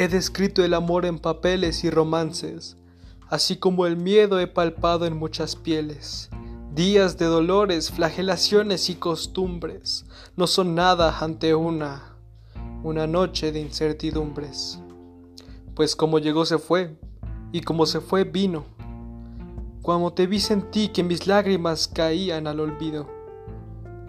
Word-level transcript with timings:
He 0.00 0.06
descrito 0.06 0.62
el 0.62 0.74
amor 0.74 1.06
en 1.06 1.18
papeles 1.18 1.82
y 1.82 1.90
romances, 1.90 2.76
así 3.28 3.56
como 3.56 3.84
el 3.84 3.96
miedo 3.96 4.38
he 4.38 4.46
palpado 4.46 5.06
en 5.06 5.16
muchas 5.16 5.56
pieles. 5.56 6.30
Días 6.72 7.18
de 7.18 7.24
dolores, 7.24 7.90
flagelaciones 7.90 8.90
y 8.90 8.94
costumbres 8.94 10.04
no 10.36 10.46
son 10.46 10.76
nada 10.76 11.18
ante 11.18 11.56
una, 11.56 12.14
una 12.84 13.08
noche 13.08 13.50
de 13.50 13.58
incertidumbres. 13.58 14.78
Pues 15.74 15.96
como 15.96 16.20
llegó 16.20 16.46
se 16.46 16.58
fue, 16.58 16.96
y 17.50 17.62
como 17.62 17.84
se 17.84 18.00
fue 18.00 18.22
vino. 18.22 18.66
Cuando 19.82 20.12
te 20.12 20.28
vi 20.28 20.38
sentí 20.38 20.90
que 20.90 21.02
mis 21.02 21.26
lágrimas 21.26 21.88
caían 21.88 22.46
al 22.46 22.60
olvido. 22.60 23.08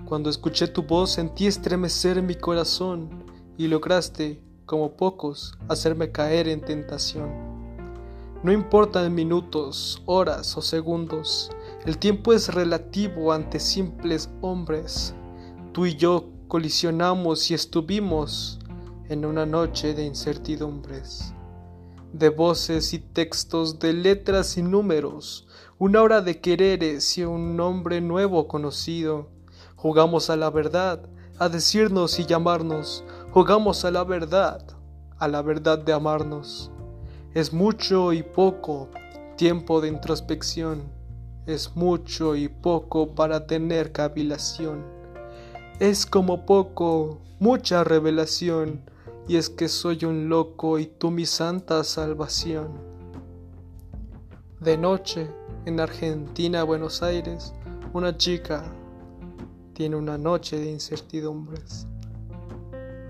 Cuando 0.06 0.30
escuché 0.30 0.68
tu 0.68 0.84
voz 0.84 1.14
sentí 1.14 1.48
estremecer 1.48 2.22
mi 2.22 2.36
corazón 2.36 3.10
y 3.58 3.66
lograste, 3.66 4.44
como 4.70 4.92
pocos, 4.92 5.58
hacerme 5.68 6.12
caer 6.12 6.48
en 6.48 6.62
tentación. 6.62 7.28
No 8.44 8.52
importan 8.52 9.16
minutos, 9.16 10.04
horas 10.06 10.56
o 10.56 10.62
segundos, 10.62 11.50
el 11.88 11.98
tiempo 11.98 12.34
es 12.34 12.54
relativo 12.54 13.34
ante 13.34 13.60
simples 13.60 14.30
hombres. 14.42 15.16
Tú 15.72 15.88
y 15.88 15.96
yo 15.96 16.30
colisionamos 16.48 17.50
y 17.50 17.56
estuvimos 17.56 18.60
en 19.08 19.26
una 19.26 19.48
noche 19.48 19.96
de 19.96 20.06
incertidumbres, 20.06 21.34
de 22.14 22.30
voces 22.30 22.94
y 22.94 23.00
textos, 23.00 23.80
de 23.80 23.94
letras 23.94 24.56
y 24.56 24.62
números, 24.62 25.48
una 25.80 26.04
hora 26.04 26.22
de 26.22 26.42
quereres 26.42 27.18
y 27.18 27.24
un 27.24 27.58
nombre 27.58 28.02
nuevo 28.02 28.48
conocido. 28.48 29.30
Jugamos 29.76 30.30
a 30.30 30.36
la 30.36 30.52
verdad, 30.52 31.10
a 31.40 31.50
decirnos 31.50 32.20
y 32.20 32.26
llamarnos, 32.26 33.04
jugamos 33.32 33.86
a 33.86 33.92
la 33.92 34.04
verdad, 34.04 34.66
a 35.18 35.28
la 35.28 35.42
verdad 35.42 35.80
de 35.80 35.94
amarnos. 35.94 36.72
Es 37.34 37.54
mucho 37.54 38.12
y 38.12 38.24
poco 38.24 38.90
tiempo 39.38 39.82
de 39.82 39.88
introspección, 39.88 40.84
es 41.46 41.76
mucho 41.76 42.36
y 42.36 42.48
poco 42.48 43.14
para 43.16 43.46
tener 43.46 43.92
cavilación. 43.92 44.84
Es 45.80 46.06
como 46.06 46.46
poco, 46.46 47.20
mucha 47.40 47.84
revelación, 47.84 48.82
y 49.28 49.38
es 49.38 49.50
que 49.50 49.70
soy 49.70 50.06
un 50.06 50.28
loco 50.28 50.80
y 50.80 50.88
tú 50.88 51.12
mi 51.12 51.26
santa 51.26 51.84
salvación. 51.84 52.68
De 54.60 54.76
noche, 54.76 55.30
en 55.66 55.80
Argentina, 55.80 56.64
Buenos 56.64 57.04
Aires, 57.04 57.54
una 57.94 58.18
chica 58.18 58.64
tiene 59.74 59.96
una 59.96 60.18
noche 60.18 60.60
de 60.60 60.72
incertidumbres. 60.72 61.88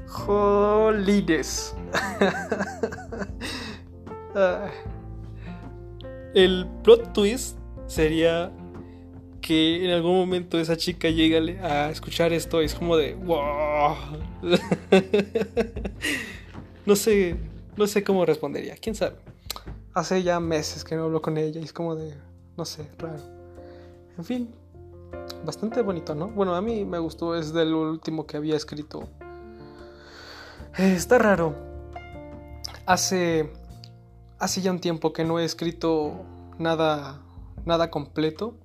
Jolines. 0.09 1.75
El 6.33 6.67
plot 6.83 7.13
twist 7.13 7.57
sería 7.87 8.51
que 9.41 9.85
en 9.85 9.91
algún 9.91 10.17
momento 10.17 10.59
esa 10.59 10.75
chica 10.77 11.09
llega 11.09 11.39
a 11.65 11.89
escuchar 11.89 12.33
esto 12.33 12.61
y 12.61 12.65
es 12.65 12.75
como 12.75 12.97
de 12.97 13.15
wow. 13.15 13.95
no 16.85 16.95
sé, 16.95 17.35
no 17.77 17.87
sé 17.87 18.03
cómo 18.03 18.25
respondería, 18.25 18.75
quién 18.75 18.95
sabe. 18.95 19.15
Hace 19.93 20.23
ya 20.23 20.39
meses 20.39 20.83
que 20.83 20.95
no 20.95 21.05
hablo 21.05 21.21
con 21.21 21.37
ella 21.37 21.59
y 21.59 21.63
es 21.63 21.73
como 21.73 21.95
de 21.95 22.13
no 22.59 22.65
sé, 22.65 22.89
raro. 22.97 23.23
En 24.17 24.25
fin, 24.25 24.49
bastante 25.45 25.81
bonito, 25.81 26.13
¿no? 26.13 26.27
Bueno, 26.27 26.55
a 26.55 26.61
mí 26.61 26.83
me 26.83 26.99
gustó, 26.99 27.33
es 27.33 27.53
del 27.53 27.73
último 27.73 28.27
que 28.27 28.35
había 28.35 28.57
escrito. 28.57 29.07
Eh, 30.77 30.93
está 30.95 31.17
raro. 31.17 31.55
Hace 32.85 33.51
hace 34.39 34.61
ya 34.61 34.71
un 34.71 34.79
tiempo 34.79 35.11
que 35.11 35.25
no 35.25 35.39
he 35.39 35.45
escrito 35.45 36.25
nada 36.57 37.21
nada 37.65 37.89
completo. 37.89 38.55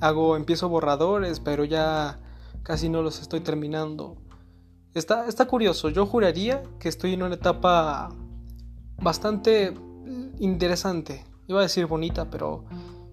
Hago 0.00 0.36
empiezo 0.36 0.68
borradores, 0.68 1.40
pero 1.40 1.64
ya 1.64 2.20
casi 2.62 2.88
no 2.88 3.02
los 3.02 3.20
estoy 3.20 3.40
terminando. 3.40 4.16
Está 4.94 5.26
está 5.28 5.46
curioso. 5.46 5.88
Yo 5.88 6.06
juraría 6.06 6.62
que 6.78 6.88
estoy 6.88 7.14
en 7.14 7.22
una 7.22 7.34
etapa 7.34 8.10
bastante 9.00 9.74
interesante. 10.38 11.24
Iba 11.46 11.60
a 11.60 11.62
decir 11.62 11.86
bonita, 11.86 12.30
pero 12.30 12.64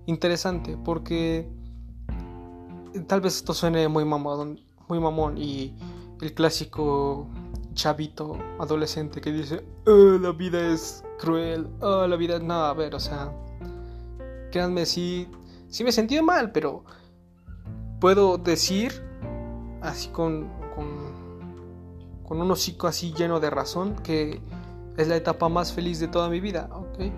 interesante 0.05 0.77
porque 0.77 1.49
tal 3.07 3.21
vez 3.21 3.37
esto 3.37 3.53
suene 3.53 3.87
muy 3.87 4.05
mamón, 4.05 4.59
muy 4.87 4.99
mamón 4.99 5.37
y 5.37 5.75
el 6.21 6.33
clásico 6.33 7.27
chavito 7.75 8.37
adolescente 8.59 9.21
que 9.21 9.31
dice, 9.31 9.63
oh, 9.85 10.17
la 10.19 10.31
vida 10.31 10.59
es 10.73 11.03
cruel, 11.19 11.67
oh, 11.81 12.07
la 12.07 12.15
vida... 12.15 12.39
No, 12.39 12.65
a 12.65 12.73
ver, 12.73 12.95
o 12.95 12.99
sea, 12.99 13.31
créanme, 14.51 14.85
sí, 14.85 15.27
sí 15.67 15.83
me 15.83 15.91
sentido 15.91 16.23
mal, 16.23 16.51
pero 16.51 16.83
puedo 17.99 18.37
decir, 18.37 19.03
así 19.81 20.09
con, 20.09 20.49
con, 20.73 22.23
con 22.23 22.41
un 22.41 22.49
hocico 22.49 22.87
así 22.87 23.13
lleno 23.13 23.39
de 23.39 23.49
razón, 23.49 23.95
que 23.97 24.41
es 24.97 25.07
la 25.07 25.17
etapa 25.17 25.49
más 25.49 25.73
feliz 25.73 25.99
de 25.99 26.07
toda 26.07 26.29
mi 26.29 26.39
vida, 26.39 26.69
¿ok? 26.71 27.11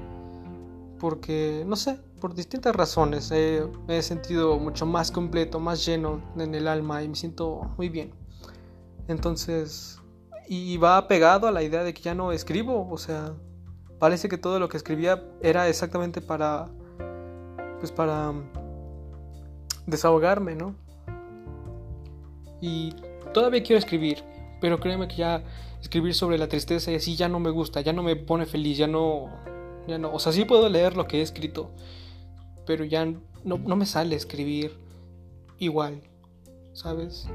Porque, 1.00 1.63
no 1.68 1.75
sé, 1.75 2.00
por 2.19 2.34
distintas 2.34 2.75
razones 2.75 3.31
me 3.31 3.97
he 3.97 4.01
sentido 4.01 4.57
mucho 4.57 4.85
más 4.85 5.12
completo, 5.12 5.59
más 5.59 5.85
lleno 5.85 6.22
en 6.35 6.56
el 6.56 6.68
alma 6.68 7.03
y 7.03 7.07
me 7.07 7.16
siento 7.16 7.69
muy 7.78 7.89
bien. 7.89 8.12
Entonces, 9.07 9.97
y 10.47 10.78
va 10.78 11.08
pegado 11.08 11.47
a 11.47 11.52
la 11.52 11.63
idea 11.63 11.84
de 11.84 11.94
que 11.94 12.02
ya 12.02 12.16
no 12.16 12.31
escribo, 12.31 12.88
o 12.90 12.97
sea, 12.97 13.34
parece 14.00 14.30
que 14.30 14.38
todo 14.38 14.59
lo 14.59 14.69
que 14.69 14.78
escribía 14.78 15.24
era 15.41 15.68
exactamente 15.68 16.22
para 16.22 16.69
pues 17.80 17.91
para 17.91 18.34
desahogarme, 19.86 20.56
¿no? 20.56 20.75
Y 22.62 22.94
todavía 23.34 23.62
quiero 23.62 23.78
escribir, 23.78 24.24
pero 24.62 24.80
créeme 24.80 25.07
que 25.07 25.18
ya 25.18 25.44
escribir 25.81 26.16
sobre 26.16 26.38
la 26.38 26.47
tristeza 26.47 26.91
y 26.91 26.96
así 26.96 27.16
ya 27.16 27.30
no 27.30 27.40
me 27.40 27.52
gusta, 27.52 27.81
ya 27.81 27.94
no 27.94 28.02
me 28.02 28.16
pone 28.16 28.46
feliz, 28.46 28.78
ya 28.78 28.88
no 28.88 29.30
ya 29.88 29.97
no, 29.97 30.13
o 30.13 30.19
sea, 30.19 30.31
sí 30.31 30.44
puedo 30.46 30.68
leer 30.69 30.97
lo 30.97 31.07
que 31.07 31.19
he 31.19 31.22
escrito, 31.22 31.72
pero 32.66 32.84
ya 32.84 33.06
no, 33.06 33.57
no 33.57 33.75
me 33.75 33.86
sale 33.86 34.16
escribir 34.16 34.78
igual, 35.59 36.02
¿sabes? 36.74 37.28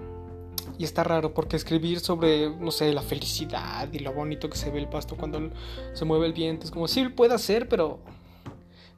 Y 0.78 0.84
está 0.84 1.04
raro 1.04 1.34
porque 1.34 1.56
escribir 1.56 2.00
sobre, 2.00 2.50
no 2.50 2.70
sé, 2.70 2.92
la 2.92 3.02
felicidad 3.02 3.92
y 3.92 3.98
lo 4.00 4.12
bonito 4.12 4.48
que 4.48 4.56
se 4.56 4.70
ve 4.70 4.78
el 4.78 4.88
pasto 4.88 5.16
cuando 5.16 5.50
se 5.92 6.04
mueve 6.04 6.26
el 6.26 6.32
viento 6.32 6.64
es 6.64 6.70
como, 6.70 6.88
sí, 6.88 7.08
puede 7.08 7.38
ser, 7.38 7.68
pero, 7.68 8.00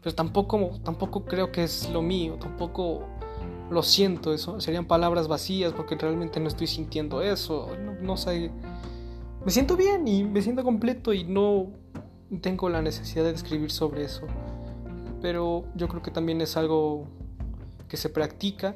pero 0.03 0.15
tampoco, 0.15 0.79
tampoco 0.85 1.25
creo 1.25 1.53
que 1.53 1.65
es 1.65 1.91
lo 1.91 2.03
mío, 2.03 2.37
tampoco 2.41 3.07
lo 3.71 3.83
siento, 3.83 4.33
eso 4.33 4.61
serían 4.61 4.87
palabras 4.87 5.29
vacías 5.29 5.73
porque 5.73 5.97
realmente 5.97 6.39
no 6.41 6.49
estoy 6.49 6.67
sintiendo 6.67 7.23
eso, 7.23 7.71
no, 7.83 7.95
no 7.95 8.17
sé, 8.17 8.51
me 9.45 9.51
siento 9.51 9.77
bien 9.77 10.07
y 10.07 10.25
me 10.25 10.43
siento 10.43 10.63
completo 10.65 11.13
y 11.13 11.25
no 11.25 11.71
tengo 12.41 12.69
la 12.69 12.83
necesidad 12.83 13.25
de 13.25 13.33
escribir 13.33 13.71
sobre 13.71 14.05
eso, 14.05 14.27
pero 15.21 15.65
yo 15.75 15.89
creo 15.89 16.03
que 16.03 16.11
también 16.11 16.41
es 16.41 16.57
algo 16.57 17.07
que 17.89 17.97
se 17.97 18.09
practica 18.09 18.75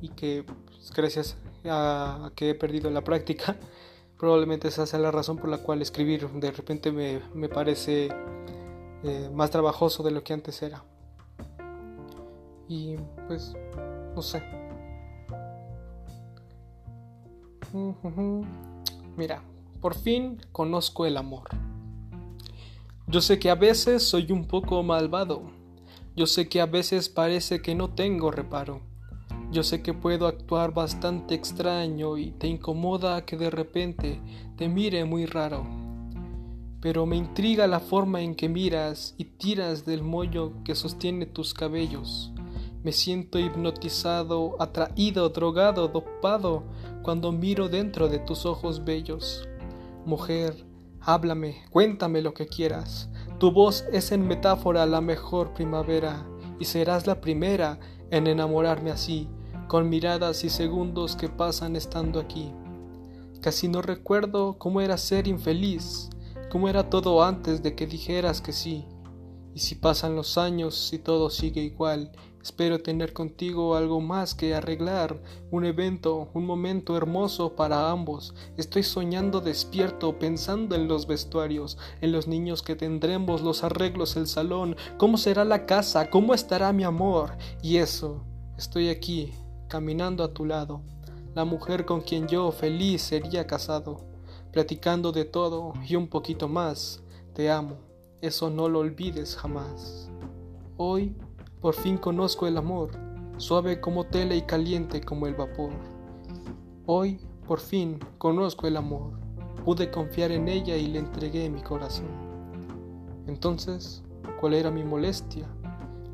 y 0.00 0.08
que 0.10 0.44
pues, 0.44 0.92
gracias 0.92 1.36
a, 1.64 2.30
que 2.34 2.50
he 2.50 2.54
perdido 2.54 2.90
la 2.90 3.02
práctica, 3.02 3.56
probablemente 4.18 4.68
esa 4.68 4.86
sea 4.86 4.98
la 4.98 5.10
razón 5.10 5.36
por 5.36 5.48
la 5.48 5.58
cual 5.58 5.82
escribir 5.82 6.28
de 6.28 6.50
repente 6.50 6.92
me, 6.92 7.20
me 7.34 7.48
parece 7.48 8.08
eh, 9.04 9.30
más 9.32 9.50
trabajoso 9.50 10.02
de 10.02 10.10
lo 10.10 10.24
que 10.24 10.32
antes 10.32 10.62
era. 10.62 10.84
Y 12.68 12.96
pues, 13.26 13.54
no 14.14 14.22
sé. 14.22 14.42
Mira, 19.16 19.42
por 19.80 19.94
fin 19.94 20.40
conozco 20.52 21.06
el 21.06 21.16
amor. 21.16 21.48
Yo 23.06 23.20
sé 23.20 23.38
que 23.38 23.50
a 23.50 23.54
veces 23.54 24.02
soy 24.02 24.32
un 24.32 24.46
poco 24.46 24.82
malvado. 24.82 25.42
Yo 26.14 26.26
sé 26.26 26.48
que 26.48 26.60
a 26.60 26.66
veces 26.66 27.08
parece 27.08 27.62
que 27.62 27.74
no 27.74 27.94
tengo 27.94 28.30
reparo. 28.30 28.80
Yo 29.50 29.62
sé 29.62 29.80
que 29.80 29.94
puedo 29.94 30.26
actuar 30.26 30.74
bastante 30.74 31.34
extraño 31.34 32.18
y 32.18 32.32
te 32.32 32.48
incomoda 32.48 33.24
que 33.24 33.38
de 33.38 33.48
repente 33.48 34.20
te 34.56 34.68
mire 34.68 35.06
muy 35.06 35.24
raro. 35.24 35.66
Pero 36.82 37.06
me 37.06 37.16
intriga 37.16 37.66
la 37.66 37.80
forma 37.80 38.20
en 38.20 38.34
que 38.34 38.50
miras 38.50 39.14
y 39.16 39.24
tiras 39.24 39.86
del 39.86 40.02
mollo 40.02 40.52
que 40.64 40.74
sostiene 40.74 41.24
tus 41.24 41.54
cabellos. 41.54 42.30
Me 42.84 42.92
siento 42.92 43.38
hipnotizado, 43.38 44.54
atraído, 44.60 45.30
drogado, 45.30 45.88
dopado 45.88 46.64
cuando 47.02 47.32
miro 47.32 47.70
dentro 47.70 48.08
de 48.08 48.18
tus 48.18 48.44
ojos 48.44 48.84
bellos. 48.84 49.48
Mujer, 50.04 50.66
háblame, 51.00 51.62
cuéntame 51.70 52.20
lo 52.20 52.34
que 52.34 52.46
quieras. 52.46 53.08
Tu 53.38 53.50
voz 53.50 53.86
es 53.92 54.12
en 54.12 54.28
metáfora 54.28 54.84
la 54.84 55.00
mejor 55.00 55.54
primavera 55.54 56.28
y 56.60 56.66
serás 56.66 57.06
la 57.06 57.22
primera 57.22 57.80
en 58.10 58.26
enamorarme 58.26 58.90
así 58.90 59.26
con 59.68 59.88
miradas 59.90 60.44
y 60.44 60.48
segundos 60.48 61.14
que 61.14 61.28
pasan 61.28 61.76
estando 61.76 62.18
aquí. 62.18 62.50
Casi 63.42 63.68
no 63.68 63.82
recuerdo 63.82 64.58
cómo 64.58 64.80
era 64.80 64.96
ser 64.96 65.28
infeliz, 65.28 66.08
cómo 66.50 66.68
era 66.68 66.90
todo 66.90 67.22
antes 67.22 67.62
de 67.62 67.76
que 67.76 67.86
dijeras 67.86 68.40
que 68.40 68.52
sí. 68.52 68.86
Y 69.54 69.60
si 69.60 69.74
pasan 69.74 70.16
los 70.16 70.38
años 70.38 70.92
y 70.92 70.98
todo 70.98 71.30
sigue 71.30 71.62
igual, 71.62 72.12
espero 72.42 72.80
tener 72.80 73.12
contigo 73.12 73.76
algo 73.76 74.00
más 74.00 74.34
que 74.34 74.54
arreglar, 74.54 75.20
un 75.50 75.64
evento, 75.64 76.30
un 76.32 76.46
momento 76.46 76.96
hermoso 76.96 77.54
para 77.54 77.90
ambos. 77.90 78.34
Estoy 78.56 78.82
soñando 78.82 79.40
despierto, 79.40 80.18
pensando 80.18 80.76
en 80.76 80.88
los 80.88 81.06
vestuarios, 81.06 81.76
en 82.00 82.12
los 82.12 82.26
niños 82.26 82.62
que 82.62 82.74
tendremos, 82.74 83.42
los 83.42 83.64
arreglos, 83.64 84.16
el 84.16 84.28
salón, 84.28 84.76
cómo 84.96 85.18
será 85.18 85.44
la 85.44 85.66
casa, 85.66 86.08
cómo 86.08 86.34
estará 86.34 86.72
mi 86.72 86.84
amor. 86.84 87.36
Y 87.62 87.76
eso, 87.76 88.24
estoy 88.56 88.88
aquí, 88.88 89.32
caminando 89.68 90.24
a 90.24 90.32
tu 90.32 90.44
lado, 90.44 90.80
la 91.34 91.44
mujer 91.44 91.84
con 91.84 92.00
quien 92.00 92.26
yo 92.26 92.50
feliz 92.50 93.02
sería 93.02 93.46
casado 93.46 94.08
platicando 94.52 95.12
de 95.12 95.24
todo 95.24 95.74
y 95.86 95.96
un 95.96 96.08
poquito 96.08 96.48
más. 96.48 97.02
Te 97.34 97.50
amo, 97.50 97.76
eso 98.20 98.50
no 98.50 98.68
lo 98.68 98.80
olvides 98.80 99.36
jamás. 99.36 100.10
Hoy 100.76 101.14
por 101.60 101.74
fin 101.74 101.96
conozco 101.98 102.46
el 102.46 102.56
amor, 102.56 102.90
suave 103.36 103.80
como 103.80 104.04
tela 104.04 104.34
y 104.34 104.42
caliente 104.42 105.00
como 105.00 105.26
el 105.26 105.34
vapor. 105.34 105.70
Hoy 106.86 107.20
por 107.46 107.60
fin 107.60 107.98
conozco 108.18 108.66
el 108.66 108.76
amor, 108.76 109.12
pude 109.64 109.90
confiar 109.90 110.32
en 110.32 110.48
ella 110.48 110.76
y 110.76 110.86
le 110.86 110.98
entregué 110.98 111.48
mi 111.50 111.62
corazón. 111.62 112.08
Entonces, 113.26 114.02
¿cuál 114.40 114.54
era 114.54 114.70
mi 114.70 114.82
molestia? 114.82 115.46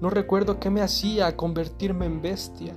No 0.01 0.11
recuerdo 0.11 0.59
qué 0.59 0.71
me 0.71 0.83
hacía 0.83 1.37
convertirme 1.37 2.07
en 2.07 2.21
bestia. 2.21 2.75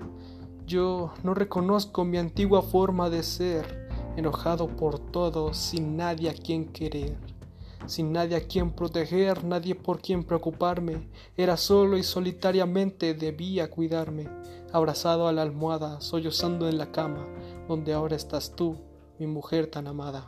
Yo 0.68 1.14
no 1.24 1.34
reconozco 1.34 2.04
mi 2.04 2.18
antigua 2.18 2.62
forma 2.62 3.10
de 3.10 3.24
ser 3.24 3.88
enojado 4.18 4.68
por 4.68 5.00
todo, 5.00 5.54
sin 5.54 5.96
nadie 5.96 6.30
a 6.30 6.34
quien 6.34 6.66
querer, 6.74 7.16
sin 7.86 8.12
nadie 8.12 8.36
a 8.36 8.46
quien 8.48 8.72
proteger, 8.72 9.46
nadie 9.46 9.75
por 9.75 10.02
quien 10.02 10.25
preocuparme, 10.25 11.08
era 11.38 11.56
solo 11.56 11.96
y 11.96 12.04
solitariamente 12.04 13.14
debía 13.14 13.72
cuidarme, 13.72 14.28
abrazado 14.74 15.30
a 15.30 15.31
la 15.31 15.44
almohada, 15.44 16.02
sollozando 16.02 16.68
en 16.68 16.78
la 16.78 16.92
cama, 16.92 17.25
donde 17.70 17.94
ahora 17.94 18.18
estás 18.18 18.54
tú, 18.54 18.75
mi 19.20 19.25
mujer 19.25 19.68
tan 19.68 19.88
amada. 19.88 20.25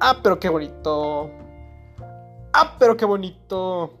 Ah, 0.00 0.20
pero 0.22 0.40
qué 0.40 0.48
bonito. 0.48 1.30
Ah, 2.54 2.76
pero 2.78 2.96
qué 2.96 3.04
bonito. 3.04 3.92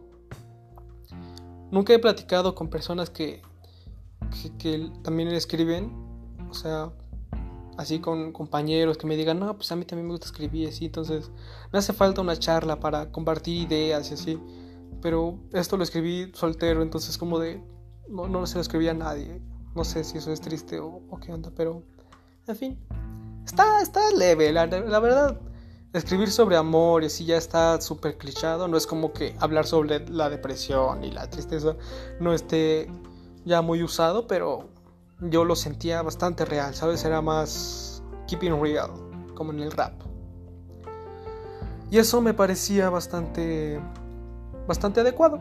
Nunca 1.70 1.92
he 1.92 1.98
platicado 1.98 2.54
con 2.54 2.70
personas 2.70 3.10
que, 3.10 3.42
que, 4.58 4.90
también 5.02 5.30
le 5.30 5.36
escriben. 5.36 5.92
O 6.50 6.54
sea, 6.54 6.92
así 7.78 8.00
con 8.00 8.32
compañeros 8.32 8.98
que 8.98 9.06
me 9.06 9.16
digan, 9.16 9.38
no, 9.38 9.56
pues 9.56 9.70
a 9.72 9.76
mí 9.76 9.84
también 9.84 10.06
me 10.06 10.12
gusta 10.12 10.26
escribir 10.26 10.68
así, 10.68 10.86
entonces 10.86 11.30
me 11.72 11.78
hace 11.78 11.92
falta 11.92 12.20
una 12.20 12.36
charla 12.36 12.80
para 12.80 13.12
compartir 13.12 13.62
ideas 13.62 14.10
y 14.10 14.14
así, 14.14 14.38
pero 15.00 15.38
esto 15.52 15.76
lo 15.76 15.84
escribí 15.84 16.32
soltero, 16.34 16.82
entonces 16.82 17.16
como 17.16 17.38
de, 17.38 17.62
no, 18.08 18.26
no 18.26 18.46
se 18.46 18.56
lo 18.56 18.62
escribí 18.62 18.88
a 18.88 18.94
nadie, 18.94 19.40
no 19.76 19.84
sé 19.84 20.02
si 20.02 20.18
eso 20.18 20.32
es 20.32 20.40
triste 20.40 20.80
o, 20.80 21.00
qué 21.20 21.32
onda, 21.32 21.52
pero 21.54 21.84
en 22.48 22.56
fin, 22.56 22.78
está, 23.46 23.80
está 23.80 24.10
leve, 24.10 24.52
la, 24.52 24.66
la 24.66 24.98
verdad. 24.98 25.40
Escribir 25.94 26.30
sobre 26.30 26.56
amor 26.56 27.02
y 27.02 27.06
así 27.06 27.24
ya 27.24 27.38
está 27.38 27.80
súper 27.80 28.18
clichado. 28.18 28.68
No 28.68 28.76
es 28.76 28.86
como 28.86 29.14
que 29.14 29.34
hablar 29.40 29.66
sobre 29.66 30.06
la 30.10 30.28
depresión 30.28 31.02
y 31.02 31.10
la 31.10 31.30
tristeza 31.30 31.76
no 32.20 32.34
esté 32.34 32.90
ya 33.44 33.62
muy 33.62 33.82
usado, 33.82 34.26
pero 34.26 34.68
yo 35.20 35.44
lo 35.44 35.56
sentía 35.56 36.02
bastante 36.02 36.44
real, 36.44 36.74
¿sabes? 36.74 37.04
Era 37.04 37.20
más 37.22 38.02
keeping 38.26 38.60
real, 38.60 38.90
como 39.34 39.52
en 39.52 39.60
el 39.60 39.72
rap. 39.72 39.94
Y 41.90 41.98
eso 41.98 42.20
me 42.20 42.34
parecía 42.34 42.90
bastante, 42.90 43.80
bastante 44.66 45.00
adecuado. 45.00 45.40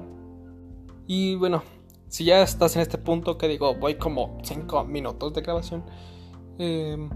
Y 1.06 1.36
bueno, 1.36 1.64
si 2.08 2.26
ya 2.26 2.42
estás 2.42 2.76
en 2.76 2.82
este 2.82 2.98
punto 2.98 3.38
que 3.38 3.48
digo, 3.48 3.76
voy 3.76 3.96
como 3.96 4.38
5 4.44 4.86
minutos 4.86 5.34
de 5.34 5.42
grabación, 5.42 5.84
em, 6.58 7.10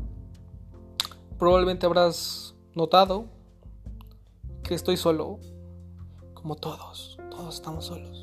probablemente 1.39 1.85
habrás 1.85 2.55
notado 2.75 3.25
que 4.63 4.75
estoy 4.75 4.97
solo, 4.97 5.39
como 6.33 6.55
todos, 6.55 7.17
todos 7.29 7.55
estamos 7.55 7.85
solos. 7.85 8.20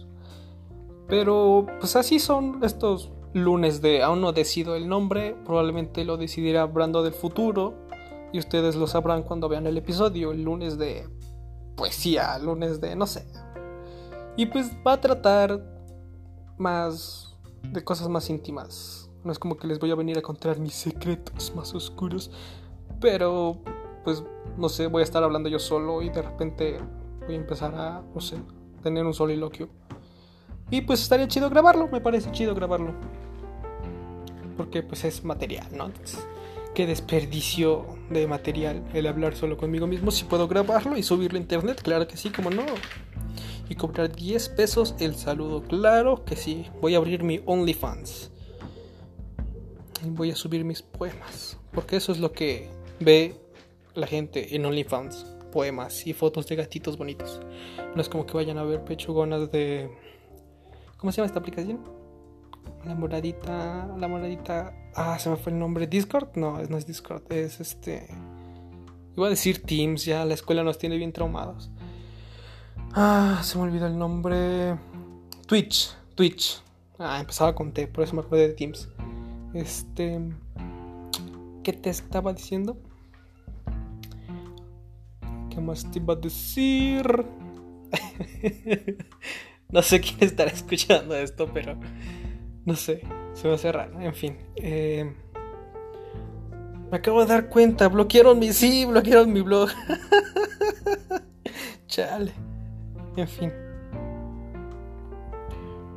Pero 1.08 1.66
pues 1.81 1.96
así 1.96 2.19
son 2.19 2.62
estos 2.62 3.10
lunes 3.32 3.81
de 3.81 4.02
aún 4.02 4.20
no 4.20 4.32
decido 4.32 4.75
el 4.75 4.88
nombre, 4.88 5.37
probablemente 5.44 6.05
lo 6.05 6.16
decidirá 6.16 6.64
Brando 6.66 7.02
del 7.02 7.12
futuro 7.12 7.75
y 8.32 8.38
ustedes 8.38 8.76
lo 8.76 8.87
sabrán 8.87 9.22
cuando 9.22 9.49
vean 9.49 9.66
el 9.66 9.76
episodio, 9.76 10.32
el 10.32 10.43
lunes 10.43 10.78
de 10.78 11.08
poesía, 11.76 12.38
lunes 12.38 12.81
de 12.81 12.94
no 12.94 13.06
sé. 13.06 13.26
Y 14.37 14.46
pues 14.46 14.70
va 14.87 14.94
a 14.94 15.00
tratar 15.00 15.60
más 16.58 17.37
de 17.62 17.82
cosas 17.82 18.08
más 18.08 18.28
íntimas. 18.31 19.11
No 19.25 19.32
es 19.32 19.38
como 19.38 19.56
que 19.56 19.66
les 19.66 19.78
voy 19.78 19.90
a 19.90 19.94
venir 19.94 20.19
a 20.19 20.22
contar 20.22 20.58
mis 20.58 20.75
secretos 20.75 21.54
más 21.54 21.75
oscuros, 21.75 22.31
pero 23.00 23.58
pues 24.04 24.22
no 24.56 24.69
sé, 24.69 24.87
voy 24.87 25.00
a 25.00 25.04
estar 25.04 25.22
hablando 25.22 25.49
yo 25.49 25.58
solo 25.58 26.02
y 26.02 26.11
de 26.11 26.22
repente 26.22 26.78
voy 27.26 27.34
a 27.34 27.38
empezar 27.38 27.75
a, 27.75 28.02
no 28.14 28.20
sé, 28.20 28.37
tener 28.82 29.04
un 29.04 29.14
soliloquio. 29.14 29.69
Y 30.70 30.82
pues 30.82 31.00
estaría 31.00 31.29
chido 31.29 31.49
grabarlo, 31.50 31.88
me 31.88 32.00
parece 32.00 32.31
chido 32.32 32.55
grabarlo. 32.55 32.93
Porque 34.56 34.82
pues 34.82 35.05
es 35.05 35.25
material, 35.25 35.67
¿no? 35.73 35.91
qué 36.79 36.87
desperdicio 36.87 37.87
de 38.09 38.29
material 38.29 38.85
el 38.94 39.09
hablar 39.09 39.35
solo 39.35 39.56
conmigo 39.56 39.88
mismo. 39.88 40.12
Si 40.12 40.23
puedo 40.23 40.47
grabarlo 40.47 40.97
y 40.97 41.03
subirlo 41.03 41.37
a 41.37 41.43
internet, 41.43 41.81
claro 41.82 42.06
que 42.06 42.17
sí, 42.17 42.31
como 42.31 42.50
no. 42.50 42.65
Y 43.69 43.75
cobrar 43.75 44.15
10 44.15 44.49
pesos 44.50 44.94
el 45.00 45.17
saludo, 45.17 45.65
claro 45.65 46.25
que 46.25 46.37
sí. 46.37 46.67
Voy 46.81 46.94
a 46.94 46.99
abrir 46.99 47.25
mi 47.25 47.41
OnlyFans. 47.44 48.31
Y 50.06 50.11
voy 50.11 50.31
a 50.31 50.37
subir 50.37 50.64
mis 50.64 50.82
poemas. 50.82 51.59
Porque 51.73 51.97
eso 51.97 52.12
es 52.12 52.21
lo 52.21 52.31
que 52.31 52.69
ve 53.00 53.35
la 53.97 54.06
gente 54.06 54.55
en 54.55 54.64
OnlyFans. 54.64 55.26
Poemas 55.50 56.06
y 56.06 56.12
fotos 56.12 56.47
de 56.47 56.55
gatitos 56.55 56.97
bonitos. 56.97 57.41
No 57.97 58.00
es 58.00 58.09
como 58.09 58.25
que 58.25 58.35
vayan 58.35 58.56
a 58.56 58.62
ver 58.62 58.85
pechugonas 58.85 59.50
de 59.50 59.91
¿Cómo 60.99 61.12
se 61.12 61.19
llama 61.19 61.27
esta 61.27 61.39
aplicación? 61.39 61.81
La 62.85 62.95
moradita. 62.95 63.87
La 63.99 64.09
moradita. 64.09 64.75
Ah, 64.95 65.19
se 65.19 65.31
me 65.31 65.37
fue 65.37 65.53
el 65.53 65.59
nombre. 65.59 65.87
¿Discord? 65.87 66.31
No, 66.35 66.61
no 66.61 66.77
es 66.77 66.87
Discord. 66.87 67.23
Es 67.33 67.61
este. 67.61 68.09
Iba 69.17 69.28
a 69.28 69.31
decir 69.31 69.62
Teams, 69.62 70.05
ya 70.05 70.25
la 70.25 70.35
escuela 70.35 70.62
nos 70.64 70.76
tiene 70.78 70.97
bien 70.97 71.12
traumados. 71.12 71.71
Ah, 72.95 73.40
se 73.45 73.59
me 73.59 73.64
olvidó 73.64 73.87
el 73.87 73.97
nombre. 73.97 74.76
Twitch. 75.47 75.95
Twitch. 76.17 76.61
Ah, 76.99 77.21
empezaba 77.21 77.55
con 77.55 77.73
T, 77.73 77.87
por 77.87 78.02
eso 78.02 78.14
me 78.14 78.23
acuerdo 78.23 78.49
de 78.49 78.55
Teams. 78.55 78.88
Este. 79.55 80.21
¿Qué 81.62 81.73
te 81.73 81.90
estaba 81.90 82.33
diciendo? 82.33 82.76
¿Qué 85.50 85.61
más 85.61 85.88
te 85.90 86.00
iba 86.00 86.14
a 86.14 86.17
decir? 86.17 87.25
No 89.70 89.82
sé 89.82 90.00
quién 90.02 90.16
estará 90.20 90.50
escuchando 90.50 91.14
esto, 91.14 91.48
pero 91.52 91.76
no 92.64 92.75
sé, 92.75 93.02
se 93.34 93.48
me 93.48 93.54
hace 93.54 93.72
raro. 93.72 94.00
En 94.00 94.14
fin, 94.14 94.37
eh, 94.56 95.12
me 96.90 96.96
acabo 96.96 97.20
de 97.20 97.26
dar 97.26 97.48
cuenta, 97.48 97.88
bloquearon 97.88 98.38
mi, 98.38 98.52
sí, 98.52 98.84
bloquearon 98.84 99.32
mi 99.32 99.42
blog. 99.42 99.68
Chale, 101.87 102.32
en 103.16 103.28
fin. 103.28 103.52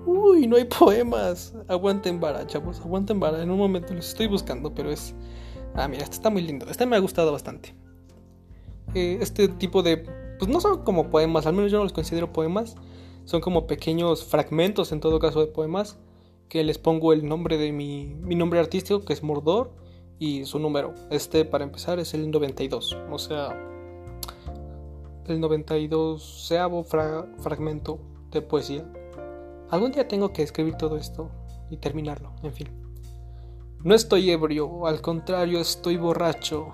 Uy, 0.06 0.48
no 0.48 0.58
hay 0.58 0.66
poemas. 0.66 1.54
Aguanten 1.68 2.20
vara, 2.20 2.46
chavos, 2.48 2.80
aguanten 2.80 3.20
vara. 3.20 3.42
En 3.42 3.52
un 3.52 3.58
momento 3.58 3.94
los 3.94 4.10
estoy 4.10 4.28
buscando, 4.28 4.74
pero 4.74 4.92
es... 4.92 5.14
Ah, 5.76 5.88
mira, 5.88 6.04
este 6.04 6.16
está 6.16 6.30
muy 6.30 6.42
lindo. 6.42 6.66
Este 6.70 6.86
me 6.86 6.96
ha 6.96 7.00
gustado 7.00 7.32
bastante. 7.32 7.74
Eh, 8.94 9.20
este 9.22 9.48
tipo 9.48 9.84
de... 9.84 9.98
Pues 10.40 10.50
no 10.50 10.60
son 10.60 10.84
como 10.84 11.10
poemas, 11.10 11.46
al 11.46 11.54
menos 11.54 11.72
yo 11.72 11.78
no 11.78 11.84
los 11.84 11.94
considero 11.94 12.34
poemas 12.34 12.76
son 13.26 13.42
como 13.42 13.68
pequeños 13.68 14.24
fragmentos 14.24 14.92
en 14.92 15.00
todo 15.00 15.20
caso 15.20 15.40
de 15.40 15.48
poemas 15.48 15.98
que 16.50 16.64
les 16.64 16.78
pongo 16.78 17.14
el 17.14 17.28
nombre 17.28 17.58
de 17.58 17.72
mi, 17.72 18.14
mi 18.16 18.36
nombre 18.36 18.60
artístico 18.60 19.06
que 19.06 19.14
es 19.14 19.24
Mordor 19.24 19.72
y 20.20 20.46
su 20.46 20.60
número. 20.60 20.94
Este 21.10 21.46
para 21.46 21.64
empezar 21.64 22.00
es 22.00 22.14
el 22.14 22.30
92, 22.30 22.98
o 23.10 23.18
sea, 23.18 23.50
el 25.28 25.40
92 25.40 26.46
seavo 26.48 26.84
fragmento 26.84 28.00
de 28.32 28.42
poesía. 28.42 28.86
Algún 29.70 29.92
día 29.92 30.08
tengo 30.08 30.34
que 30.34 30.44
escribir 30.44 30.76
todo 30.76 30.98
esto 30.98 31.32
y 31.70 31.78
terminarlo, 31.78 32.34
en 32.44 32.54
fin. 32.54 32.68
No 33.84 33.96
estoy 33.96 34.30
ebrio, 34.30 34.86
al 34.86 35.02
contrario 35.02 35.60
estoy 35.60 35.98
borracho. 35.98 36.68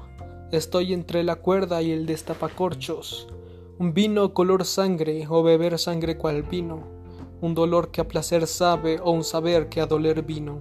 Estoy 0.51 0.93
entre 0.93 1.23
la 1.23 1.35
cuerda 1.35 1.81
y 1.81 1.91
el 1.91 2.05
destapacorchos 2.05 3.27
un 3.79 3.93
vino 3.93 4.33
color 4.33 4.65
sangre 4.65 5.27
o 5.29 5.43
beber 5.43 5.77
sangre 5.77 6.17
cual 6.17 6.41
vino, 6.41 6.79
un 7.41 7.53
dolor 7.53 7.91
que 7.91 8.01
a 8.01 8.07
placer 8.07 8.47
sabe 8.47 8.99
o 8.99 9.11
un 9.11 9.23
saber 9.23 9.69
que 9.69 9.81
a 9.81 9.85
doler 9.85 10.23
vino, 10.23 10.59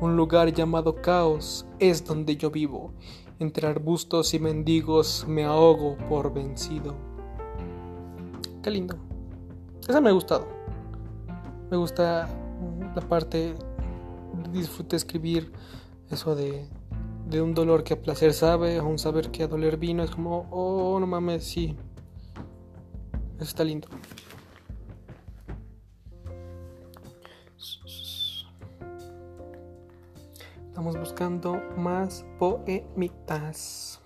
Un 0.00 0.16
lugar 0.16 0.52
llamado 0.52 0.96
caos 0.96 1.64
es 1.78 2.04
donde 2.04 2.36
yo 2.36 2.50
vivo. 2.50 2.92
Entre 3.38 3.66
arbustos 3.66 4.34
y 4.34 4.38
mendigos 4.38 5.24
me 5.26 5.44
ahogo 5.44 5.96
por 6.08 6.34
vencido. 6.34 6.94
Qué 8.62 8.70
lindo. 8.70 8.96
Esa 9.88 10.00
me 10.00 10.10
ha 10.10 10.12
gustado. 10.12 10.46
Me 11.70 11.76
gusta 11.76 12.28
la 12.94 13.02
parte. 13.08 13.54
Disfruté 14.52 14.96
escribir 14.96 15.52
eso 16.10 16.34
de, 16.34 16.68
de 17.30 17.40
un 17.40 17.54
dolor 17.54 17.84
que 17.84 17.94
a 17.94 18.02
placer 18.02 18.34
sabe, 18.34 18.78
a 18.78 18.82
un 18.82 18.98
saber 18.98 19.30
que 19.30 19.44
a 19.44 19.48
doler 19.48 19.78
vino. 19.78 20.02
Es 20.02 20.10
como, 20.10 20.48
oh, 20.50 20.98
no 21.00 21.06
mames, 21.06 21.44
sí. 21.44 21.76
Eso 23.36 23.44
está 23.44 23.64
lindo. 23.64 23.88
Estamos 30.68 30.98
buscando 30.98 31.60
más 31.76 32.24
poemitas. 32.38 34.00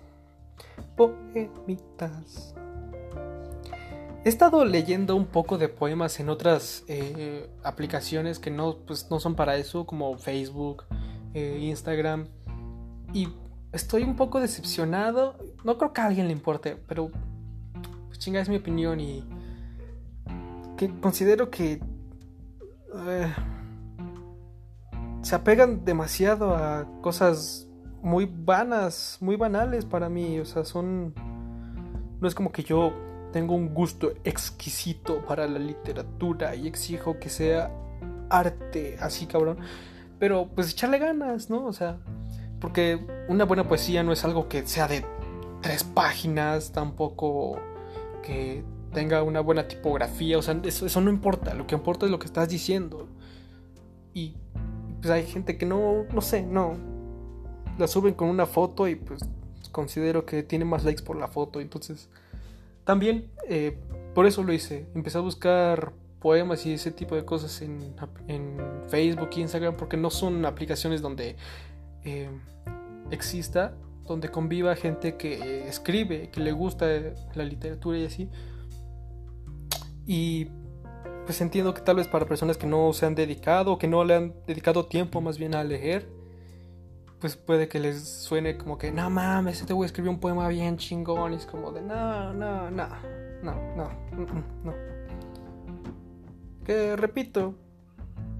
Poemitas. 0.95 2.53
He 4.23 4.29
estado 4.29 4.65
leyendo 4.65 5.15
un 5.15 5.25
poco 5.25 5.57
de 5.57 5.69
poemas 5.69 6.19
en 6.19 6.29
otras 6.29 6.83
eh, 6.87 7.49
aplicaciones 7.63 8.37
que 8.37 8.51
no, 8.51 8.77
pues, 8.85 9.09
no 9.09 9.19
son 9.19 9.35
para 9.35 9.55
eso, 9.57 9.85
como 9.85 10.17
Facebook, 10.17 10.83
eh, 11.33 11.57
Instagram. 11.61 12.27
Y 13.13 13.29
estoy 13.71 14.03
un 14.03 14.15
poco 14.15 14.39
decepcionado. 14.39 15.37
No 15.63 15.77
creo 15.77 15.93
que 15.93 16.01
a 16.01 16.05
alguien 16.05 16.27
le 16.27 16.33
importe, 16.33 16.75
pero 16.87 17.11
chinga, 18.19 18.39
es 18.39 18.49
mi 18.49 18.57
opinión 18.57 18.99
y 18.99 19.23
que 20.77 20.89
considero 20.99 21.49
que... 21.49 21.81
Eh, 22.93 23.33
se 25.21 25.35
apegan 25.35 25.83
demasiado 25.85 26.55
a 26.55 26.87
cosas 27.01 27.67
muy 28.01 28.25
vanas, 28.25 29.17
muy 29.19 29.35
banales 29.35 29.85
para 29.85 30.09
mí. 30.09 30.39
O 30.39 30.45
sea, 30.45 30.63
son. 30.63 31.13
No 32.19 32.27
es 32.27 32.35
como 32.35 32.51
que 32.51 32.63
yo 32.63 32.93
tengo 33.31 33.55
un 33.55 33.73
gusto 33.73 34.13
exquisito 34.23 35.23
para 35.25 35.47
la 35.47 35.59
literatura 35.59 36.55
y 36.55 36.67
exijo 36.67 37.19
que 37.19 37.29
sea 37.29 37.71
arte, 38.29 38.97
así 38.99 39.25
cabrón. 39.25 39.59
Pero 40.19 40.49
pues 40.53 40.71
echarle 40.71 40.99
ganas, 40.99 41.49
¿no? 41.49 41.65
O 41.65 41.73
sea, 41.73 41.99
porque 42.59 42.99
una 43.29 43.45
buena 43.45 43.67
poesía 43.67 44.03
no 44.03 44.11
es 44.11 44.25
algo 44.25 44.49
que 44.49 44.65
sea 44.67 44.87
de 44.87 45.05
tres 45.61 45.83
páginas, 45.83 46.71
tampoco 46.71 47.59
que 48.29 48.63
tenga 48.93 49.23
una 49.23 49.39
buena 49.39 49.67
tipografía, 49.67 50.37
o 50.37 50.41
sea, 50.41 50.59
eso, 50.63 50.85
eso 50.85 51.01
no 51.01 51.09
importa, 51.09 51.55
lo 51.55 51.65
que 51.65 51.73
importa 51.73 52.05
es 52.05 52.11
lo 52.11 52.19
que 52.19 52.27
estás 52.27 52.47
diciendo. 52.47 53.07
Y 54.13 54.35
pues 55.01 55.11
hay 55.11 55.25
gente 55.25 55.57
que 55.57 55.65
no, 55.65 56.05
no 56.13 56.21
sé, 56.21 56.43
no. 56.43 56.77
La 57.77 57.87
suben 57.87 58.13
con 58.13 58.29
una 58.29 58.45
foto 58.45 58.87
y 58.87 58.95
pues 58.95 59.21
considero 59.71 60.25
que 60.25 60.43
tiene 60.43 60.65
más 60.65 60.83
likes 60.83 61.03
por 61.03 61.15
la 61.15 61.27
foto. 61.27 61.59
Entonces, 61.59 62.09
también 62.83 63.31
eh, 63.47 63.77
por 64.13 64.25
eso 64.25 64.43
lo 64.43 64.53
hice. 64.53 64.87
Empecé 64.93 65.17
a 65.17 65.21
buscar 65.21 65.93
poemas 66.19 66.65
y 66.65 66.73
ese 66.73 66.91
tipo 66.91 67.15
de 67.15 67.25
cosas 67.25 67.61
en, 67.61 67.95
en 68.27 68.57
Facebook 68.89 69.29
Instagram 69.35 69.75
porque 69.75 69.97
no 69.97 70.09
son 70.09 70.45
aplicaciones 70.45 71.01
donde 71.01 71.35
eh, 72.03 72.29
exista, 73.09 73.73
donde 74.13 74.29
conviva 74.29 74.75
gente 74.75 75.15
que 75.15 75.67
escribe, 75.67 76.29
que 76.29 76.41
le 76.41 76.51
gusta 76.51 76.87
la 77.35 77.43
literatura 77.43 77.97
y 77.97 78.05
así. 78.05 78.29
Y 80.05 80.47
pues 81.25 81.39
entiendo 81.41 81.73
que 81.73 81.81
tal 81.81 81.97
vez 81.97 82.07
para 82.07 82.25
personas 82.25 82.57
que 82.57 82.65
no 82.65 82.91
se 82.93 83.05
han 83.05 83.13
dedicado, 83.15 83.77
que 83.77 83.87
no 83.87 84.03
le 84.03 84.15
han 84.15 84.33
dedicado 84.47 84.87
tiempo 84.87 85.21
más 85.21 85.37
bien 85.37 85.53
a 85.53 85.63
leer, 85.63 86.09
pues 87.19 87.35
puede 87.35 87.67
que 87.67 87.79
les 87.79 88.01
suene 88.07 88.57
como 88.57 88.77
que, 88.77 88.91
no 88.91 89.09
mames, 89.09 89.61
este 89.61 89.73
güey 89.73 89.85
escribió 89.85 90.09
un 90.09 90.19
poema 90.19 90.47
bien 90.47 90.77
chingón, 90.77 91.33
y 91.33 91.35
es 91.35 91.45
como 91.45 91.71
de, 91.71 91.81
no, 91.81 92.33
no, 92.33 92.71
no, 92.71 92.87
no, 93.43 93.53
no, 93.75 93.89
no. 94.63 94.73
Que 96.65 96.95
repito, 96.95 97.53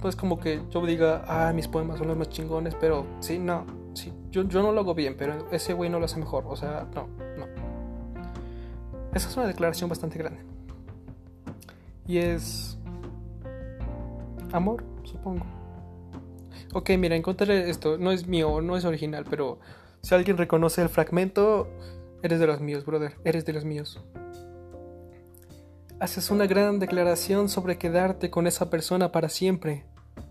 pues 0.02 0.16
como 0.16 0.40
que 0.40 0.62
yo 0.72 0.86
diga, 0.86 1.24
ah, 1.28 1.52
mis 1.54 1.68
poemas 1.68 2.00
son 2.00 2.08
los 2.08 2.18
más 2.18 2.30
chingones, 2.30 2.74
pero 2.80 3.06
sí, 3.20 3.38
no, 3.38 3.66
yo, 4.32 4.44
yo 4.44 4.62
no 4.62 4.72
lo 4.72 4.82
hago 4.82 4.94
bien, 4.94 5.16
pero 5.18 5.50
ese 5.52 5.74
güey 5.74 5.90
no 5.90 6.00
lo 6.00 6.06
hace 6.06 6.20
mejor, 6.20 6.46
o 6.48 6.56
sea, 6.56 6.88
no, 6.94 7.08
no. 7.38 7.48
Esa 9.14 9.28
es 9.28 9.38
una 9.38 9.48
declaración 9.48 9.90
bastante 9.90 10.20
grande. 10.20 10.42
Y 12.08 12.18
es 12.18 12.78
amor, 14.52 14.84
supongo. 15.04 15.46
Ok, 16.74 16.92
mira, 16.98 17.16
encontré 17.16 17.70
esto. 17.70 17.98
No 17.98 18.12
es 18.12 18.28
mío, 18.28 18.62
no 18.62 18.78
es 18.78 18.86
original, 18.86 19.26
pero 19.30 19.60
si 20.02 20.14
alguien 20.14 20.38
reconoce 20.38 20.82
el 20.82 20.90
fragmento, 20.90 21.68
eres 22.22 22.40
de 22.40 22.48
los 22.48 22.62
míos, 22.62 22.86
brother. 22.86 23.16
Eres 23.24 23.46
de 23.46 23.54
los 23.54 23.66
míos. 23.66 24.00
Haces 26.00 26.30
una 26.30 26.48
gran 26.48 26.80
declaración 26.80 27.50
sobre 27.50 27.78
quedarte 27.78 28.30
con 28.30 28.48
esa 28.48 28.70
persona 28.70 29.12
para 29.12 29.30
siempre, 29.30 29.86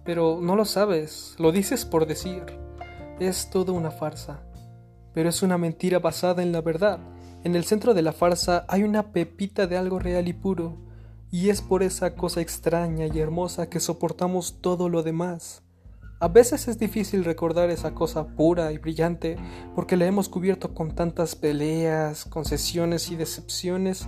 pero 0.05 0.39
no 0.41 0.57
lo 0.57 0.65
sabes, 0.65 1.35
lo 1.39 1.53
dices 1.53 1.85
por 1.85 2.07
decir. 2.07 2.45
Es 3.21 3.51
todo 3.51 3.73
una 3.73 3.91
farsa, 3.91 4.45
pero 5.13 5.29
es 5.29 5.43
una 5.43 5.59
mentira 5.59 5.99
basada 5.99 6.41
en 6.41 6.53
la 6.53 6.61
verdad. 6.61 7.01
En 7.43 7.57
el 7.57 7.65
centro 7.65 7.93
de 7.93 8.03
la 8.03 8.13
farsa 8.13 8.65
hay 8.69 8.85
una 8.85 9.11
pepita 9.11 9.67
de 9.67 9.77
algo 9.77 9.99
real 9.99 10.29
y 10.29 10.33
puro 10.35 10.77
y 11.33 11.49
es 11.49 11.61
por 11.61 11.83
esa 11.83 12.15
cosa 12.15 12.41
extraña 12.41 13.07
y 13.07 13.19
hermosa 13.19 13.69
que 13.69 13.81
soportamos 13.81 14.61
todo 14.61 14.89
lo 14.89 15.03
demás. 15.03 15.65
A 16.21 16.29
veces 16.29 16.69
es 16.69 16.79
difícil 16.79 17.25
recordar 17.25 17.71
esa 17.71 17.93
cosa 17.93 18.29
pura 18.29 18.71
y 18.71 18.79
brillante 18.79 19.37
porque 19.75 19.97
la 19.97 20.07
hemos 20.07 20.29
cubierto 20.29 20.73
con 20.73 20.95
tantas 20.95 21.35
peleas, 21.35 22.25
concesiones 22.25 23.11
y 23.11 23.17
decepciones, 23.17 24.07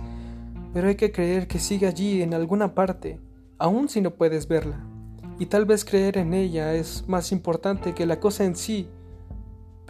pero 0.73 0.87
hay 0.87 0.95
que 0.95 1.11
creer 1.11 1.47
que 1.47 1.59
sigue 1.59 1.85
allí 1.85 2.21
en 2.21 2.33
alguna 2.33 2.75
parte, 2.75 3.19
aun 3.57 3.89
si 3.89 3.99
no 3.99 4.11
puedes 4.11 4.47
verla. 4.47 4.85
Y 5.37 5.47
tal 5.47 5.65
vez 5.65 5.83
creer 5.83 6.17
en 6.17 6.33
ella 6.33 6.75
es 6.75 7.09
más 7.09 7.33
importante 7.33 7.93
que 7.93 8.05
la 8.05 8.21
cosa 8.21 8.45
en 8.45 8.55
sí, 8.55 8.87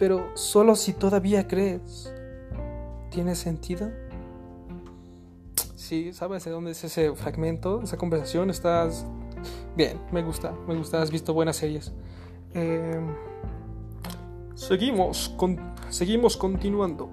pero 0.02 0.32
solo 0.34 0.74
si 0.74 0.94
todavía 0.94 1.46
crees. 1.46 2.12
¿Tiene 3.10 3.36
sentido? 3.36 3.88
sí, 5.76 6.12
sabes 6.12 6.44
de 6.44 6.50
dónde 6.50 6.72
es 6.72 6.82
ese 6.82 7.14
fragmento, 7.14 7.80
esa 7.82 7.96
conversación, 7.96 8.50
estás 8.50 9.06
bien, 9.76 10.00
me 10.10 10.24
gusta, 10.24 10.56
me 10.66 10.74
gusta, 10.74 11.00
has 11.00 11.12
visto 11.12 11.32
buenas 11.32 11.54
series. 11.54 11.92
Em, 12.52 13.14
seguimos, 14.56 15.36
seguimos 15.90 16.36
continuando. 16.36 17.08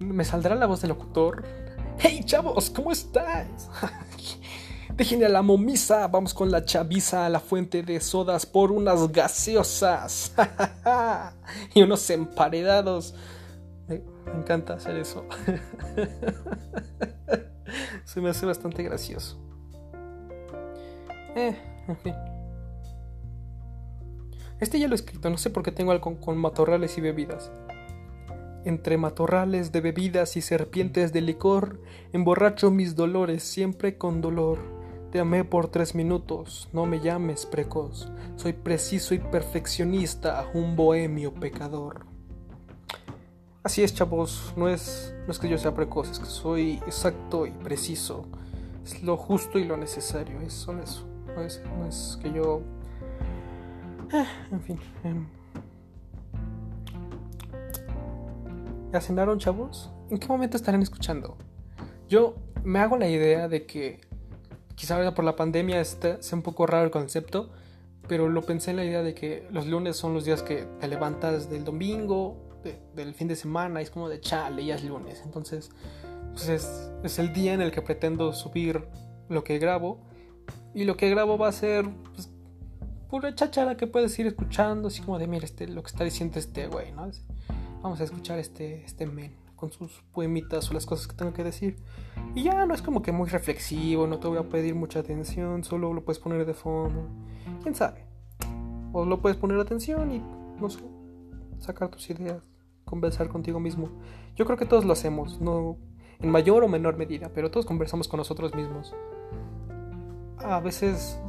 ¿Me 0.00 0.24
saldrá 0.24 0.56
la 0.56 0.66
voz 0.66 0.80
del 0.80 0.88
locutor? 0.88 1.44
¡Hey 2.00 2.22
chavos! 2.24 2.68
¿Cómo 2.70 2.90
estás? 2.90 3.70
Dejen 4.98 5.22
a 5.22 5.28
la 5.28 5.42
momisa, 5.42 6.08
vamos 6.08 6.34
con 6.34 6.50
la 6.50 6.64
chaviza 6.64 7.24
a 7.24 7.28
la 7.28 7.38
fuente 7.38 7.84
de 7.84 8.00
sodas 8.00 8.44
por 8.44 8.72
unas 8.72 9.12
gaseosas 9.12 10.34
y 11.74 11.82
unos 11.82 12.10
emparedados. 12.10 13.14
Me 13.86 14.02
encanta 14.34 14.74
hacer 14.74 14.96
eso. 14.96 15.24
Se 18.04 18.20
me 18.20 18.30
hace 18.30 18.44
bastante 18.44 18.82
gracioso. 18.82 19.38
Eh. 21.36 21.56
Este 24.58 24.80
ya 24.80 24.88
lo 24.88 24.94
he 24.94 24.96
escrito, 24.96 25.30
no 25.30 25.38
sé 25.38 25.50
por 25.50 25.62
qué 25.62 25.70
tengo 25.70 25.92
algo 25.92 26.18
con, 26.18 26.38
matorrales 26.38 26.98
y 26.98 27.02
bebidas. 27.02 27.52
Entre 28.64 28.98
matorrales 28.98 29.70
de 29.70 29.80
bebidas 29.80 30.36
y 30.36 30.40
serpientes 30.40 31.12
de 31.12 31.20
licor, 31.20 31.80
emborracho 32.12 32.72
mis 32.72 32.96
dolores 32.96 33.44
siempre 33.44 33.96
con 33.96 34.20
dolor. 34.20 34.77
Te 35.10 35.20
amé 35.20 35.42
por 35.42 35.68
tres 35.68 35.94
minutos, 35.94 36.68
no 36.74 36.84
me 36.84 37.00
llames 37.00 37.46
precoz. 37.46 38.12
Soy 38.36 38.52
preciso 38.52 39.14
y 39.14 39.18
perfeccionista, 39.18 40.50
un 40.52 40.76
bohemio 40.76 41.32
pecador. 41.32 42.04
Así 43.62 43.82
es, 43.82 43.94
chavos, 43.94 44.52
no 44.54 44.68
es, 44.68 45.14
no 45.24 45.32
es 45.32 45.38
que 45.38 45.48
yo 45.48 45.56
sea 45.56 45.74
precoz, 45.74 46.10
es 46.10 46.18
que 46.18 46.26
soy 46.26 46.74
exacto 46.86 47.46
y 47.46 47.52
preciso. 47.52 48.26
Es 48.84 49.02
lo 49.02 49.16
justo 49.16 49.58
y 49.58 49.64
lo 49.64 49.78
necesario, 49.78 50.42
es 50.42 50.52
solo 50.52 50.82
eso. 50.82 51.06
No 51.34 51.40
es, 51.40 51.62
no 51.78 51.86
es 51.86 52.18
que 52.22 52.30
yo... 52.30 52.60
Eh, 54.12 54.26
en 54.52 54.60
fin. 54.60 54.78
Eh. 55.04 55.26
¿Ya 58.92 59.00
cenaron, 59.00 59.38
chavos? 59.38 59.90
¿En 60.10 60.18
qué 60.18 60.28
momento 60.28 60.58
estarán 60.58 60.82
escuchando? 60.82 61.38
Yo 62.10 62.36
me 62.62 62.78
hago 62.78 62.98
la 62.98 63.08
idea 63.08 63.48
de 63.48 63.64
que 63.64 64.07
quizá 64.78 65.12
por 65.12 65.24
la 65.24 65.34
pandemia 65.34 65.80
este 65.80 66.22
sea 66.22 66.36
un 66.36 66.42
poco 66.42 66.66
raro 66.66 66.84
el 66.84 66.90
concepto, 66.90 67.50
pero 68.06 68.28
lo 68.28 68.42
pensé 68.42 68.70
en 68.70 68.76
la 68.76 68.84
idea 68.84 69.02
de 69.02 69.12
que 69.12 69.46
los 69.50 69.66
lunes 69.66 69.96
son 69.96 70.14
los 70.14 70.24
días 70.24 70.42
que 70.42 70.66
te 70.80 70.88
levantas 70.88 71.50
del 71.50 71.64
domingo 71.64 72.44
del 72.94 73.14
fin 73.14 73.28
de 73.28 73.36
semana 73.36 73.80
y 73.80 73.84
es 73.84 73.90
como 73.90 74.08
de 74.08 74.20
chale, 74.20 74.64
ya 74.64 74.76
es 74.76 74.84
lunes. 74.84 75.22
Entonces, 75.24 75.70
pues 76.32 76.48
es, 76.48 77.18
el 77.18 77.32
día 77.32 77.54
en 77.54 77.60
el 77.60 77.70
que 77.70 77.82
pretendo 77.82 78.32
subir 78.32 78.86
lo 79.28 79.42
que 79.42 79.58
grabo. 79.58 80.00
Y 80.74 80.84
lo 80.84 80.96
que 80.96 81.08
grabo 81.08 81.38
va 81.38 81.48
a 81.48 81.52
ser 81.52 81.88
pues, 82.14 82.30
pura 83.08 83.34
cháchara 83.34 83.76
que 83.76 83.86
puedes 83.86 84.18
ir 84.18 84.26
escuchando, 84.26 84.88
así 84.88 85.00
como 85.00 85.18
de, 85.18 85.26
mira, 85.26 85.44
este, 85.44 85.66
lo 85.66 85.82
que 85.82 85.88
está 85.88 86.04
diciendo 86.04 86.38
este 86.38 86.66
güey, 86.66 86.92
¿no? 86.92 87.10
Vamos 87.82 88.00
a 88.00 88.04
escuchar 88.04 88.38
este, 88.38 88.84
este 88.84 89.06
men 89.06 89.47
con 89.58 89.72
sus 89.72 90.02
poemitas 90.12 90.70
o 90.70 90.74
las 90.74 90.86
cosas 90.86 91.08
que 91.08 91.16
tengo 91.16 91.32
que 91.32 91.44
decir. 91.44 91.76
Y 92.34 92.44
ya 92.44 92.64
no 92.64 92.74
es 92.74 92.80
como 92.80 93.02
que 93.02 93.12
muy 93.12 93.28
reflexivo, 93.28 94.06
no 94.06 94.18
te 94.18 94.28
voy 94.28 94.38
a 94.38 94.48
pedir 94.48 94.74
mucha 94.74 95.00
atención, 95.00 95.64
solo 95.64 95.92
lo 95.92 96.04
puedes 96.04 96.20
poner 96.20 96.46
de 96.46 96.54
fondo. 96.54 97.08
¿Quién 97.62 97.74
sabe? 97.74 98.06
O 98.92 99.04
lo 99.04 99.20
puedes 99.20 99.36
poner 99.36 99.58
atención 99.58 100.10
y, 100.12 100.22
no 100.60 100.70
sé, 100.70 100.80
sacar 101.58 101.88
tus 101.88 102.08
ideas, 102.08 102.42
conversar 102.84 103.28
contigo 103.28 103.58
mismo. 103.58 103.90
Yo 104.36 104.46
creo 104.46 104.56
que 104.56 104.66
todos 104.66 104.84
lo 104.84 104.92
hacemos, 104.92 105.40
no 105.40 105.76
en 106.20 106.30
mayor 106.30 106.64
o 106.64 106.68
menor 106.68 106.96
medida, 106.96 107.30
pero 107.34 107.50
todos 107.50 107.66
conversamos 107.66 108.08
con 108.08 108.18
nosotros 108.18 108.54
mismos. 108.54 108.94
A 110.38 110.60
veces 110.60 111.20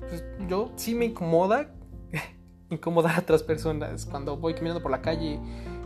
pues, 0.00 0.24
yo 0.48 0.72
sí 0.76 0.94
me 0.94 1.04
incomoda 1.04 1.70
incomodar 2.70 3.16
a 3.16 3.20
otras 3.20 3.42
personas 3.42 4.06
cuando 4.06 4.38
voy 4.38 4.54
caminando 4.54 4.82
por 4.82 4.90
la 4.90 5.02
calle 5.02 5.38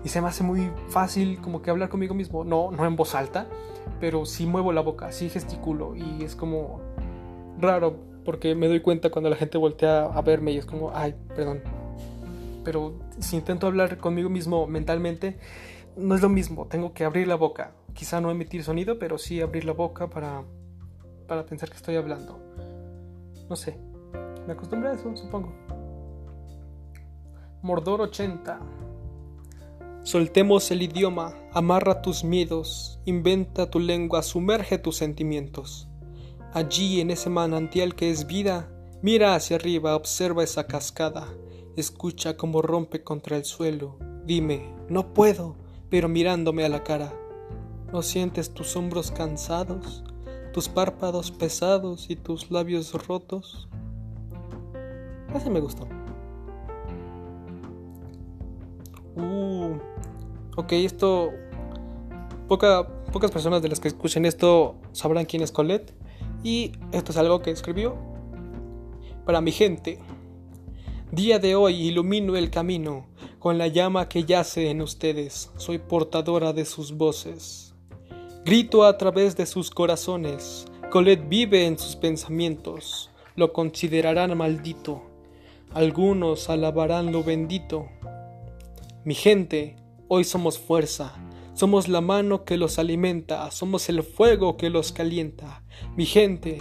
y 0.06 0.08
se 0.08 0.22
me 0.22 0.28
hace 0.28 0.44
muy 0.44 0.70
fácil 0.88 1.40
como 1.40 1.62
que 1.62 1.70
hablar 1.70 1.88
conmigo 1.88 2.14
mismo, 2.14 2.44
no 2.44 2.70
no 2.70 2.86
en 2.86 2.94
voz 2.94 3.16
alta, 3.16 3.48
pero 3.98 4.25
sí 4.25 4.46
muevo 4.46 4.72
la 4.72 4.80
boca, 4.80 5.10
sí 5.10 5.28
gesticulo 5.28 5.96
y 5.96 6.22
es 6.22 6.36
como 6.36 6.80
raro 7.58 7.96
porque 8.25 8.54
me 8.54 8.68
doy 8.68 8.78
cuenta 8.78 9.10
cuando 9.10 9.30
la 9.30 9.34
gente 9.34 9.58
voltea 9.58 10.04
a 10.04 10.22
verme 10.22 10.52
y 10.52 10.58
es 10.58 10.64
como, 10.64 10.92
ay, 10.94 11.16
perdón. 11.34 11.60
Pero 12.62 12.94
si 13.18 13.34
intento 13.34 13.66
hablar 13.66 13.98
conmigo 13.98 14.30
mismo 14.30 14.68
mentalmente, 14.68 15.40
no 15.96 16.14
es 16.14 16.22
lo 16.22 16.28
mismo, 16.28 16.68
tengo 16.68 16.94
que 16.94 17.04
abrir 17.04 17.26
la 17.26 17.34
boca. 17.34 17.72
Quizá 17.92 18.20
no 18.20 18.30
emitir 18.30 18.62
sonido, 18.62 19.00
pero 19.00 19.18
sí 19.18 19.40
abrir 19.40 19.64
la 19.64 19.72
boca 19.72 20.08
para, 20.08 20.44
para 21.26 21.46
pensar 21.46 21.68
que 21.68 21.78
estoy 21.78 21.96
hablando. 21.96 22.38
No 23.50 23.56
sé, 23.56 23.76
me 24.46 24.52
acostumbré 24.52 24.90
a 24.90 24.92
eso, 24.92 25.16
supongo. 25.16 25.52
Mordor 27.60 28.02
80. 28.02 28.86
Soltemos 30.06 30.70
el 30.70 30.82
idioma, 30.82 31.34
amarra 31.52 32.00
tus 32.00 32.22
miedos, 32.22 33.00
inventa 33.06 33.68
tu 33.68 33.80
lengua, 33.80 34.22
sumerge 34.22 34.78
tus 34.78 34.94
sentimientos. 34.94 35.88
Allí 36.54 37.00
en 37.00 37.10
ese 37.10 37.28
manantial 37.28 37.96
que 37.96 38.12
es 38.12 38.28
vida, 38.28 38.70
mira 39.02 39.34
hacia 39.34 39.56
arriba, 39.56 39.96
observa 39.96 40.44
esa 40.44 40.68
cascada, 40.68 41.26
escucha 41.75 42.36
cómo 42.36 42.62
rompe 42.62 43.02
contra 43.02 43.36
el 43.36 43.44
suelo. 43.44 43.98
Dime, 44.25 44.72
no 44.88 45.12
puedo, 45.12 45.56
pero 45.90 46.08
mirándome 46.08 46.64
a 46.64 46.68
la 46.68 46.84
cara. 46.84 47.12
¿No 47.92 48.00
sientes 48.00 48.54
tus 48.54 48.76
hombros 48.76 49.10
cansados, 49.10 50.04
tus 50.52 50.68
párpados 50.68 51.32
pesados 51.32 52.10
y 52.10 52.14
tus 52.14 52.52
labios 52.52 52.92
rotos? 53.08 53.68
Ese 55.34 55.50
me 55.50 55.58
gustó. 55.58 55.88
Uh, 59.16 59.78
ok, 60.56 60.73
esto. 60.73 61.32
pocas 62.49 63.30
personas 63.32 63.62
de 63.62 63.68
las 63.68 63.80
que 63.80 63.88
escuchen 63.88 64.25
esto 64.25 64.76
sabrán 64.92 65.25
quién 65.25 65.42
es 65.42 65.50
Colette. 65.50 65.94
Y 66.44 66.73
esto 66.92 67.12
es 67.12 67.18
algo 67.18 67.40
que 67.40 67.50
escribió 67.50 67.96
para 69.25 69.40
mi 69.40 69.50
gente. 69.50 69.99
Día 71.11 71.38
de 71.38 71.54
hoy 71.54 71.88
ilumino 71.88 72.37
el 72.37 72.50
camino 72.50 73.06
con 73.38 73.58
la 73.58 73.68
llama 73.68 74.08
que 74.08 74.25
yace 74.25 74.70
en 74.70 74.82
ustedes. 74.82 75.50
Soy 75.56 75.78
portadora 75.78 76.52
de 76.52 76.64
sus 76.64 76.96
voces. 76.96 77.75
Grito 78.44 78.85
a 78.85 78.96
través 78.99 79.37
de 79.37 79.46
sus 79.46 79.70
corazones. 79.70 80.66
Colette 80.90 81.28
vive 81.28 81.66
en 81.66 81.78
sus 81.78 81.96
pensamientos. 81.96 83.11
Lo 83.35 83.52
considerarán 83.52 84.37
maldito. 84.37 85.02
Algunos 85.75 86.49
alabarán 86.49 87.12
lo 87.12 87.25
bendito. 87.25 87.88
Mi 89.06 89.14
gente, 89.14 89.76
hoy 90.08 90.25
somos 90.25 90.58
fuerza. 90.58 91.14
Somos 91.54 91.86
la 91.86 92.00
mano 92.00 92.44
que 92.44 92.56
los 92.56 92.80
alimenta, 92.80 93.49
somos 93.52 93.88
el 93.88 94.02
fuego 94.02 94.56
que 94.56 94.69
los 94.69 94.90
calienta. 94.90 95.62
Mi 95.97 96.06
gente, 96.06 96.60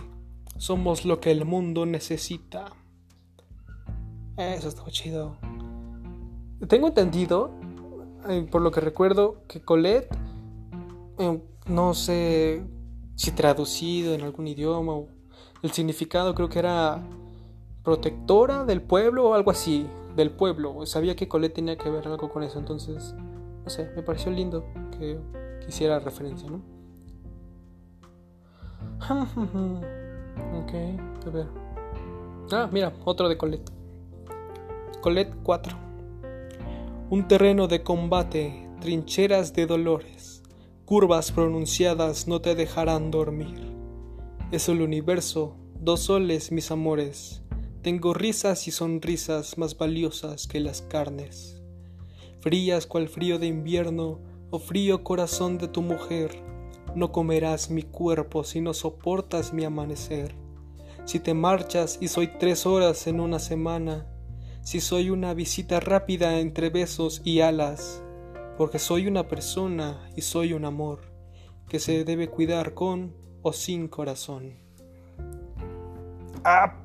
somos 0.57 1.05
lo 1.05 1.19
que 1.19 1.31
el 1.31 1.43
mundo 1.43 1.87
necesita. 1.87 2.65
Eso 4.37 4.67
está 4.67 4.83
chido. 4.91 5.37
Tengo 6.67 6.89
entendido, 6.89 7.49
eh, 8.29 8.47
por 8.51 8.61
lo 8.61 8.69
que 8.69 8.79
recuerdo, 8.79 9.41
que 9.47 9.61
Colette, 9.63 10.15
eh, 11.17 11.41
no 11.65 11.95
sé 11.95 12.63
si 13.15 13.31
traducido 13.31 14.13
en 14.13 14.21
algún 14.21 14.47
idioma, 14.47 14.93
el 15.63 15.71
significado 15.71 16.35
creo 16.35 16.49
que 16.49 16.59
era 16.59 17.09
protectora 17.81 18.65
del 18.65 18.83
pueblo 18.83 19.29
o 19.29 19.33
algo 19.33 19.49
así, 19.49 19.87
del 20.15 20.31
pueblo. 20.31 20.85
Sabía 20.85 21.15
que 21.15 21.27
Colette 21.27 21.55
tenía 21.55 21.77
que 21.77 21.89
ver 21.89 22.07
algo 22.07 22.29
con 22.29 22.43
eso, 22.43 22.59
entonces 22.59 23.15
no 23.65 23.69
sé, 23.69 23.89
me 23.95 24.03
pareció 24.03 24.31
lindo 24.31 24.63
que 24.97 25.19
quisiera 25.65 25.99
referencia, 25.99 26.47
¿no? 26.47 26.61
ok, 30.59 30.73
a 31.25 31.29
ver. 31.29 31.47
Ah, 32.51 32.69
mira, 32.71 32.93
otro 33.03 33.27
de 33.27 33.37
Colette. 33.37 33.71
Colette 35.01 35.35
4. 35.43 35.77
Un 37.09 37.27
terreno 37.27 37.67
de 37.67 37.81
combate, 37.81 38.69
trincheras 38.81 39.53
de 39.53 39.65
dolores, 39.65 40.43
curvas 40.85 41.31
pronunciadas 41.31 42.27
no 42.27 42.41
te 42.41 42.53
dejarán 42.53 43.09
dormir. 43.09 43.75
Es 44.51 44.69
el 44.69 44.81
universo, 44.81 45.55
dos 45.79 46.01
soles, 46.01 46.51
mis 46.51 46.69
amores. 46.69 47.41
Tengo 47.85 48.15
risas 48.15 48.67
y 48.67 48.71
sonrisas 48.71 49.59
más 49.59 49.77
valiosas 49.77 50.47
que 50.47 50.59
las 50.59 50.81
carnes 50.81 51.61
frías 52.41 52.87
cual 52.87 53.09
frío 53.09 53.37
de 53.37 53.45
invierno 53.45 54.19
o 54.49 54.57
frío 54.57 55.03
corazón 55.03 55.59
de 55.59 55.67
tu 55.67 55.83
mujer. 55.83 56.31
No 56.95 57.11
comerás 57.11 57.69
mi 57.69 57.83
cuerpo 57.83 58.43
si 58.43 58.59
no 58.59 58.73
soportas 58.73 59.53
mi 59.53 59.65
amanecer. 59.65 60.33
Si 61.05 61.19
te 61.19 61.35
marchas 61.35 61.99
y 62.01 62.07
soy 62.07 62.27
tres 62.39 62.65
horas 62.65 63.05
en 63.05 63.19
una 63.19 63.37
semana, 63.37 64.07
si 64.63 64.81
soy 64.81 65.11
una 65.11 65.35
visita 65.35 65.79
rápida 65.79 66.39
entre 66.39 66.71
besos 66.71 67.21
y 67.23 67.41
alas, 67.41 68.03
porque 68.57 68.79
soy 68.79 69.05
una 69.05 69.27
persona 69.27 70.09
y 70.15 70.21
soy 70.21 70.53
un 70.53 70.65
amor 70.65 71.01
que 71.69 71.77
se 71.77 72.03
debe 72.03 72.29
cuidar 72.29 72.73
con 72.73 73.15
o 73.43 73.53
sin 73.53 73.87
corazón. 73.87 74.55
Ah, 76.43 76.84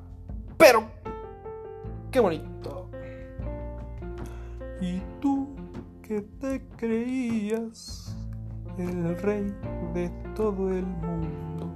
pero... 0.61 0.83
Qué 2.11 2.19
bonito. 2.19 2.89
Y 4.79 5.01
tú 5.19 5.55
que 6.03 6.21
te 6.21 6.61
creías 6.77 8.15
el 8.77 9.17
rey 9.21 9.55
de 9.93 10.09
todo 10.35 10.69
el 10.69 10.85
mundo. 10.85 11.71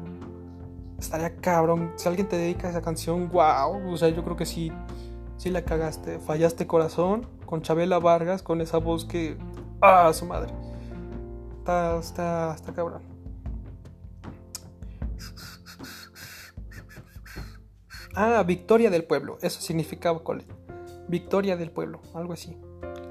Estaría 0.99 1.35
cabrón. 1.37 1.93
Si 1.95 2.07
alguien 2.07 2.27
te 2.27 2.37
dedica 2.37 2.67
a 2.67 2.71
esa 2.71 2.81
canción, 2.81 3.29
wow. 3.29 3.91
O 3.91 3.97
sea, 3.97 4.09
yo 4.09 4.23
creo 4.23 4.35
que 4.35 4.45
sí, 4.45 4.71
sí 5.37 5.49
la 5.49 5.63
cagaste. 5.63 6.19
Fallaste 6.19 6.67
corazón 6.67 7.27
con 7.45 7.61
Chabela 7.61 7.97
Vargas, 7.99 8.43
con 8.43 8.61
esa 8.61 8.77
voz 8.77 9.05
que. 9.05 9.37
¡Ah, 9.81 10.11
su 10.13 10.25
madre! 10.25 10.53
Está, 11.59 11.97
está, 11.97 12.53
está 12.53 12.73
cabrón. 12.73 13.14
Ah, 18.15 18.43
Victoria 18.43 18.89
del 18.89 19.03
Pueblo. 19.03 19.37
Eso 19.41 19.59
significaba 19.59 20.23
cole. 20.23 20.45
Victoria 21.09 21.57
del 21.57 21.69
Pueblo, 21.69 22.01
algo 22.13 22.31
así. 22.33 22.57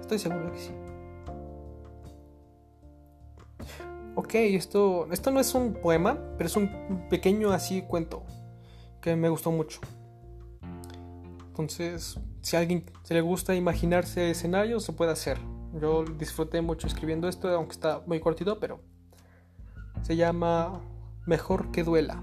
Estoy 0.01 0.19
seguro 0.19 0.51
que 0.51 0.59
sí. 0.59 0.71
Ok, 4.17 4.35
esto, 4.35 5.07
esto 5.13 5.31
no 5.31 5.41
es 5.41 5.55
un 5.55 5.75
poema, 5.75 6.19
pero 6.39 6.47
es 6.47 6.57
un 6.57 7.07
pequeño 7.11 7.51
así 7.51 7.83
cuento 7.83 8.25
que 9.03 9.15
me 9.15 9.29
gustó 9.29 9.51
mucho. 9.51 9.81
Entonces, 11.49 12.19
si 12.41 12.57
a 12.57 12.61
alguien 12.61 12.85
se 13.03 13.13
le 13.13 13.21
gusta 13.21 13.55
imaginarse 13.55 14.31
escenarios, 14.31 14.85
se 14.85 14.93
puede 14.93 15.13
hacer. 15.13 15.39
Yo 15.81 16.05
disfruté 16.05 16.63
mucho 16.63 16.87
escribiendo 16.87 17.29
esto, 17.29 17.49
aunque 17.49 17.73
está 17.73 18.03
muy 18.07 18.21
cortito, 18.21 18.59
pero 18.59 18.81
se 20.03 20.17
llama 20.17 20.81
Mejor 21.27 21.71
que 21.73 21.85
duela. 21.85 22.23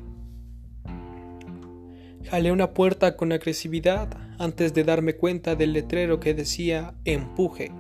Jalé 2.30 2.52
una 2.52 2.74
puerta 2.74 3.18
con 3.18 3.32
agresividad 3.32 4.10
antes 4.40 4.74
de 4.74 4.84
darme 4.84 5.16
cuenta 5.16 5.56
del 5.56 5.74
letrero 5.74 6.20
que 6.20 6.34
decía 6.34 6.94
empuje. 7.04 7.72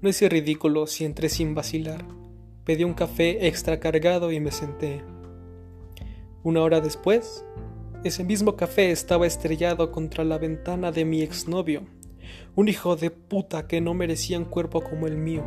No 0.00 0.08
hice 0.08 0.28
ridículo 0.28 0.86
si 0.86 1.04
entré 1.04 1.28
sin 1.28 1.54
vacilar. 1.54 2.04
Pedí 2.64 2.84
un 2.84 2.94
café 2.94 3.46
extra 3.46 3.80
cargado 3.80 4.32
y 4.32 4.40
me 4.40 4.50
senté. 4.50 5.02
Una 6.42 6.62
hora 6.62 6.80
después, 6.80 7.44
ese 8.04 8.24
mismo 8.24 8.56
café 8.56 8.90
estaba 8.90 9.26
estrellado 9.26 9.90
contra 9.90 10.24
la 10.24 10.38
ventana 10.38 10.92
de 10.92 11.04
mi 11.04 11.22
exnovio, 11.22 11.82
un 12.54 12.68
hijo 12.68 12.96
de 12.96 13.10
puta 13.10 13.66
que 13.66 13.80
no 13.80 13.94
merecía 13.94 14.38
un 14.38 14.44
cuerpo 14.44 14.82
como 14.82 15.06
el 15.06 15.16
mío. 15.16 15.42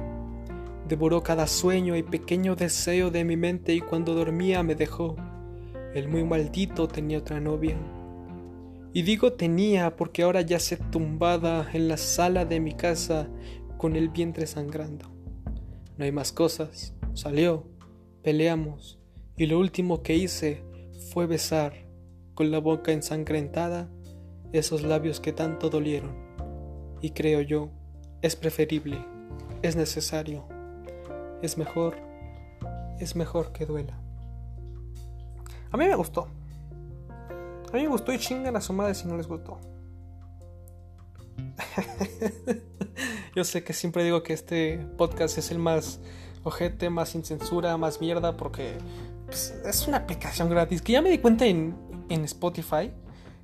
Devoró 0.88 1.22
cada 1.22 1.48
sueño 1.48 1.96
y 1.96 2.04
pequeño 2.04 2.56
deseo 2.56 3.12
de 3.12 3.24
mi 3.24 3.38
mente 3.38 3.74
y 3.74 3.82
cuando 3.82 4.14
dormía 4.14 4.64
me 4.64 4.76
dejó. 4.76 5.16
El 5.98 6.10
muy 6.10 6.24
maldito 6.24 6.88
tenía 6.88 7.18
otra 7.18 7.40
novia. 7.40 7.76
Y 8.94 9.02
digo 9.02 9.34
tenía 9.34 9.96
porque 9.96 10.22
ahora 10.22 10.42
ya 10.42 10.60
se 10.60 10.78
tumbada 10.78 11.68
en 11.74 11.88
la 11.88 11.98
sala 11.98 12.46
de 12.46 12.60
mi 12.60 12.74
casa 12.74 13.28
con 13.80 13.96
el 13.96 14.10
vientre 14.10 14.46
sangrando. 14.46 15.10
No 15.98 16.06
hay 16.06 16.12
más 16.12 16.32
cosas. 16.32 16.94
Salió, 17.16 17.66
peleamos, 18.22 19.00
y 19.38 19.48
lo 19.48 19.58
último 19.58 20.04
que 20.04 20.16
hice 20.16 20.64
fue 21.12 21.26
besar, 21.26 21.74
con 22.36 22.52
la 22.52 22.60
boca 22.60 22.92
ensangrentada, 22.92 23.90
esos 24.52 24.84
labios 24.84 25.20
que 25.20 25.34
tanto 25.34 25.72
dolieron. 25.72 26.16
Y 27.02 27.10
creo 27.10 27.42
yo, 27.42 27.72
es 28.22 28.36
preferible, 28.36 29.04
es 29.64 29.76
necesario, 29.76 30.48
es 31.42 31.58
mejor, 31.58 31.96
es 33.00 33.16
mejor 33.16 33.52
que 33.52 33.66
duela. 33.66 34.07
A 35.72 35.78
mí 35.78 35.86
me 35.86 35.96
gustó. 35.96 36.28
A 37.72 37.76
mí 37.76 37.82
me 37.82 37.88
gustó 37.88 38.14
y 38.14 38.20
chingan 38.20 38.56
a 38.56 38.62
su 38.62 38.74
madre 38.74 38.96
si 38.96 39.08
no 39.08 39.18
les 39.18 39.28
gustó. 39.28 39.60
Yo 43.36 43.44
sé 43.44 43.64
que 43.64 43.74
siempre 43.74 44.04
digo 44.04 44.24
que 44.24 44.34
este 44.34 44.80
podcast 44.98 45.38
es 45.38 45.52
el 45.52 45.60
más 45.60 46.00
ojete, 46.44 46.90
más 46.90 47.10
sin 47.10 47.24
censura, 47.24 47.78
más 47.78 48.02
mierda, 48.02 48.38
porque 48.38 48.78
pues, 49.26 49.54
es 49.66 49.88
una 49.88 49.98
aplicación 49.98 50.50
gratis. 50.50 50.82
Que 50.82 50.94
ya 50.94 51.02
me 51.02 51.10
di 51.10 51.20
cuenta 51.20 51.46
en, 51.46 51.76
Spotify 52.10 52.92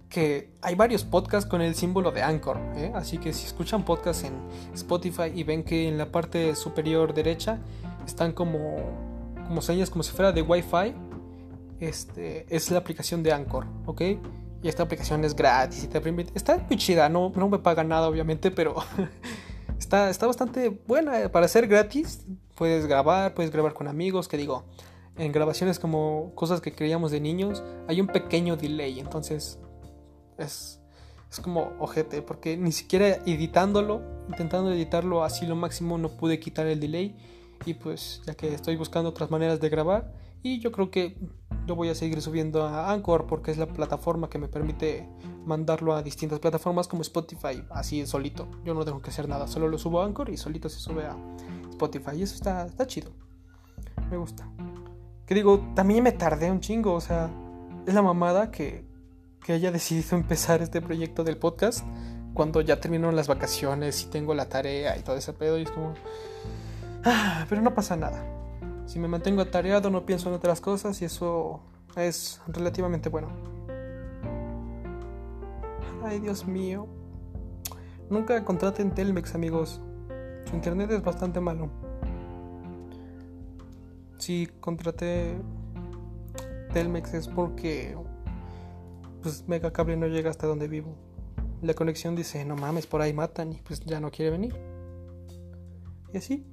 que 0.08 0.52
hay 0.62 0.76
varios 0.76 1.04
podcasts 1.04 1.50
con 1.50 1.62
el 1.62 1.76
símbolo 1.76 2.12
de 2.12 2.22
Anchor. 2.22 2.58
¿eh? 2.76 2.92
Así 2.96 3.18
que 3.18 3.34
si 3.34 3.46
escuchan 3.46 3.84
podcasts 3.84 4.24
en 4.24 4.34
Spotify 4.74 5.32
y 5.34 5.44
ven 5.44 5.64
que 5.64 5.88
en 5.88 5.98
la 5.98 6.12
parte 6.12 6.56
superior 6.56 7.14
derecha 7.14 7.60
están 8.06 8.32
como, 8.32 8.78
como 9.48 9.62
señas 9.62 9.90
como 9.90 10.04
si 10.04 10.12
fuera 10.12 10.32
de 10.32 10.42
Wi-Fi, 10.42 10.94
este, 11.88 12.46
es 12.50 12.72
la 12.72 12.80
aplicación 12.80 13.24
de 13.24 13.32
Anchor, 13.32 13.66
¿ok? 13.86 14.02
Y 14.62 14.70
esta 14.70 14.84
aplicación 14.84 15.26
es 15.26 15.36
gratis 15.36 15.84
y 15.84 15.88
te 15.88 16.00
permite... 16.00 16.32
Está 16.36 16.58
muy 16.58 16.78
chida, 16.78 17.10
no, 17.10 17.32
no 17.36 17.50
me 17.50 17.60
paga 17.60 17.84
nada 17.84 18.08
obviamente, 18.08 18.50
pero 18.52 18.76
está, 19.78 20.10
está 20.10 20.26
bastante 20.26 20.70
buena 20.70 21.30
para 21.30 21.48
ser 21.48 21.68
gratis. 21.68 22.26
Puedes 22.56 22.86
grabar, 22.86 23.34
puedes 23.34 23.52
grabar 23.52 23.74
con 23.74 23.88
amigos, 23.88 24.28
que 24.28 24.38
digo, 24.38 24.64
en 25.18 25.32
grabaciones 25.32 25.80
como 25.80 26.32
cosas 26.36 26.62
que 26.62 26.72
creíamos 26.72 27.12
de 27.12 27.20
niños, 27.20 27.64
hay 27.88 28.00
un 28.00 28.08
pequeño 28.08 28.56
delay, 28.56 29.00
entonces 29.00 29.60
es, 30.38 30.80
es 31.30 31.40
como 31.40 31.74
ojete, 31.80 32.22
porque 32.22 32.56
ni 32.56 32.72
siquiera 32.72 33.08
editándolo, 33.26 34.02
intentando 34.30 34.72
editarlo 34.72 35.24
así 35.24 35.46
lo 35.46 35.56
máximo, 35.56 35.98
no 35.98 36.10
pude 36.10 36.40
quitar 36.40 36.68
el 36.68 36.80
delay. 36.80 37.18
Y 37.66 37.76
pues 37.76 38.22
ya 38.26 38.34
que 38.36 38.54
estoy 38.54 38.76
buscando 38.76 39.10
otras 39.10 39.32
maneras 39.32 39.60
de 39.60 39.70
grabar, 39.70 40.12
y 40.44 40.60
yo 40.60 40.74
creo 40.74 40.92
que 40.92 41.18
lo 41.68 41.76
voy 41.76 41.90
a 41.90 41.96
seguir 41.96 42.22
subiendo 42.22 42.66
a 42.66 42.92
Anchor 42.92 43.26
porque 43.28 43.52
es 43.52 43.58
la 43.58 43.68
plataforma 43.68 44.30
que 44.30 44.38
me 44.38 44.48
permite 44.48 45.08
mandarlo 45.46 45.96
a 45.96 46.04
distintas 46.04 46.40
plataformas 46.40 46.88
como 46.88 47.02
Spotify, 47.02 47.64
así 47.70 48.06
solito. 48.06 48.48
Yo 48.64 48.74
no 48.74 48.84
tengo 48.84 49.02
que 49.02 49.10
hacer 49.10 49.28
nada, 49.28 49.48
solo 49.48 49.68
lo 49.68 49.78
subo 49.78 50.02
a 50.02 50.06
Anchor 50.06 50.30
y 50.30 50.38
solito 50.38 50.70
se 50.70 50.80
sube 50.80 51.06
a 51.06 51.16
Spotify. 51.70 52.18
Y 52.18 52.24
eso 52.24 52.36
está, 52.36 52.66
está 52.66 52.86
chido. 52.88 53.12
Me 54.10 54.18
gusta. 54.18 54.50
Que 55.26 55.36
digo, 55.36 55.60
también 55.76 56.04
me 56.04 56.12
tardé 56.12 56.52
un 56.52 56.60
chingo, 56.60 56.94
o 56.94 57.02
sea, 57.02 57.30
es 57.88 57.94
la 57.94 58.02
mamada 58.02 58.52
que, 58.52 58.86
que 59.44 59.54
haya 59.54 59.72
decidido 59.72 60.18
empezar 60.18 60.62
este 60.62 60.82
proyecto 60.82 61.24
del 61.24 61.38
podcast 61.38 61.86
cuando 62.34 62.62
ya 62.62 62.80
terminaron 62.80 63.16
las 63.16 63.28
vacaciones 63.28 64.04
y 64.04 64.08
tengo 64.08 64.34
la 64.34 64.50
tarea 64.50 64.98
y 64.98 65.04
todo 65.04 65.16
ese 65.16 65.34
pedo 65.34 65.58
y 65.58 65.64
es 65.64 65.72
como... 65.72 65.94
Ah, 67.06 67.46
pero 67.50 67.62
no 67.62 67.74
pasa 67.74 67.96
nada. 67.96 68.43
Si 68.94 69.00
me 69.00 69.08
mantengo 69.08 69.42
atareado 69.42 69.90
no 69.90 70.06
pienso 70.06 70.30
en 70.30 70.36
otras 70.36 70.62
cosas 70.62 71.02
y 71.02 71.06
eso 71.06 71.62
es 71.96 72.40
relativamente 72.46 73.10
bueno. 73.10 73.30
Ay, 76.04 76.20
Dios 76.20 76.46
mío. 76.46 76.86
Nunca 78.12 78.46
contraten 78.46 78.94
Telmex, 78.94 79.34
amigos. 79.34 79.82
Su 80.48 80.56
internet 80.56 80.92
es 80.92 81.02
bastante 81.02 81.40
malo. 81.40 81.72
Si 84.20 84.46
contraté 84.60 85.42
Telmex 86.72 87.16
es 87.16 87.28
porque 87.30 87.98
pues 89.24 89.48
Mega 89.48 89.74
Cable 89.74 89.98
no 89.98 90.06
llega 90.06 90.30
hasta 90.30 90.46
donde 90.46 90.68
vivo. 90.68 90.96
La 91.64 91.74
conexión 91.74 92.16
dice, 92.16 92.46
no 92.46 92.56
mames, 92.56 92.86
por 92.86 93.02
ahí 93.02 93.12
matan 93.12 93.54
y 93.54 93.56
pues 93.56 93.80
ya 93.80 94.00
no 94.00 94.12
quiere 94.12 94.30
venir. 94.30 94.56
Y 96.14 96.18
así. 96.18 96.46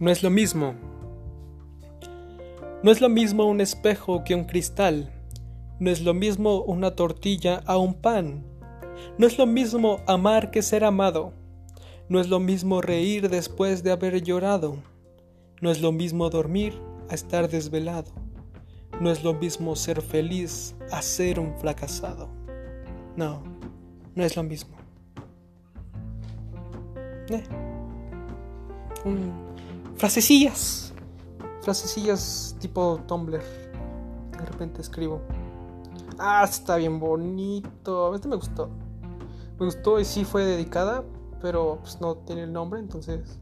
No 0.00 0.10
es 0.10 0.22
lo 0.22 0.30
mismo. 0.30 0.74
No 2.82 2.90
es 2.90 3.02
lo 3.02 3.10
mismo 3.10 3.44
un 3.44 3.60
espejo 3.60 4.24
que 4.24 4.34
un 4.34 4.44
cristal. 4.44 5.12
No 5.78 5.90
es 5.90 6.00
lo 6.00 6.14
mismo 6.14 6.62
una 6.62 6.96
tortilla 6.96 7.60
a 7.66 7.76
un 7.76 7.92
pan. 7.92 8.42
No 9.18 9.26
es 9.26 9.36
lo 9.36 9.44
mismo 9.44 10.00
amar 10.06 10.50
que 10.50 10.62
ser 10.62 10.84
amado. 10.84 11.34
No 12.08 12.18
es 12.18 12.30
lo 12.30 12.40
mismo 12.40 12.80
reír 12.80 13.28
después 13.28 13.82
de 13.82 13.92
haber 13.92 14.22
llorado. 14.22 14.78
No 15.60 15.70
es 15.70 15.82
lo 15.82 15.92
mismo 15.92 16.30
dormir 16.30 16.80
a 17.10 17.14
estar 17.14 17.50
desvelado. 17.50 18.10
No 19.02 19.10
es 19.10 19.22
lo 19.22 19.34
mismo 19.34 19.76
ser 19.76 20.00
feliz 20.00 20.74
a 20.90 21.02
ser 21.02 21.38
un 21.38 21.54
fracasado. 21.58 22.30
No, 23.16 23.42
no 24.14 24.24
es 24.24 24.34
lo 24.34 24.44
mismo. 24.44 24.78
Eh. 27.28 27.44
Frasecillas. 30.00 30.94
Frasecillas 31.60 32.56
tipo 32.58 33.00
Tumblr. 33.06 33.38
De 33.38 34.46
repente 34.46 34.80
escribo. 34.80 35.20
Ah, 36.18 36.42
está 36.48 36.76
bien 36.76 36.98
bonito. 36.98 38.14
Este 38.14 38.26
me 38.26 38.36
gustó. 38.36 38.70
Me 39.58 39.66
gustó 39.66 40.00
y 40.00 40.06
sí 40.06 40.24
fue 40.24 40.46
dedicada, 40.46 41.04
pero 41.42 41.80
pues 41.82 42.00
no 42.00 42.16
tiene 42.16 42.44
el 42.44 42.52
nombre, 42.52 42.80
entonces 42.80 43.38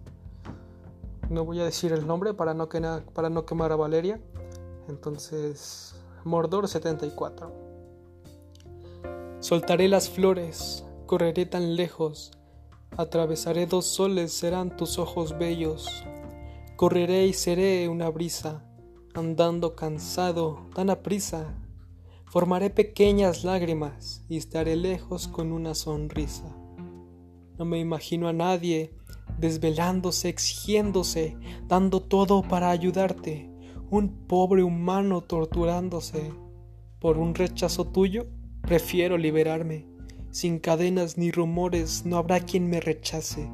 no 1.31 1.45
voy 1.45 1.61
a 1.61 1.65
decir 1.65 1.93
el 1.93 2.09
nombre 2.09 2.35
para 2.35 2.55
no, 2.55 2.69
para 3.15 3.31
no 3.31 3.47
quemar 3.47 3.71
a 3.71 3.77
Valeria. 3.77 4.21
Entonces, 4.89 5.95
Mordor 6.25 6.67
74. 6.67 7.53
Soltaré 9.39 9.87
las 9.87 10.11
flores, 10.11 10.85
correré 11.07 11.47
tan 11.47 11.77
lejos, 11.77 12.33
atravesaré 12.97 13.67
dos 13.67 13.87
soles, 13.87 14.33
serán 14.33 14.77
tus 14.77 14.99
ojos 14.99 15.39
bellos, 15.39 16.05
Correré 16.79 17.27
y 17.27 17.33
seré 17.33 17.89
una 17.89 18.09
brisa, 18.09 18.65
andando 19.13 19.75
cansado, 19.75 20.69
tan 20.77 20.91
aprisa. 20.91 21.59
Formaré 22.27 22.71
pequeñas 22.71 23.43
lágrimas 23.43 24.25
y 24.29 24.37
estaré 24.37 24.77
lejos 24.77 25.27
con 25.27 25.51
una 25.51 25.75
sonrisa. 25.75 26.57
No 27.59 27.65
me 27.65 27.81
imagino 27.81 28.29
a 28.29 28.33
nadie 28.33 28.95
desvelándose, 29.41 30.29
exigiéndose, 30.29 31.37
dando 31.67 32.01
todo 32.01 32.43
para 32.43 32.71
ayudarte. 32.71 33.51
Un 33.91 34.29
pobre 34.29 34.63
humano 34.63 35.23
torturándose. 35.23 36.31
Por 37.01 37.19
un 37.19 37.35
rechazo 37.35 37.89
tuyo, 37.89 38.29
prefiero 38.63 39.19
liberarme. 39.19 39.89
Sin 40.31 40.61
cadenas 40.61 41.19
ni 41.19 41.33
rumores, 41.33 42.07
no 42.07 42.19
habrá 42.19 42.39
quien 42.39 42.71
me 42.71 42.79
rechace. 42.79 43.51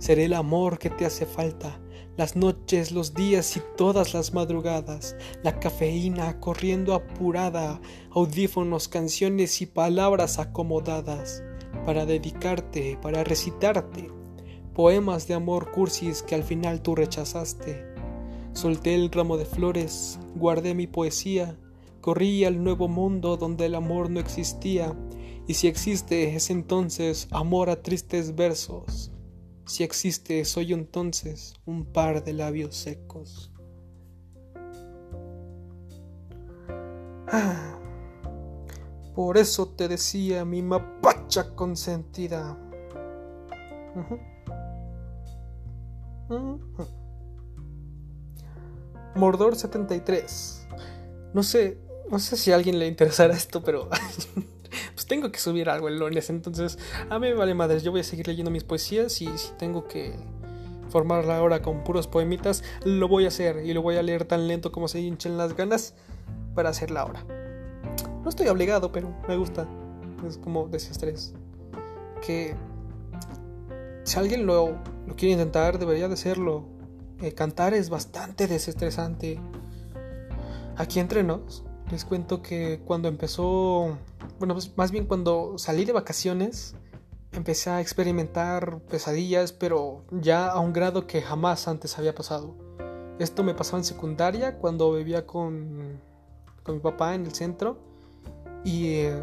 Seré 0.00 0.24
el 0.24 0.32
amor 0.32 0.80
que 0.80 0.90
te 0.90 1.06
hace 1.06 1.24
falta 1.24 1.78
las 2.16 2.36
noches, 2.36 2.92
los 2.92 3.14
días 3.14 3.56
y 3.56 3.62
todas 3.76 4.14
las 4.14 4.34
madrugadas, 4.34 5.16
la 5.42 5.58
cafeína 5.58 6.38
corriendo 6.38 6.94
apurada, 6.94 7.80
audífonos, 8.10 8.86
canciones 8.86 9.60
y 9.60 9.66
palabras 9.66 10.38
acomodadas, 10.38 11.42
para 11.84 12.06
dedicarte, 12.06 12.96
para 13.02 13.24
recitarte, 13.24 14.10
poemas 14.74 15.26
de 15.26 15.34
amor 15.34 15.72
cursis 15.72 16.22
que 16.22 16.36
al 16.36 16.44
final 16.44 16.82
tú 16.82 16.94
rechazaste. 16.94 17.84
Solté 18.52 18.94
el 18.94 19.10
ramo 19.10 19.36
de 19.36 19.46
flores, 19.46 20.20
guardé 20.36 20.74
mi 20.74 20.86
poesía, 20.86 21.58
corrí 22.00 22.44
al 22.44 22.62
nuevo 22.62 22.86
mundo 22.86 23.36
donde 23.36 23.66
el 23.66 23.74
amor 23.74 24.08
no 24.08 24.20
existía, 24.20 24.96
y 25.48 25.54
si 25.54 25.66
existe 25.66 26.36
es 26.36 26.50
entonces 26.50 27.26
amor 27.32 27.70
a 27.70 27.82
tristes 27.82 28.36
versos 28.36 29.13
si 29.66 29.82
existe, 29.82 30.44
soy 30.44 30.72
entonces 30.72 31.54
un 31.64 31.84
par 31.84 32.22
de 32.22 32.32
labios 32.32 32.76
secos. 32.76 33.50
Ah, 37.28 37.78
por 39.14 39.38
eso 39.38 39.68
te 39.68 39.88
decía 39.88 40.44
mi 40.44 40.62
mapacha 40.62 41.54
consentida. 41.54 42.58
Mordor 49.14 49.56
73. 49.56 50.68
No 51.32 51.42
sé, 51.42 51.78
no 52.10 52.18
sé 52.18 52.36
si 52.36 52.52
a 52.52 52.56
alguien 52.56 52.78
le 52.78 52.86
interesará 52.86 53.34
esto, 53.34 53.62
pero 53.62 53.88
pues 54.94 55.06
tengo 55.06 55.30
que 55.30 55.38
subir 55.38 55.68
algo 55.68 55.88
el 55.88 55.98
lunes. 55.98 56.30
Entonces, 56.30 56.78
a 57.10 57.18
mí 57.18 57.28
me 57.28 57.34
vale 57.34 57.54
madres. 57.54 57.82
Yo 57.82 57.90
voy 57.90 58.00
a 58.00 58.04
seguir 58.04 58.26
leyendo 58.26 58.50
mis 58.50 58.64
poesías 58.64 59.20
y 59.22 59.26
si 59.38 59.52
tengo 59.58 59.86
que 59.86 60.14
formar 60.88 61.24
la 61.24 61.42
hora 61.42 61.60
con 61.60 61.82
puros 61.82 62.06
poemitas, 62.06 62.62
lo 62.84 63.08
voy 63.08 63.24
a 63.24 63.28
hacer 63.28 63.64
y 63.64 63.72
lo 63.74 63.82
voy 63.82 63.96
a 63.96 64.02
leer 64.02 64.24
tan 64.24 64.46
lento 64.46 64.70
como 64.70 64.86
se 64.88 65.00
hinchen 65.00 65.36
las 65.36 65.56
ganas 65.56 65.94
para 66.54 66.70
hacer 66.70 66.90
la 66.90 67.04
hora. 67.04 67.24
No 68.22 68.28
estoy 68.28 68.48
obligado, 68.48 68.92
pero 68.92 69.14
me 69.28 69.36
gusta. 69.36 69.66
Es 70.26 70.38
como 70.38 70.68
desestrés. 70.68 71.34
Que 72.24 72.54
si 74.04 74.18
alguien 74.18 74.46
lo, 74.46 74.78
lo 75.06 75.16
quiere 75.16 75.32
intentar, 75.32 75.78
debería 75.78 76.08
de 76.08 76.14
hacerlo. 76.14 76.64
Eh, 77.20 77.32
cantar 77.32 77.74
es 77.74 77.90
bastante 77.90 78.46
desestresante. 78.46 79.40
Aquí 80.76 81.00
entre 81.00 81.22
nos, 81.22 81.64
les 81.90 82.04
cuento 82.04 82.42
que 82.42 82.80
cuando 82.84 83.08
empezó, 83.08 83.98
bueno, 84.38 84.54
pues 84.54 84.76
más 84.76 84.90
bien 84.90 85.06
cuando 85.06 85.54
salí 85.58 85.84
de 85.84 85.92
vacaciones, 85.92 86.74
empecé 87.32 87.70
a 87.70 87.80
experimentar 87.80 88.80
pesadillas, 88.88 89.52
pero 89.52 90.04
ya 90.10 90.48
a 90.50 90.60
un 90.60 90.72
grado 90.72 91.06
que 91.06 91.22
jamás 91.22 91.68
antes 91.68 91.98
había 91.98 92.14
pasado. 92.14 92.54
Esto 93.18 93.44
me 93.44 93.54
pasó 93.54 93.76
en 93.76 93.84
secundaria 93.84 94.58
cuando 94.58 94.92
vivía 94.92 95.26
con, 95.26 96.00
con 96.62 96.76
mi 96.76 96.80
papá 96.80 97.14
en 97.14 97.26
el 97.26 97.34
centro 97.34 97.78
y 98.64 98.86
eh, 98.96 99.22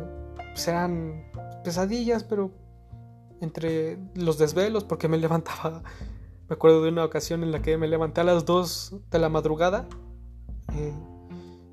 pues 0.54 0.68
eran 0.68 1.26
pesadillas, 1.64 2.24
pero 2.24 2.52
entre 3.42 3.98
los 4.16 4.38
desvelos, 4.38 4.84
porque 4.84 5.08
me 5.08 5.18
levantaba, 5.18 5.84
me 6.48 6.54
acuerdo 6.54 6.84
de 6.84 6.90
una 6.90 7.04
ocasión 7.04 7.44
en 7.44 7.52
la 7.52 7.62
que 7.62 7.78
me 7.78 7.88
levanté 7.88 8.22
a 8.22 8.24
las 8.24 8.46
2 8.46 8.96
de 9.10 9.20
la 9.20 9.30
madrugada, 9.30 9.88
eh, 10.76 10.94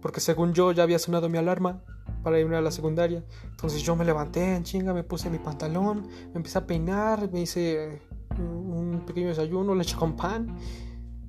porque 0.00 0.20
según 0.20 0.54
yo 0.54 0.72
ya 0.72 0.82
había 0.82 0.98
sonado 0.98 1.28
mi 1.28 1.38
alarma 1.38 1.82
para 2.22 2.38
irme 2.38 2.57
a 2.57 2.61
la 2.61 2.70
secundaria. 2.70 3.24
Entonces 3.44 3.83
yo 3.83 3.96
me 3.96 4.04
levanté 4.04 4.54
en 4.54 4.64
chinga, 4.64 4.92
me 4.92 5.04
puse 5.04 5.31
mi 5.31 5.38
pantalón, 5.38 6.07
me 6.33 6.37
empecé 6.37 6.59
a 6.59 6.66
peinar, 6.66 7.31
me 7.33 7.42
hice 7.42 8.02
un 8.38 9.02
pequeño 9.07 9.28
desayuno, 9.28 9.74
leche 9.74 9.96
con 9.96 10.16
pan. 10.16 10.57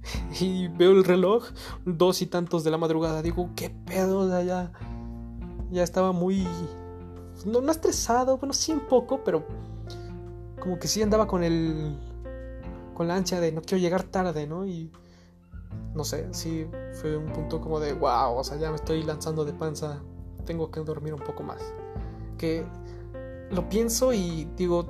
Y 0.40 0.70
veo 0.70 0.92
el 0.92 1.04
reloj, 1.04 1.46
dos 1.86 2.22
y 2.22 2.28
tantos 2.28 2.64
de 2.64 2.72
la 2.72 2.78
madrugada. 2.78 3.22
Digo, 3.22 3.50
¿qué 3.56 3.70
pedo? 3.70 4.28
Ya, 4.44 4.72
ya 5.72 5.84
estaba 5.84 6.12
muy. 6.12 6.48
No, 7.46 7.62
no 7.62 7.72
estresado, 7.72 8.38
bueno, 8.38 8.54
sí 8.54 8.72
un 8.72 8.82
poco, 8.82 9.24
pero 9.24 9.46
como 10.60 10.80
que 10.80 10.88
sí 10.88 11.02
andaba 11.02 11.28
con 11.28 11.44
el. 11.44 11.98
con 12.96 13.08
la 13.08 13.16
ansia 13.16 13.40
de 13.40 13.52
no 13.52 13.62
quiero 13.62 13.82
llegar 13.82 14.04
tarde, 14.04 14.48
¿no? 14.48 14.66
Y. 14.66 14.92
No 15.94 16.04
sé, 16.04 16.28
sí 16.32 16.66
fue 16.94 17.18
un 17.18 17.32
punto 17.32 17.62
como 17.62 17.80
de 17.80 17.94
wow, 17.94 18.38
o 18.38 18.44
sea, 18.44 18.58
ya 18.58 18.70
me 18.70 18.78
estoy 18.78 19.04
lanzando 19.04 19.44
de 19.46 19.54
panza 19.54 20.02
tengo 20.46 20.72
que 20.72 20.80
dormir 20.82 21.14
un 21.14 21.22
poco 21.22 21.44
más. 21.44 21.62
Que 22.38 22.66
lo 23.52 23.68
pienso 23.70 24.14
y 24.14 24.48
digo, 24.56 24.88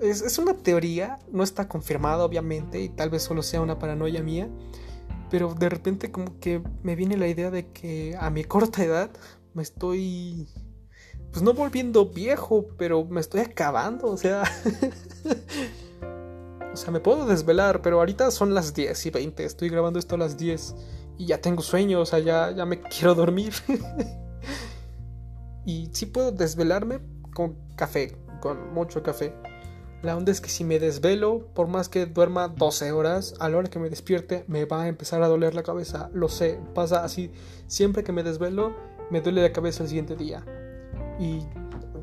es, 0.00 0.38
una 0.38 0.54
teoría, 0.54 1.18
no 1.30 1.42
está 1.42 1.68
confirmada 1.68 2.24
obviamente 2.24 2.80
y 2.80 2.88
tal 2.88 3.10
vez 3.10 3.22
solo 3.22 3.42
sea 3.42 3.60
una 3.60 3.78
paranoia 3.78 4.22
mía, 4.22 4.48
pero 5.30 5.54
de 5.54 5.68
repente 5.68 6.10
como 6.10 6.38
que 6.38 6.62
me 6.82 6.96
viene 6.96 7.16
la 7.16 7.28
idea 7.28 7.50
de 7.50 7.70
que 7.72 8.16
a 8.18 8.30
mi 8.30 8.44
corta 8.44 8.84
edad 8.84 9.10
me 9.54 9.62
estoy, 9.62 10.48
pues 11.30 11.42
no 11.42 11.52
volviendo 11.52 12.06
viejo, 12.06 12.66
pero 12.76 13.04
me 13.04 13.20
estoy 13.20 13.40
acabando, 13.40 14.08
o 14.08 14.16
sea... 14.16 14.44
o 16.72 16.76
sea, 16.76 16.92
me 16.92 17.00
puedo 17.00 17.26
desvelar, 17.26 17.82
pero 17.82 17.98
ahorita 17.98 18.30
son 18.30 18.54
las 18.54 18.74
10 18.74 19.06
y 19.06 19.10
20, 19.10 19.44
estoy 19.44 19.68
grabando 19.68 19.98
esto 19.98 20.14
a 20.14 20.18
las 20.18 20.36
10 20.36 20.74
y 21.18 21.26
ya 21.26 21.40
tengo 21.40 21.62
sueño, 21.62 22.00
o 22.00 22.06
sea, 22.06 22.20
ya, 22.20 22.52
ya 22.52 22.64
me 22.64 22.80
quiero 22.88 23.14
dormir. 23.14 23.52
y 25.66 25.90
sí 25.92 26.06
puedo 26.06 26.32
desvelarme 26.32 27.00
con 27.34 27.56
café, 27.76 28.16
con 28.40 28.72
mucho 28.72 29.02
café. 29.02 29.34
La 30.00 30.16
onda 30.16 30.30
es 30.30 30.40
que 30.40 30.48
si 30.48 30.62
me 30.62 30.78
desvelo, 30.78 31.48
por 31.54 31.66
más 31.66 31.88
que 31.88 32.06
duerma 32.06 32.46
12 32.46 32.92
horas, 32.92 33.34
a 33.40 33.48
la 33.48 33.58
hora 33.58 33.68
que 33.68 33.80
me 33.80 33.90
despierte 33.90 34.44
me 34.46 34.64
va 34.64 34.82
a 34.82 34.88
empezar 34.88 35.22
a 35.24 35.28
doler 35.28 35.56
la 35.56 35.64
cabeza. 35.64 36.08
Lo 36.14 36.28
sé, 36.28 36.60
pasa 36.72 37.02
así. 37.02 37.32
Siempre 37.66 38.04
que 38.04 38.12
me 38.12 38.22
desvelo, 38.22 38.76
me 39.10 39.20
duele 39.20 39.42
la 39.42 39.52
cabeza 39.52 39.82
el 39.82 39.88
siguiente 39.88 40.14
día. 40.14 40.44
Y 41.18 41.40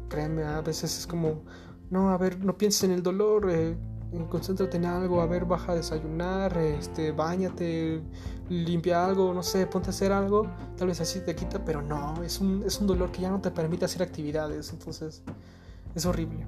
créanme, 0.09 0.43
a 0.43 0.59
veces 0.59 0.99
es 0.99 1.07
como, 1.07 1.43
no, 1.89 2.09
a 2.09 2.17
ver, 2.17 2.37
no 2.43 2.57
pienses 2.57 2.83
en 2.83 2.91
el 2.91 3.01
dolor, 3.01 3.49
eh, 3.49 3.77
concéntrate 4.29 4.75
en 4.77 4.85
algo, 4.85 5.21
a 5.21 5.25
ver, 5.25 5.45
baja 5.45 5.71
a 5.71 5.75
desayunar, 5.75 6.57
este, 6.57 7.11
bañate, 7.11 8.01
limpia 8.49 9.05
algo, 9.05 9.33
no 9.33 9.43
sé, 9.43 9.65
ponte 9.67 9.89
a 9.89 9.91
hacer 9.91 10.11
algo, 10.11 10.47
tal 10.77 10.87
vez 10.87 11.01
así 11.01 11.19
te 11.19 11.35
quita, 11.35 11.63
pero 11.63 11.81
no, 11.81 12.21
es 12.23 12.39
un, 12.39 12.63
es 12.65 12.79
un 12.79 12.87
dolor 12.87 13.11
que 13.11 13.21
ya 13.21 13.29
no 13.29 13.41
te 13.41 13.51
permite 13.51 13.85
hacer 13.85 14.03
actividades, 14.03 14.71
entonces 14.71 15.23
es 15.93 16.05
horrible. 16.05 16.45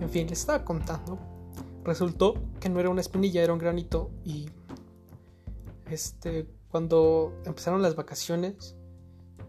En 0.00 0.08
fin, 0.08 0.28
les 0.28 0.40
estaba 0.40 0.64
contando, 0.64 1.18
resultó 1.84 2.34
que 2.60 2.68
no 2.68 2.80
era 2.80 2.88
una 2.88 3.00
espinilla, 3.00 3.42
era 3.42 3.52
un 3.52 3.58
granito 3.58 4.10
y 4.24 4.48
este, 5.90 6.48
cuando 6.70 7.34
empezaron 7.44 7.82
las 7.82 7.96
vacaciones, 7.96 8.76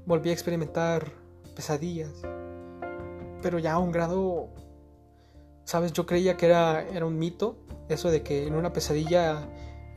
volví 0.06 0.30
a 0.30 0.34
experimentar 0.34 1.12
pesadillas, 1.56 2.14
pero 3.42 3.60
ya 3.60 3.74
a 3.74 3.80
un 3.80 3.92
grado 3.92 4.50
¿Sabes? 5.70 5.94
Yo 5.94 6.08
creía 6.08 6.36
que 6.36 6.48
era, 6.48 6.82
era 6.82 7.06
un 7.06 7.20
mito, 7.20 7.56
eso 7.90 8.10
de 8.10 8.24
que 8.24 8.48
en 8.48 8.56
una 8.56 8.74
pesadilla 8.74 9.48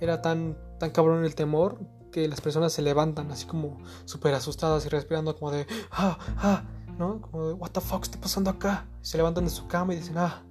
era 0.05 0.23
tan, 0.23 0.57
tan 0.79 0.91
cabrón 0.91 1.25
el 1.25 1.35
temor 1.35 1.79
que 2.11 2.29
las 2.29 2.41
personas 2.41 2.73
se 2.73 2.83
levantan 2.83 3.31
así 3.31 3.47
como 3.47 3.79
súper 4.05 4.35
asustadas 4.35 4.85
y 4.87 4.89
respirando 4.89 5.35
como 5.37 5.51
de, 5.51 5.67
ah, 5.91 6.19
ah, 6.39 6.65
¿no? 6.99 7.21
Como 7.23 7.49
de, 7.49 7.55
what 7.55 7.71
the 7.71 7.81
fuck 7.81 8.03
está 8.03 8.21
pasando 8.21 8.51
acá? 8.51 8.87
Se 9.01 9.17
levantan 9.17 9.45
de 9.45 9.51
su 9.51 9.67
cama 9.67 9.95
y 9.95 9.97
dicen, 9.97 10.19
ah, 10.19 10.43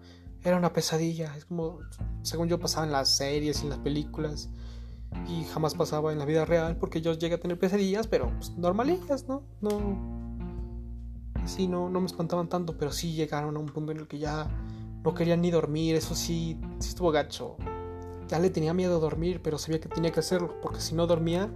era 0.43 0.57
una 0.57 0.73
pesadilla. 0.73 1.35
Es 1.37 1.45
como, 1.45 1.79
según 2.23 2.47
yo 2.47 2.59
pasaba 2.59 2.85
en 2.85 2.91
las 2.91 3.15
series 3.15 3.59
y 3.59 3.63
en 3.63 3.69
las 3.69 3.79
películas 3.79 4.49
y 5.27 5.43
jamás 5.45 5.75
pasaba 5.75 6.11
en 6.11 6.19
la 6.19 6.25
vida 6.25 6.45
real 6.45 6.77
porque 6.77 7.01
yo 7.01 7.13
llegué 7.13 7.35
a 7.35 7.39
tener 7.39 7.59
pesadillas, 7.59 8.07
pero 8.07 8.31
pues, 8.37 8.57
normalillas, 8.57 9.27
¿no? 9.27 9.43
No, 9.61 9.79
sí, 11.45 11.67
no, 11.67 11.89
no 11.89 11.99
me 11.99 12.07
espantaban 12.07 12.47
tanto, 12.47 12.77
pero 12.77 12.91
sí 12.91 13.13
llegaron 13.13 13.55
a 13.55 13.59
un 13.59 13.67
punto 13.67 13.91
en 13.91 13.99
el 13.99 14.07
que 14.07 14.19
ya 14.19 14.49
no 15.03 15.13
quería 15.13 15.35
ni 15.35 15.51
dormir, 15.51 15.95
eso 15.95 16.15
sí, 16.15 16.59
sí 16.79 16.89
estuvo 16.89 17.11
gacho. 17.11 17.57
Ya 18.31 18.39
le 18.39 18.49
tenía 18.49 18.73
miedo 18.73 18.95
a 18.95 18.99
dormir, 18.99 19.41
pero 19.43 19.57
sabía 19.57 19.81
que 19.81 19.89
tenía 19.89 20.09
que 20.11 20.21
hacerlo, 20.21 20.55
porque 20.61 20.79
si 20.79 20.95
no 20.95 21.05
dormía 21.05 21.49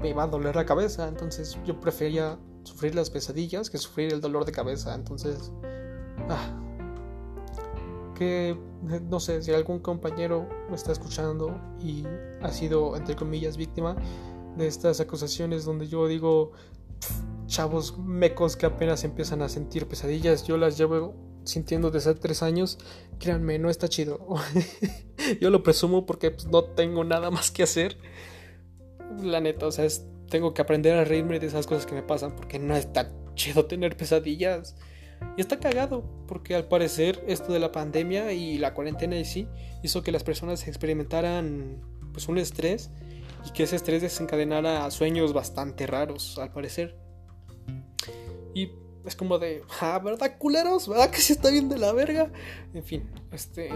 me 0.00 0.08
iba 0.08 0.22
a 0.22 0.26
doler 0.26 0.56
la 0.56 0.64
cabeza. 0.64 1.06
Entonces 1.06 1.58
yo 1.66 1.78
prefería 1.78 2.38
sufrir 2.62 2.94
las 2.94 3.10
pesadillas 3.10 3.68
que 3.68 3.76
sufrir 3.76 4.14
el 4.14 4.22
dolor 4.22 4.46
de 4.46 4.52
cabeza. 4.52 4.94
Entonces, 4.94 5.52
ah, 6.30 6.58
que 8.14 8.56
no 9.10 9.20
sé 9.20 9.42
si 9.42 9.52
algún 9.52 9.80
compañero 9.80 10.48
me 10.70 10.76
está 10.76 10.90
escuchando 10.90 11.54
y 11.82 12.04
ha 12.40 12.50
sido, 12.50 12.96
entre 12.96 13.14
comillas, 13.14 13.58
víctima 13.58 13.94
de 14.56 14.68
estas 14.68 15.00
acusaciones 15.00 15.66
donde 15.66 15.86
yo 15.86 16.08
digo, 16.08 16.52
chavos 17.46 17.98
mecos 17.98 18.56
que 18.56 18.64
apenas 18.64 19.04
empiezan 19.04 19.42
a 19.42 19.50
sentir 19.50 19.86
pesadillas, 19.86 20.44
yo 20.44 20.56
las 20.56 20.78
llevo 20.78 21.14
sintiendo 21.50 21.90
desde 21.90 22.10
hace 22.10 22.20
tres 22.20 22.42
años, 22.42 22.78
créanme, 23.18 23.58
no 23.58 23.70
está 23.70 23.88
chido. 23.88 24.18
Yo 25.40 25.50
lo 25.50 25.62
presumo 25.62 26.06
porque 26.06 26.30
pues, 26.30 26.46
no 26.46 26.64
tengo 26.64 27.04
nada 27.04 27.30
más 27.30 27.50
que 27.50 27.62
hacer. 27.62 27.98
La 29.22 29.40
neta, 29.40 29.66
o 29.66 29.72
sea, 29.72 29.86
tengo 30.28 30.54
que 30.54 30.62
aprender 30.62 30.96
a 30.96 31.04
reírme 31.04 31.38
de 31.40 31.46
esas 31.46 31.66
cosas 31.66 31.86
que 31.86 31.94
me 31.94 32.02
pasan 32.02 32.36
porque 32.36 32.58
no 32.58 32.76
está 32.76 33.12
chido 33.34 33.66
tener 33.66 33.96
pesadillas. 33.96 34.76
Y 35.36 35.40
está 35.42 35.58
cagado, 35.58 36.04
porque 36.26 36.54
al 36.54 36.66
parecer 36.66 37.22
esto 37.26 37.52
de 37.52 37.60
la 37.60 37.72
pandemia 37.72 38.32
y 38.32 38.56
la 38.56 38.72
cuarentena 38.72 39.18
y 39.18 39.24
sí 39.24 39.48
hizo 39.82 40.02
que 40.02 40.12
las 40.12 40.24
personas 40.24 40.66
experimentaran 40.66 41.82
pues 42.12 42.28
un 42.28 42.38
estrés 42.38 42.90
y 43.46 43.52
que 43.52 43.64
ese 43.64 43.76
estrés 43.76 44.02
desencadenara 44.02 44.90
sueños 44.90 45.32
bastante 45.32 45.86
raros, 45.86 46.38
al 46.38 46.52
parecer. 46.52 46.96
Y 48.54 48.70
es 49.04 49.16
como 49.16 49.38
de, 49.38 49.62
ah, 49.80 49.98
¿verdad, 50.02 50.36
culeros? 50.38 50.88
¿Verdad 50.88 51.10
que 51.10 51.20
sí 51.20 51.32
está 51.32 51.50
bien 51.50 51.68
de 51.68 51.78
la 51.78 51.92
verga? 51.92 52.30
En 52.74 52.84
fin, 52.84 53.08
este. 53.32 53.70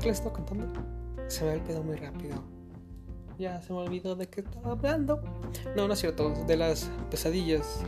¿Qué 0.00 0.08
les 0.08 0.18
estaba 0.18 0.34
contando? 0.34 0.66
Se 1.28 1.44
me 1.44 1.54
el 1.54 1.60
pedo 1.60 1.82
muy 1.82 1.96
rápido. 1.96 2.42
Ya 3.38 3.60
se 3.62 3.72
me 3.72 3.80
olvidó 3.80 4.14
de 4.14 4.28
qué 4.28 4.40
estaba 4.40 4.72
hablando. 4.72 5.22
No, 5.76 5.88
no 5.88 5.94
es 5.94 6.00
cierto, 6.00 6.30
de 6.46 6.56
las 6.56 6.90
pesadillas. 7.10 7.80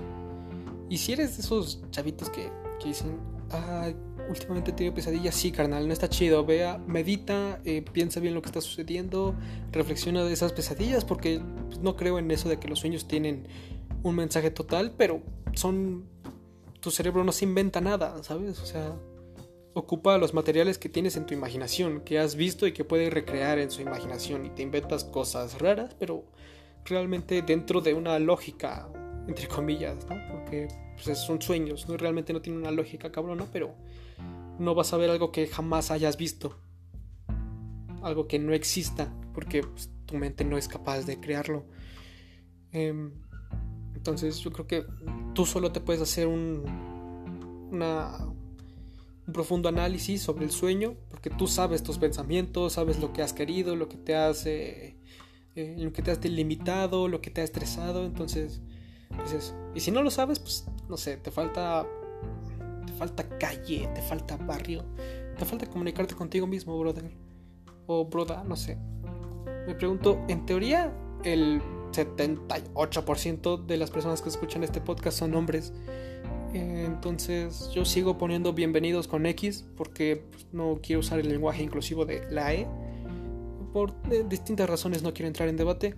Y 0.89 0.99
si 0.99 1.13
eres 1.13 1.37
de 1.37 1.43
esos 1.43 1.83
chavitos 1.91 2.31
que, 2.31 2.51
que 2.81 2.89
dicen, 2.89 3.19
ah, 3.51 3.91
últimamente 4.29 4.71
he 4.71 4.75
tenido 4.75 4.95
pesadillas, 4.95 5.35
sí, 5.35 5.53
carnal, 5.53 5.87
no 5.87 5.93
está 5.93 6.09
chido. 6.09 6.45
Vea, 6.45 6.79
medita, 6.87 7.61
eh, 7.65 7.83
piensa 7.93 8.21
bien 8.21 8.35
lo 8.35 8.43
que 8.43 8.49
está 8.49 8.61
sucediendo, 8.61 9.35
reflexiona 9.73 10.25
de 10.25 10.33
esas 10.33 10.53
pesadillas, 10.53 11.05
porque 11.05 11.41
pues, 11.67 11.79
no 11.81 11.97
creo 11.97 12.19
en 12.19 12.31
eso 12.31 12.49
de 12.49 12.59
que 12.59 12.69
los 12.69 12.81
sueños 12.81 13.07
tienen 13.07 13.47
un 14.05 14.15
mensaje 14.15 14.53
total, 14.53 14.95
pero 14.97 15.21
son... 15.55 16.05
Tu 16.81 16.91
cerebro 16.91 17.25
no 17.25 17.33
se 17.33 17.47
inventa 17.47 17.81
nada, 17.81 18.23
¿sabes? 18.23 18.61
O 18.61 18.67
sea, 18.67 18.95
ocupa 19.73 20.19
los 20.19 20.35
materiales 20.35 20.79
que 20.79 20.91
tienes 20.91 21.17
en 21.17 21.27
tu 21.27 21.35
imaginación, 21.35 22.03
que 22.03 22.19
has 22.19 22.37
visto 22.37 22.67
y 22.67 22.73
que 22.73 22.85
puedes 22.85 23.13
recrear 23.13 23.59
en 23.59 23.71
su 23.71 23.81
imaginación 23.81 24.47
y 24.47 24.51
te 24.51 24.63
inventas 24.63 25.05
cosas 25.05 25.59
raras, 25.59 25.97
pero 25.99 26.25
realmente 26.85 27.41
dentro 27.41 27.81
de 27.81 27.95
una 27.95 28.19
lógica, 28.19 28.89
entre 29.27 29.49
comillas, 29.49 30.07
¿no? 30.09 30.17
Porque 30.31 30.69
pues, 31.03 31.19
son 31.19 31.41
sueños, 31.41 31.89
¿no? 31.89 31.97
Realmente 31.97 32.33
no 32.35 32.43
tiene 32.43 32.59
una 32.59 32.71
lógica 32.71 33.11
cabrona, 33.11 33.47
pero 33.51 33.75
no 34.59 34.75
vas 34.75 34.93
a 34.93 34.97
ver 34.97 35.11
algo 35.11 35.33
que 35.33 35.47
jamás 35.47 35.91
hayas 35.91 36.17
visto. 36.17 36.59
Algo 38.03 38.29
que 38.29 38.39
no 38.39 38.53
exista, 38.53 39.11
porque 39.33 39.63
pues, 39.63 39.91
tu 40.05 40.17
mente 40.17 40.45
no 40.45 40.59
es 40.59 40.69
capaz 40.69 41.07
de 41.07 41.19
crearlo. 41.19 41.65
Em, 42.71 43.13
entonces 44.05 44.39
yo 44.41 44.53
creo 44.53 44.67
que 44.67 44.85
tú 45.33 45.47
solo 45.47 45.73
te 45.73 45.81
puedes 45.81 46.03
hacer 46.03 46.27
un, 46.27 46.63
un 49.27 49.33
profundo 49.33 49.71
análisis 49.71 50.21
sobre 50.21 50.45
el 50.45 50.51
sueño, 50.51 50.95
porque 51.09 51.31
tú 51.31 51.47
sabes 51.47 51.83
tus 51.83 51.97
pensamientos, 51.97 52.75
sabes 52.75 52.99
lo 52.99 53.15
que 53.15 53.23
has 53.23 53.33
querido, 53.33 53.77
lo 53.77 53.89
que 53.89 53.97
te 53.97 54.15
has, 54.15 54.45
eh, 54.45 54.99
eh, 55.57 55.77
lo 55.79 55.91
que 55.95 56.03
te 56.03 56.11
has 56.11 56.21
delimitado, 56.21 57.09
lo 57.09 57.23
que 57.23 57.31
te 57.31 57.41
ha 57.41 57.45
estresado, 57.45 58.05
entonces, 58.05 58.61
pues 59.17 59.33
eso. 59.33 59.55
Y 59.75 59.81
si 59.81 59.91
no 59.91 60.03
lo 60.03 60.11
sabes, 60.11 60.39
pues 60.39 60.67
no 60.87 60.99
sé, 60.99 61.17
te 61.17 61.31
falta, 61.31 61.87
te 62.87 62.93
falta 62.93 63.27
calle, 63.39 63.89
te 63.95 64.03
falta 64.03 64.37
barrio, 64.37 64.85
te 65.39 65.47
falta 65.47 65.65
comunicarte 65.65 66.15
contigo 66.15 66.47
mismo, 66.47 66.79
brother, 66.79 67.11
o 67.87 68.05
broda, 68.05 68.45
no 68.45 68.55
sé. 68.55 68.77
Me 69.67 69.75
pregunto, 69.75 70.23
en 70.29 70.45
teoría, 70.45 70.95
el 71.25 71.63
78% 71.95 73.67
de 73.67 73.77
las 73.77 73.91
personas 73.91 74.21
que 74.21 74.29
escuchan 74.29 74.65
este 74.65 74.81
podcast 74.81 75.19
son 75.19 75.35
hombres. 75.35 75.73
Eh, 76.53 76.85
entonces 76.87 77.71
yo 77.73 77.85
sigo 77.85 78.19
poniendo 78.19 78.53
bienvenidos 78.53 79.09
con 79.09 79.27
X 79.27 79.65
porque 79.77 80.25
pues, 80.31 80.47
no 80.53 80.81
quiero 80.83 81.01
usar 81.01 81.21
el 81.21 81.29
lenguaje 81.29 81.63
inclusivo 81.63 82.05
de 82.05 82.29
la 82.31 82.53
E. 82.55 82.67
Por 83.73 83.93
distintas 84.29 84.69
razones 84.69 85.03
no 85.03 85.15
quiero 85.15 85.29
entrar 85.29 85.49
en 85.49 85.57
debate. 85.57 85.95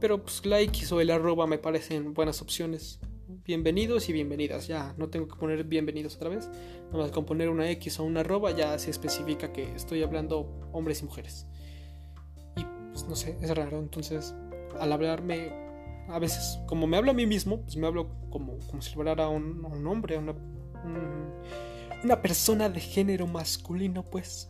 Pero 0.00 0.22
pues 0.22 0.44
la 0.44 0.60
X 0.60 0.92
o 0.92 1.00
el 1.00 1.10
arroba 1.10 1.46
me 1.46 1.58
parecen 1.58 2.12
buenas 2.12 2.42
opciones. 2.42 3.00
Bienvenidos 3.44 4.08
y 4.08 4.12
bienvenidas. 4.12 4.66
Ya 4.66 4.94
no 4.98 5.08
tengo 5.08 5.26
que 5.26 5.36
poner 5.36 5.64
bienvenidos 5.64 6.16
otra 6.16 6.28
vez. 6.28 6.48
Nada 6.92 7.04
más 7.04 7.10
con 7.12 7.24
poner 7.24 7.48
una 7.48 7.70
X 7.70 7.98
o 8.00 8.04
una 8.04 8.20
arroba 8.20 8.50
ya 8.50 8.78
se 8.78 8.90
especifica 8.90 9.52
que 9.52 9.74
estoy 9.74 10.02
hablando 10.02 10.68
hombres 10.72 11.00
y 11.00 11.04
mujeres. 11.04 11.46
Y 12.56 12.64
pues 12.92 13.06
no 13.08 13.16
sé, 13.16 13.36
es 13.40 13.56
raro. 13.56 13.78
Entonces 13.78 14.34
al 14.80 14.92
hablarme, 14.92 15.52
a 16.08 16.18
veces, 16.18 16.58
como 16.66 16.86
me 16.86 16.96
hablo 16.96 17.10
a 17.10 17.14
mí 17.14 17.26
mismo, 17.26 17.62
pues 17.62 17.76
me 17.76 17.86
hablo 17.86 18.10
como, 18.30 18.58
como 18.70 18.82
si 18.82 18.94
hablara 18.94 19.24
a 19.24 19.28
un, 19.28 19.86
hombre, 19.86 20.16
a 20.16 20.20
una, 20.20 20.34
una 22.04 22.22
persona 22.22 22.68
de 22.68 22.80
género 22.80 23.26
masculino, 23.26 24.04
pues. 24.04 24.48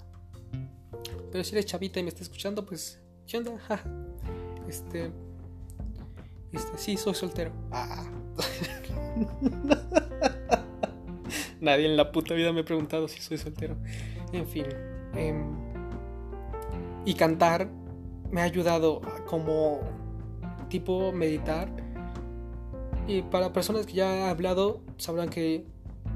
Pero 1.32 1.44
si 1.44 1.52
eres 1.52 1.66
chavita 1.66 2.00
y 2.00 2.02
me 2.02 2.08
está 2.08 2.22
escuchando, 2.22 2.64
pues, 2.64 3.00
¿qué 3.26 3.38
onda? 3.38 3.52
Este, 4.68 5.12
este, 6.52 6.78
sí, 6.78 6.96
soy 6.96 7.14
soltero. 7.14 7.52
Ah. 7.70 8.04
Nadie 11.60 11.86
en 11.86 11.96
la 11.96 12.10
puta 12.10 12.34
vida 12.34 12.52
me 12.52 12.60
ha 12.60 12.64
preguntado 12.64 13.06
si 13.06 13.20
soy 13.20 13.38
soltero. 13.38 13.76
En 14.32 14.46
fin. 14.46 14.66
Em, 15.14 15.44
y 17.04 17.14
cantar 17.14 17.68
me 18.30 18.40
ha 18.40 18.44
ayudado 18.44 19.00
como 19.26 19.80
tipo 20.68 21.12
meditar. 21.12 21.70
Y 23.08 23.22
para 23.22 23.52
personas 23.52 23.86
que 23.86 23.94
ya 23.94 24.16
he 24.16 24.28
hablado, 24.28 24.80
sabrán 24.96 25.28
que 25.28 25.64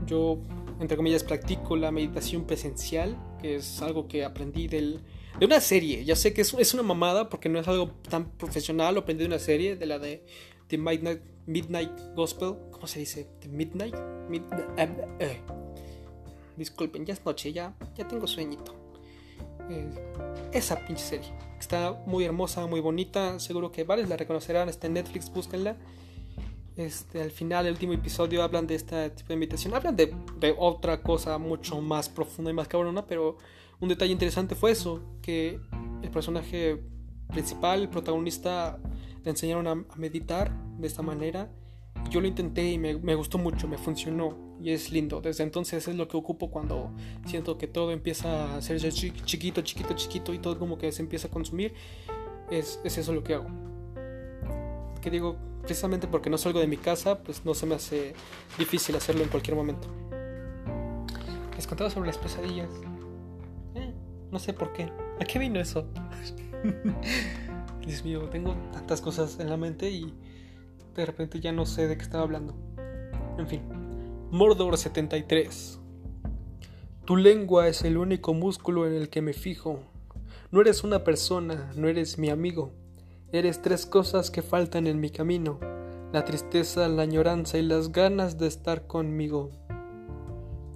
yo, 0.07 0.39
entre 0.81 0.97
comillas, 0.97 1.23
practico 1.23 1.77
la 1.77 1.91
meditación 1.93 2.45
presencial, 2.45 3.17
que 3.41 3.57
es 3.57 3.81
algo 3.83 4.09
que 4.09 4.25
aprendí 4.25 4.67
del, 4.67 5.01
de 5.39 5.47
una 5.47 5.61
serie. 5.61 6.05
Ya 6.05 6.17
sé 6.17 6.33
que 6.33 6.41
es, 6.41 6.53
es 6.55 6.75
una 6.75 6.83
mamada 6.83 7.29
porque 7.29 7.49
no 7.49 7.59
es 7.59 7.69
algo 7.69 7.93
tan 8.09 8.31
profesional, 8.33 8.95
lo 8.95 9.03
aprendí 9.03 9.23
de 9.23 9.29
una 9.29 9.39
serie, 9.39 9.77
de 9.77 9.87
la 9.87 9.99
de 9.99 10.25
The 10.69 10.79
Midnight, 10.79 11.21
Midnight 11.47 11.93
Gospel. 12.17 12.55
¿Cómo 12.73 12.87
se 12.87 13.01
dice? 13.01 13.29
The 13.41 13.49
Midnight. 13.49 13.95
Eh, 14.77 14.89
eh. 15.21 15.41
Disculpen, 16.57 17.07
ya 17.07 17.15
es 17.15 17.25
noche, 17.25 17.53
ya, 17.53 17.75
ya 17.97 18.07
tengo 18.07 18.27
sueñito. 18.27 18.80
Esa 20.53 20.85
pinche 20.87 21.03
serie. 21.03 21.33
Está 21.59 21.93
muy 22.07 22.25
hermosa, 22.25 22.67
muy 22.67 22.81
bonita. 22.81 23.39
Seguro 23.39 23.71
que 23.71 23.85
varios 23.85 24.09
la 24.09 24.17
reconocerán. 24.17 24.69
Está 24.69 24.87
en 24.87 24.95
Netflix, 24.95 25.31
búsquenla. 25.31 25.77
Este, 26.77 27.21
al 27.21 27.31
final, 27.31 27.67
el 27.67 27.73
último 27.73 27.93
episodio, 27.93 28.43
hablan 28.43 28.67
de 28.67 28.75
este 28.75 29.11
tipo 29.11 29.29
de 29.29 29.35
invitación. 29.35 29.75
Hablan 29.75 29.97
de, 29.97 30.15
de, 30.39 30.55
otra 30.57 31.03
cosa 31.03 31.37
mucho 31.39 31.81
más 31.81 32.09
profunda 32.09 32.51
y 32.51 32.55
más 32.55 32.69
cabrona, 32.69 33.07
pero 33.07 33.37
un 33.81 33.89
detalle 33.89 34.13
interesante 34.13 34.55
fue 34.55 34.71
eso, 34.71 35.03
que 35.21 35.61
el 36.03 36.11
personaje 36.11 36.83
principal, 37.29 37.83
el 37.83 37.89
protagonista, 37.89 38.79
le 39.23 39.31
enseñaron 39.31 39.67
a, 39.67 39.73
a 39.73 39.97
meditar 39.97 40.51
de 40.79 40.87
esta 40.87 41.03
manera. 41.03 41.51
Yo 42.09 42.21
lo 42.21 42.27
intenté 42.27 42.71
y 42.71 42.79
me, 42.79 42.97
me 42.97 43.15
gustó 43.15 43.37
mucho, 43.37 43.69
me 43.69 43.77
funcionó 43.77 44.50
y 44.63 44.71
es 44.71 44.93
lindo. 44.93 45.21
Desde 45.21 45.45
entonces 45.45 45.87
es 45.89 45.97
lo 45.97 46.09
que 46.09 46.17
ocupo 46.17 46.51
cuando 46.51 46.91
siento 47.27 47.59
que 47.59 47.67
todo 47.67 47.93
empieza 47.93 48.57
a 48.57 48.63
ser 48.63 48.81
chiquito, 48.81 49.63
chiquito, 49.63 49.95
chiquito 49.95 50.35
y 50.35 50.39
todo 50.39 50.59
como 50.59 50.79
que 50.79 50.93
se 50.93 51.03
empieza 51.03 51.29
a 51.29 51.31
consumir. 51.31 51.75
Es, 52.51 52.81
es 52.85 52.99
eso 52.99 53.13
lo 53.13 53.23
que 53.23 53.35
hago. 53.35 53.49
Que 55.01 55.11
digo, 55.11 55.37
precisamente 55.63 56.07
porque 56.07 56.31
no 56.31 56.39
salgo 56.39 56.61
de 56.61 56.67
mi 56.67 56.77
casa, 56.77 57.23
pues 57.23 57.45
no 57.45 57.55
se 57.55 57.67
me 57.67 57.75
hace 57.75 58.15
difícil 58.59 58.97
hacerlo 58.97 59.23
en 59.23 59.29
cualquier 59.29 59.57
momento. 59.57 59.89
Les 61.57 61.67
contaba 61.67 61.91
sobre 61.91 62.09
las 62.09 62.19
pesadillas. 62.19 62.71
Eh, 63.75 63.93
no 64.31 64.39
sé 64.39 64.53
por 64.53 64.73
qué. 64.73 64.91
¿A 65.21 65.25
qué 65.25 65.39
vino 65.39 65.61
eso? 65.61 65.87
Dios 67.87 68.05
mío, 68.05 68.29
tengo 68.31 68.55
tantas 68.73 69.01
cosas 69.01 69.39
en 69.41 69.49
la 69.49 69.57
mente 69.57 69.91
y 69.91 70.15
de 70.95 71.07
repente 71.07 71.41
ya 71.41 71.53
no 71.53 71.67
sé 71.67 71.87
de 71.87 71.97
qué 71.97 72.03
estaba 72.03 72.25
hablando. 72.25 72.55
En 73.39 73.47
fin. 73.47 73.80
Mordor 74.33 74.79
73. 74.79 75.81
Tu 77.05 77.17
lengua 77.17 77.67
es 77.67 77.83
el 77.83 77.97
único 77.97 78.33
músculo 78.33 78.87
en 78.87 78.93
el 78.93 79.09
que 79.09 79.23
me 79.23 79.33
fijo. 79.33 79.81
No 80.53 80.61
eres 80.61 80.85
una 80.85 81.03
persona, 81.03 81.73
no 81.75 81.89
eres 81.89 82.17
mi 82.17 82.31
amigo. 82.31 82.71
Eres 83.33 83.61
tres 83.61 83.87
cosas 83.87 84.31
que 84.31 84.43
faltan 84.43 84.87
en 84.87 85.01
mi 85.01 85.11
camino. 85.11 85.59
La 86.13 86.25
tristeza, 86.25 86.87
la 86.87 87.03
añoranza 87.03 87.59
y 87.59 87.63
las 87.63 87.91
ganas 87.91 88.39
de 88.39 88.47
estar 88.47 88.87
conmigo. 88.87 89.51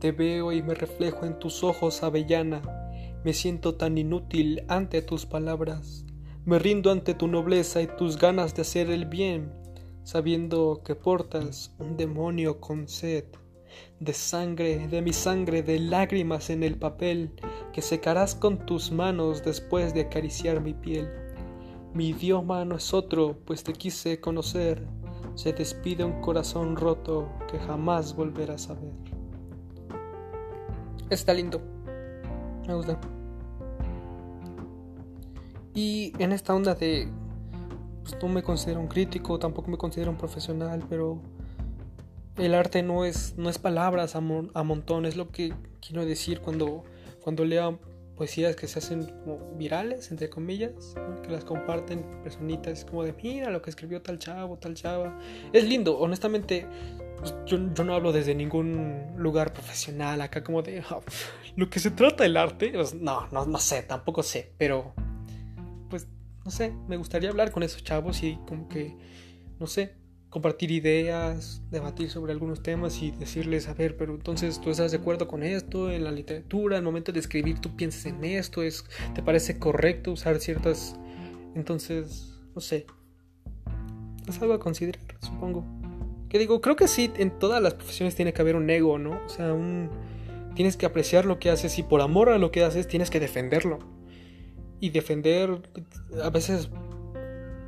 Te 0.01 0.11
veo 0.11 0.51
y 0.51 0.61
me 0.65 0.75
reflejo 0.75 1.25
en 1.25 1.39
tus 1.39 1.63
ojos, 1.63 2.03
avellana. 2.03 2.61
Me 3.23 3.33
siento 3.35 3.77
tan 3.77 3.97
inútil 3.99 4.65
ante 4.67 5.01
tus 5.01 5.27
palabras. 5.27 6.05
Me 6.45 6.59
rindo 6.59 6.91
ante 6.91 7.15
tu 7.15 7.29
nobleza 7.29 7.81
y 7.83 7.87
tus 7.87 8.19
ganas 8.19 8.57
de 8.57 8.63
hacer 8.63 8.91
el 8.91 9.07
bien, 9.07 9.53
sabiendo 10.03 10.83
que 10.85 10.97
portas 10.97 11.73
un 11.79 11.97
demonio 11.97 12.61
con 12.61 12.89
sed 12.89 13.27
de 14.01 14.13
sangre, 14.13 14.89
de 14.89 15.03
mi 15.03 15.13
sangre, 15.13 15.63
de 15.63 15.79
lágrimas 15.79 16.51
en 16.51 16.63
el 16.63 16.77
papel, 16.77 17.33
que 17.73 17.83
secarás 17.83 18.35
con 18.35 18.67
tus 18.67 18.91
manos 18.91 19.43
después 19.45 19.95
de 19.95 20.03
acariciar 20.03 20.61
mi 20.61 20.75
piel. 20.75 21.09
Mi 21.95 22.09
idioma 22.09 22.65
no 22.65 22.77
es 22.77 22.93
otro, 22.93 23.39
pues 23.45 23.63
te 23.63 23.73
quise 23.73 24.21
conocer. 24.21 24.87
Se 25.35 25.53
despide 25.53 26.05
un 26.05 26.21
corazón 26.21 26.77
roto 26.77 27.29
que 27.51 27.59
jamás 27.59 28.15
volverás 28.15 28.71
a 28.71 28.75
ver. 28.75 28.93
Está 31.11 31.35
lindo. 31.35 31.61
Me 32.67 32.75
gusta. 32.75 32.99
Y 35.75 36.13
en 36.19 36.33
esta 36.33 36.55
onda 36.55 36.75
de... 36.75 37.09
Pues 38.03 38.17
no 38.23 38.29
me 38.29 38.43
considero 38.43 38.81
un 38.81 38.87
crítico, 38.87 39.39
tampoco 39.39 39.71
me 39.71 39.79
considero 39.79 40.11
un 40.11 40.19
profesional, 40.19 40.85
pero 40.89 41.21
el 42.37 42.55
arte 42.55 42.83
no 42.83 43.05
es, 43.05 43.35
no 43.37 43.49
es 43.49 43.59
palabras 43.59 44.17
a, 44.17 44.21
montón, 44.21 45.07
es 45.07 45.17
lo 45.17 45.31
que 45.31 45.53
quiero 45.81 46.05
decir 46.05 46.41
cuando, 46.41 46.85
cuando 47.21 47.45
leo 47.45 47.79
poesías 48.17 48.55
que 48.57 48.69
se 48.69 48.79
hacen 48.79 49.07
como 49.07 49.39
virales, 49.57 50.11
entre 50.11 50.31
comillas, 50.31 50.95
que 51.23 51.31
las 51.31 51.45
comparten 51.45 52.05
personitas 52.23 52.85
como 52.85 53.03
de 53.03 53.13
mira 53.13 53.51
lo 53.51 53.61
que 53.61 53.71
escribió 53.71 54.03
tal 54.03 54.19
chavo, 54.19 54.57
tal 54.57 54.75
chava. 54.75 55.19
Es 55.53 55.65
lindo, 55.65 55.99
honestamente, 55.99 56.67
pues, 57.19 57.35
yo, 57.47 57.59
no 57.59 57.95
hablo 57.95 58.13
desde 58.13 58.35
ningún 58.35 59.13
lugar 59.17 59.53
profesional, 59.53 60.21
acá 60.21 60.45
como 60.45 60.63
de 60.63 60.81
ah, 60.81 61.01
lo 61.57 61.69
que 61.71 61.81
se 61.81 61.91
trata 61.91 62.25
del 62.25 62.37
arte, 62.37 62.71
pues, 62.73 62.95
no, 62.95 63.29
no, 63.33 63.47
no 63.47 63.59
sé, 63.59 63.83
tampoco 63.83 64.23
sé, 64.23 64.53
pero 64.59 64.95
pues 65.89 66.09
no 66.45 66.51
sé, 66.51 66.73
me 66.89 66.97
gustaría 66.97 67.31
hablar 67.31 67.51
con 67.51 67.63
esos 67.63 67.83
chavos 67.83 68.23
y 68.23 68.39
como 68.47 68.69
que, 68.69 68.97
no 69.59 69.67
sé, 69.67 69.97
compartir 70.35 70.73
ideas, 70.73 71.63
debatir 71.71 72.11
sobre 72.11 72.33
algunos 72.33 72.61
temas 72.61 73.01
y 73.01 73.13
decirles, 73.13 73.69
a 73.69 73.75
ver, 73.75 73.97
pero 73.97 74.17
entonces 74.17 74.61
tú 74.61 74.71
estás 74.71 74.91
de 74.91 74.97
acuerdo 74.97 75.29
con 75.29 75.45
esto 75.45 75.93
en 75.93 76.03
la 76.03 76.11
literatura, 76.11 76.77
al 76.77 76.83
momento 76.83 77.13
de 77.13 77.21
escribir 77.21 77.61
tú 77.61 77.77
piensas 77.77 78.07
en 78.07 78.25
esto, 78.25 78.65
es, 78.65 78.85
¿te 79.15 79.23
parece 79.23 79.61
correcto 79.61 80.11
usar 80.11 80.41
ciertas... 80.41 80.97
Entonces, 81.55 82.35
no 82.53 82.61
sé. 82.61 82.85
Es 84.27 84.43
algo 84.43 84.55
a 84.55 84.59
considerar, 84.59 85.05
supongo. 85.21 85.65
Que 86.29 86.41
digo, 86.41 86.61
creo 86.61 86.75
que 86.75 86.89
sí, 86.89 87.13
en 87.17 87.39
todas 87.39 87.63
las 87.63 87.75
profesiones 87.75 88.17
tiene 88.17 88.33
que 88.33 88.43
haber 88.43 88.57
un 88.57 88.69
ego, 88.69 88.99
¿no? 88.99 89.21
O 89.25 89.29
sea, 89.29 89.53
un... 89.53 89.89
Tienes 90.57 90.77
que 90.77 90.85
apreciar 90.85 91.27
lo 91.27 91.39
que 91.39 91.51
haces 91.51 91.79
y 91.79 91.85
por 91.85 92.01
amor 92.01 92.29
a 92.29 92.39
lo 92.39 92.51
que 92.51 92.65
haces 92.65 92.89
tienes 92.89 93.09
que 93.09 93.21
defenderlo. 93.21 93.79
Y 94.81 94.91
defender 94.91 95.63
a 96.21 96.31
veces 96.31 96.71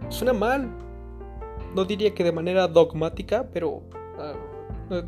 suena 0.09 0.33
mal, 0.33 0.86
no 1.77 1.85
diría 1.85 2.15
que 2.15 2.25
de 2.25 2.33
manera 2.33 2.67
dogmática, 2.69 3.51
pero 3.53 3.83
ah, 4.19 4.33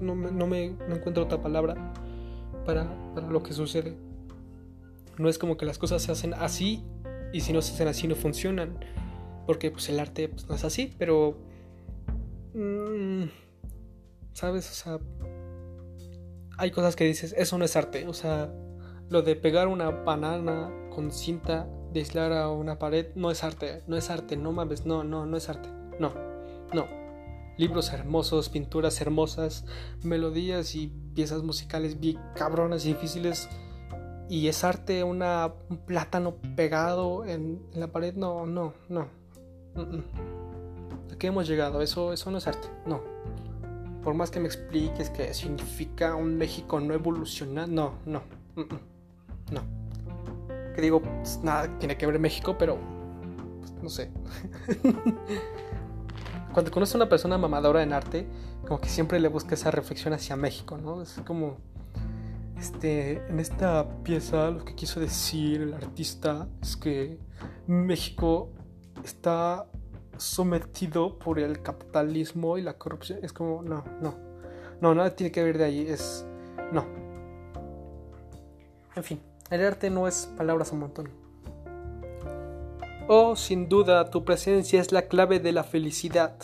no, 0.00 0.14
me, 0.14 0.66
encuentro 0.66 1.24
otra 1.24 1.40
palabra. 1.40 1.94
para, 2.66 2.86
lo 3.30 3.42
que 3.42 3.54
sucede. 3.54 3.96
No 5.16 5.30
es 5.30 5.38
como 5.38 5.56
que 5.56 5.64
las 5.64 5.78
cosas 5.78 6.02
se 6.02 6.12
hacen 6.12 6.34
así 6.34 6.84
y 7.32 7.40
si 7.40 7.54
no 7.54 7.62
se 7.62 7.72
hacen 7.72 7.88
así 7.88 8.06
no 8.06 8.14
funcionan. 8.14 8.78
Porque 9.46 9.70
pues 9.70 9.88
el 9.88 9.98
arte 9.98 10.28
pues, 10.28 10.46
no 10.46 10.54
es 10.54 10.64
así, 10.64 10.94
pero... 10.98 11.38
Mm, 12.52 13.24
¿Sabes? 14.34 14.70
O 14.70 14.74
sea... 14.74 14.98
Hay 16.58 16.70
cosas 16.70 16.96
que 16.96 17.04
dices, 17.04 17.34
eso 17.38 17.56
no 17.56 17.64
es 17.64 17.76
arte. 17.76 18.06
O 18.06 18.12
sea, 18.12 18.52
lo 19.08 19.22
de 19.22 19.36
pegar 19.36 19.68
una 19.68 19.88
banana 19.88 20.70
con 20.90 21.12
cinta 21.12 21.66
de 21.94 22.00
aislar 22.00 22.32
a 22.32 22.50
una 22.50 22.78
pared 22.78 23.06
no 23.14 23.30
es 23.30 23.42
arte. 23.42 23.82
No 23.86 23.96
es 23.96 24.10
arte, 24.10 24.36
no 24.36 24.52
mames, 24.52 24.84
no, 24.84 25.02
no, 25.02 25.24
no 25.24 25.36
es 25.38 25.48
arte. 25.48 25.70
No, 25.98 26.27
no. 26.72 26.86
Libros 27.56 27.92
hermosos, 27.92 28.48
pinturas 28.48 29.00
hermosas, 29.00 29.64
melodías 30.02 30.74
y 30.76 30.92
piezas 31.14 31.42
musicales 31.42 31.98
bien 31.98 32.18
cabronas 32.36 32.84
y 32.86 32.94
difíciles. 32.94 33.48
Y 34.28 34.48
es 34.48 34.62
arte 34.62 35.02
una, 35.02 35.52
un 35.68 35.78
plátano 35.78 36.36
pegado 36.54 37.24
en, 37.24 37.60
la 37.74 37.88
pared. 37.88 38.14
No, 38.14 38.46
no, 38.46 38.74
no. 38.88 39.08
¿A 41.12 41.16
qué 41.18 41.28
hemos 41.28 41.48
llegado? 41.48 41.82
Eso, 41.82 42.12
eso 42.12 42.30
no 42.30 42.38
es 42.38 42.46
arte. 42.46 42.68
No. 42.86 43.00
Por 44.04 44.14
más 44.14 44.30
que 44.30 44.38
me 44.38 44.46
expliques 44.46 45.10
que 45.10 45.34
significa 45.34 46.14
un 46.14 46.36
México 46.36 46.78
no 46.78 46.94
evolucionar. 46.94 47.68
No, 47.68 47.94
no. 48.06 48.22
No. 49.50 49.62
Que 50.76 50.82
digo, 50.82 51.02
pues, 51.02 51.40
nada 51.42 51.76
tiene 51.78 51.96
que 51.96 52.06
ver 52.06 52.20
México, 52.20 52.56
pero. 52.56 52.78
Pues, 53.60 53.72
no 53.82 53.88
sé. 53.88 54.10
cuando 56.52 56.70
conoces 56.70 56.94
a 56.94 56.98
una 56.98 57.08
persona 57.08 57.38
mamadora 57.38 57.82
en 57.82 57.92
arte, 57.92 58.26
como 58.66 58.80
que 58.80 58.88
siempre 58.88 59.20
le 59.20 59.28
busca 59.28 59.54
esa 59.54 59.70
reflexión 59.70 60.14
hacia 60.14 60.36
México, 60.36 60.78
¿no? 60.78 61.02
Es 61.02 61.20
como, 61.26 61.58
este, 62.58 63.24
en 63.28 63.38
esta 63.38 63.88
pieza 64.02 64.50
lo 64.50 64.64
que 64.64 64.74
quiso 64.74 65.00
decir 65.00 65.60
el 65.62 65.74
artista 65.74 66.48
es 66.60 66.76
que 66.76 67.18
México 67.66 68.50
está 69.04 69.66
sometido 70.16 71.18
por 71.18 71.38
el 71.38 71.62
capitalismo 71.62 72.58
y 72.58 72.62
la 72.62 72.74
corrupción. 72.74 73.20
Es 73.22 73.32
como, 73.32 73.62
no, 73.62 73.84
no, 74.00 74.14
no, 74.80 74.94
nada 74.94 75.14
tiene 75.14 75.30
que 75.30 75.42
ver 75.42 75.58
de 75.58 75.64
ahí, 75.64 75.86
es, 75.86 76.26
no. 76.72 76.84
En 78.96 79.04
fin, 79.04 79.20
el 79.50 79.64
arte 79.64 79.90
no 79.90 80.08
es 80.08 80.26
palabras 80.36 80.72
un 80.72 80.80
montón. 80.80 81.08
Oh, 83.10 83.36
sin 83.36 83.70
duda, 83.70 84.10
tu 84.10 84.22
presencia 84.26 84.82
es 84.82 84.92
la 84.92 85.08
clave 85.08 85.40
de 85.40 85.52
la 85.52 85.64
felicidad. 85.64 86.36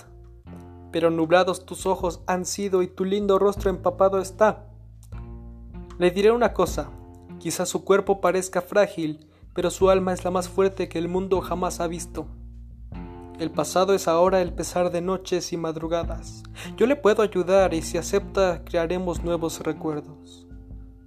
Pero 0.93 1.11
nublados 1.11 1.67
tus 1.67 1.85
ojos 1.85 2.23
han 2.27 2.47
sido 2.47 2.81
y 2.81 2.87
tu 2.87 3.05
lindo 3.05 3.39
rostro 3.39 3.69
empapado 3.69 4.19
está. 4.19 4.65
Le 5.99 6.11
diré 6.11 6.33
una 6.33 6.55
cosa, 6.55 6.89
quizás 7.39 7.69
su 7.69 7.85
cuerpo 7.85 8.23
parezca 8.23 8.63
frágil, 8.63 9.29
pero 9.53 9.69
su 9.69 9.91
alma 9.91 10.15
es 10.15 10.25
la 10.25 10.31
más 10.31 10.49
fuerte 10.49 10.89
que 10.89 10.97
el 10.97 11.07
mundo 11.07 11.43
jamás 11.43 11.81
ha 11.81 11.87
visto. 11.87 12.29
El 13.39 13.51
pasado 13.51 13.93
es 13.93 14.09
ahora 14.09 14.41
el 14.41 14.55
pesar 14.55 14.91
de 14.91 15.03
noches 15.03 15.53
y 15.53 15.59
madrugadas. 15.59 16.45
Yo 16.79 16.87
le 16.87 16.97
puedo 16.97 17.23
ayudar 17.23 17.75
y 17.75 17.83
si 17.83 17.99
acepta 17.99 18.65
crearemos 18.65 19.23
nuevos 19.23 19.61
recuerdos. 19.61 20.47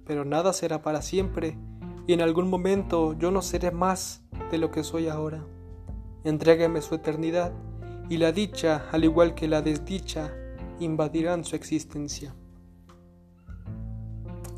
Pero 0.06 0.24
nada 0.24 0.52
será 0.52 0.82
para 0.82 1.02
siempre 1.02 1.58
y 2.06 2.12
en 2.12 2.20
algún 2.20 2.48
momento 2.48 3.14
yo 3.18 3.32
no 3.32 3.42
seré 3.42 3.72
más 3.72 4.22
de 4.50 4.58
lo 4.58 4.70
que 4.70 4.84
soy 4.84 5.08
ahora. 5.08 5.44
Entrégame 6.24 6.82
su 6.82 6.94
eternidad 6.94 7.52
y 8.08 8.16
la 8.16 8.32
dicha, 8.32 8.86
al 8.90 9.04
igual 9.04 9.34
que 9.34 9.48
la 9.48 9.62
desdicha, 9.62 10.32
invadirán 10.80 11.44
su 11.44 11.56
existencia. 11.56 12.34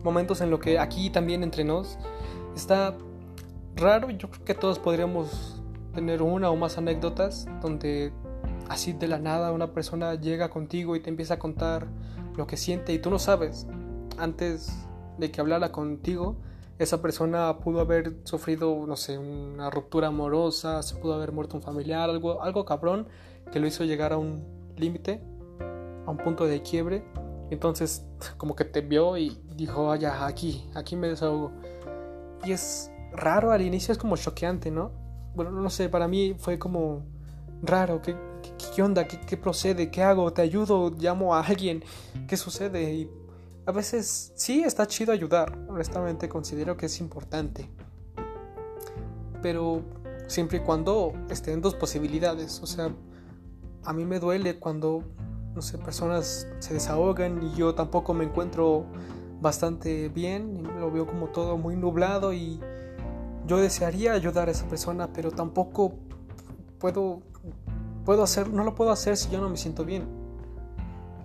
Momentos 0.03 0.41
en 0.41 0.51
los 0.51 0.61
que 0.61 0.79
aquí 0.79 1.11
también 1.11 1.43
entre 1.43 1.65
nos 1.65 1.99
está 2.55 2.97
raro, 3.77 4.11
yo 4.11 4.31
creo 4.31 4.45
que 4.45 4.55
todos 4.55 4.79
podríamos 4.79 5.63
tener 5.95 6.23
una 6.23 6.51
o 6.51 6.57
más 6.57 6.79
anécdotas 6.79 7.47
donde 7.61 8.13
así 8.69 8.93
de 8.93 9.09
la 9.09 9.19
nada 9.19 9.53
una 9.53 9.73
persona 9.73 10.15
llega 10.15 10.49
contigo 10.49 10.95
y 10.95 11.01
te 11.01 11.11
empieza 11.11 11.35
a 11.35 11.39
contar 11.39 11.89
lo 12.37 12.47
que 12.47 12.57
siente 12.57 12.93
y 12.93 12.99
tú 13.01 13.11
no 13.11 13.19
sabes 13.19 13.67
antes 14.17 14.73
de 15.19 15.31
que 15.31 15.41
hablara 15.41 15.73
contigo 15.73 16.37
esa 16.81 17.03
persona 17.03 17.59
pudo 17.59 17.81
haber 17.81 18.17
sufrido, 18.25 18.87
no 18.87 18.97
sé, 18.97 19.19
una 19.19 19.69
ruptura 19.69 20.09
amorosa, 20.09 20.83
se 20.83 20.97
pudo 20.97 21.13
haber 21.13 21.31
muerto 21.31 21.57
un 21.57 21.63
familiar, 21.63 22.09
algo, 22.09 22.43
algo 22.43 22.65
cabrón 22.65 23.07
que 23.53 23.61
lo 23.61 23.67
hizo 23.67 23.85
llegar 23.85 24.15
a 24.15 24.17
un 24.17 24.73
límite, 24.79 25.21
a 26.07 26.11
un 26.11 26.17
punto 26.17 26.47
de 26.47 26.63
quiebre. 26.63 27.05
Entonces, 27.51 28.07
como 28.39 28.57
que 28.57 28.65
te 28.65 28.81
vio 28.81 29.19
y 29.19 29.39
dijo, 29.57 29.93
ah, 29.93 29.97
ya, 29.97 30.27
aquí, 30.27 30.71
aquí 30.75 30.97
me 30.97 31.09
desahogo. 31.09 31.53
Y 32.45 32.53
es 32.53 32.91
raro 33.13 33.51
al 33.51 33.61
inicio, 33.61 33.93
es 33.93 33.99
como 33.99 34.17
choqueante, 34.17 34.71
¿no? 34.71 34.91
Bueno, 35.35 35.51
no 35.51 35.69
sé, 35.69 35.91
para 35.91 36.09
mí 36.09 36.35
fue 36.39 36.59
como 36.59 37.05
raro, 37.63 38.01
¿qué, 38.01 38.17
qué, 38.75 38.83
onda? 38.83 39.07
¿Qué, 39.07 39.21
¿Qué, 39.21 39.37
procede? 39.37 39.91
¿Qué 39.91 40.03
hago? 40.03 40.33
¿Te 40.33 40.41
ayudo? 40.41 40.91
¿Llamo 40.99 41.35
a 41.35 41.41
alguien? 41.41 41.85
¿Qué 42.27 42.39
sucede? 42.39 42.95
Y 42.95 43.11
a 43.71 43.73
veces 43.73 44.33
sí 44.35 44.65
está 44.65 44.85
chido 44.89 45.13
ayudar, 45.13 45.57
honestamente 45.69 46.29
considero 46.29 46.77
que 46.77 46.87
es 46.87 46.99
importante. 46.99 47.71
Pero 49.43 49.83
siempre 50.27 50.59
y 50.59 50.61
cuando 50.63 51.13
estén 51.31 51.61
dos 51.61 51.77
posibilidades, 51.77 52.61
o 52.65 52.67
sea, 52.67 52.93
a 53.85 53.93
mí 53.93 54.05
me 54.05 54.19
duele 54.19 54.59
cuando, 54.59 55.05
no 55.55 55.63
sé, 55.63 55.79
personas 55.79 56.49
se 56.59 56.75
desahogan 56.75 57.45
y 57.45 57.57
yo 57.57 57.73
tampoco 57.77 58.13
me 58.13 58.25
encuentro 58.25 58.87
bastante 59.41 60.09
bien, 60.09 60.65
lo 60.81 60.91
veo 60.91 61.07
como 61.07 61.29
todo 61.29 61.57
muy 61.57 61.77
nublado 61.77 62.33
y 62.33 62.59
yo 63.47 63.59
desearía 63.59 64.15
ayudar 64.15 64.49
a 64.49 64.51
esa 64.51 64.67
persona, 64.67 65.13
pero 65.13 65.31
tampoco 65.31 65.95
puedo 66.81 67.23
puedo 68.05 68.25
hacer, 68.25 68.49
no 68.49 68.65
lo 68.65 68.75
puedo 68.75 68.91
hacer 68.91 69.17
si 69.17 69.31
yo 69.31 69.41
no 69.41 69.49
me 69.49 69.57
siento 69.57 69.85
bien. 69.85 70.20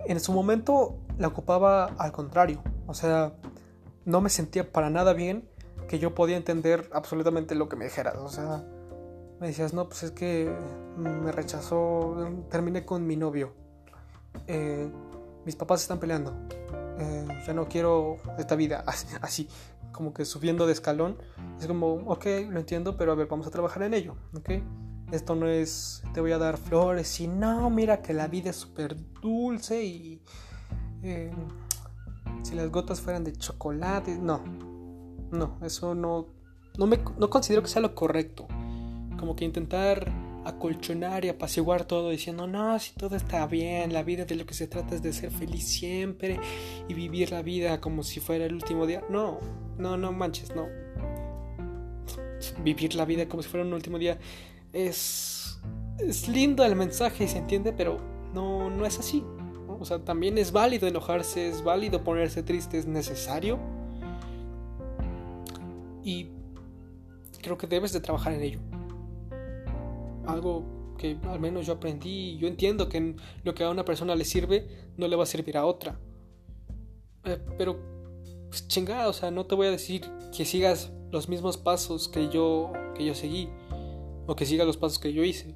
En 0.08 0.20
su 0.20 0.32
momento 0.32 0.98
la 1.18 1.28
ocupaba 1.28 1.86
al 1.98 2.12
contrario. 2.12 2.62
O 2.86 2.94
sea, 2.94 3.34
no 4.04 4.20
me 4.20 4.30
sentía 4.30 4.70
para 4.72 4.90
nada 4.90 5.12
bien 5.12 5.48
que 5.88 5.98
yo 5.98 6.14
podía 6.14 6.36
entender 6.36 6.88
absolutamente 6.92 7.54
lo 7.54 7.68
que 7.68 7.76
me 7.76 7.84
dijeras. 7.84 8.16
O 8.16 8.28
sea, 8.28 8.64
me 9.40 9.48
decías, 9.48 9.74
no, 9.74 9.88
pues 9.88 10.04
es 10.04 10.10
que 10.12 10.52
me 10.96 11.32
rechazó, 11.32 12.16
terminé 12.50 12.84
con 12.84 13.06
mi 13.06 13.16
novio. 13.16 13.52
Eh, 14.46 14.88
mis 15.44 15.56
papás 15.56 15.82
están 15.82 15.98
peleando. 15.98 16.34
Eh, 16.98 17.26
ya 17.46 17.52
no 17.52 17.68
quiero 17.68 18.16
esta 18.38 18.56
vida 18.56 18.84
así, 19.20 19.48
como 19.92 20.14
que 20.14 20.24
subiendo 20.24 20.66
de 20.66 20.72
escalón. 20.72 21.18
Es 21.60 21.66
como, 21.66 21.94
ok, 22.06 22.26
lo 22.48 22.58
entiendo, 22.58 22.96
pero 22.96 23.12
a 23.12 23.14
ver, 23.14 23.26
vamos 23.26 23.46
a 23.46 23.50
trabajar 23.50 23.82
en 23.82 23.94
ello, 23.94 24.16
ok. 24.34 24.50
Esto 25.12 25.36
no 25.36 25.46
es, 25.46 26.02
te 26.14 26.20
voy 26.20 26.32
a 26.32 26.38
dar 26.38 26.56
flores 26.56 27.20
y 27.20 27.28
no, 27.28 27.70
mira 27.70 28.02
que 28.02 28.12
la 28.12 28.26
vida 28.26 28.50
es 28.50 28.56
súper 28.56 28.96
dulce 29.20 29.84
y 29.84 30.20
eh, 31.02 31.32
si 32.42 32.54
las 32.54 32.70
gotas 32.70 33.00
fueran 33.00 33.22
de 33.22 33.32
chocolate, 33.32 34.18
no, 34.18 34.42
no, 35.30 35.58
eso 35.62 35.94
no, 35.94 36.26
no, 36.76 36.86
me, 36.86 36.98
no 37.18 37.30
considero 37.30 37.62
que 37.62 37.68
sea 37.68 37.82
lo 37.82 37.94
correcto. 37.94 38.48
Como 39.18 39.36
que 39.36 39.44
intentar 39.44 40.12
acolchonar 40.44 41.24
y 41.24 41.28
apaciguar 41.28 41.84
todo 41.84 42.10
diciendo, 42.10 42.46
no, 42.46 42.78
si 42.78 42.94
todo 42.94 43.16
está 43.16 43.46
bien, 43.46 43.92
la 43.92 44.02
vida 44.02 44.24
de 44.24 44.36
lo 44.36 44.46
que 44.46 44.54
se 44.54 44.68
trata 44.68 44.94
es 44.94 45.02
de 45.02 45.12
ser 45.12 45.30
feliz 45.30 45.66
siempre 45.66 46.38
y 46.88 46.94
vivir 46.94 47.32
la 47.32 47.42
vida 47.42 47.80
como 47.80 48.02
si 48.02 48.20
fuera 48.20 48.44
el 48.44 48.54
último 48.54 48.86
día. 48.86 49.04
No, 49.10 49.38
no, 49.78 49.96
no 49.96 50.12
manches, 50.12 50.54
no. 50.54 50.66
Vivir 52.62 52.94
la 52.94 53.04
vida 53.04 53.28
como 53.28 53.42
si 53.42 53.48
fuera 53.48 53.66
un 53.66 53.72
último 53.72 53.98
día 53.98 54.18
es, 54.76 55.58
es 55.98 56.28
lindo 56.28 56.64
el 56.64 56.76
mensaje 56.76 57.24
y 57.24 57.28
se 57.28 57.38
entiende, 57.38 57.72
pero 57.72 57.98
no, 58.34 58.68
no 58.68 58.84
es 58.84 58.98
así. 58.98 59.24
O 59.80 59.84
sea, 59.84 59.98
también 60.04 60.38
es 60.38 60.52
válido 60.52 60.86
enojarse, 60.86 61.48
es 61.48 61.64
válido 61.64 62.04
ponerse 62.04 62.42
triste, 62.42 62.78
es 62.78 62.86
necesario. 62.86 63.58
Y 66.04 66.28
creo 67.42 67.56
que 67.56 67.66
debes 67.66 67.92
de 67.92 68.00
trabajar 68.00 68.34
en 68.34 68.42
ello. 68.42 68.60
Algo 70.26 70.94
que 70.98 71.18
al 71.28 71.40
menos 71.40 71.66
yo 71.66 71.74
aprendí, 71.74 72.36
yo 72.38 72.48
entiendo 72.48 72.88
que 72.88 73.16
lo 73.44 73.54
que 73.54 73.64
a 73.64 73.70
una 73.70 73.84
persona 73.84 74.14
le 74.14 74.24
sirve 74.24 74.66
no 74.96 75.08
le 75.08 75.16
va 75.16 75.22
a 75.22 75.26
servir 75.26 75.56
a 75.56 75.64
otra. 75.64 75.98
Eh, 77.24 77.38
pero, 77.58 77.78
pues 78.48 78.68
chingada, 78.68 79.08
o 79.08 79.12
sea, 79.12 79.30
no 79.30 79.46
te 79.46 79.54
voy 79.54 79.66
a 79.66 79.70
decir 79.70 80.02
que 80.36 80.44
sigas 80.44 80.92
los 81.10 81.28
mismos 81.28 81.56
pasos 81.56 82.08
que 82.08 82.28
yo, 82.28 82.72
que 82.94 83.04
yo 83.04 83.14
seguí, 83.14 83.48
o 84.26 84.36
que 84.36 84.46
sigas 84.46 84.66
los 84.66 84.76
pasos 84.76 84.98
que 84.98 85.12
yo 85.12 85.24
hice 85.24 85.54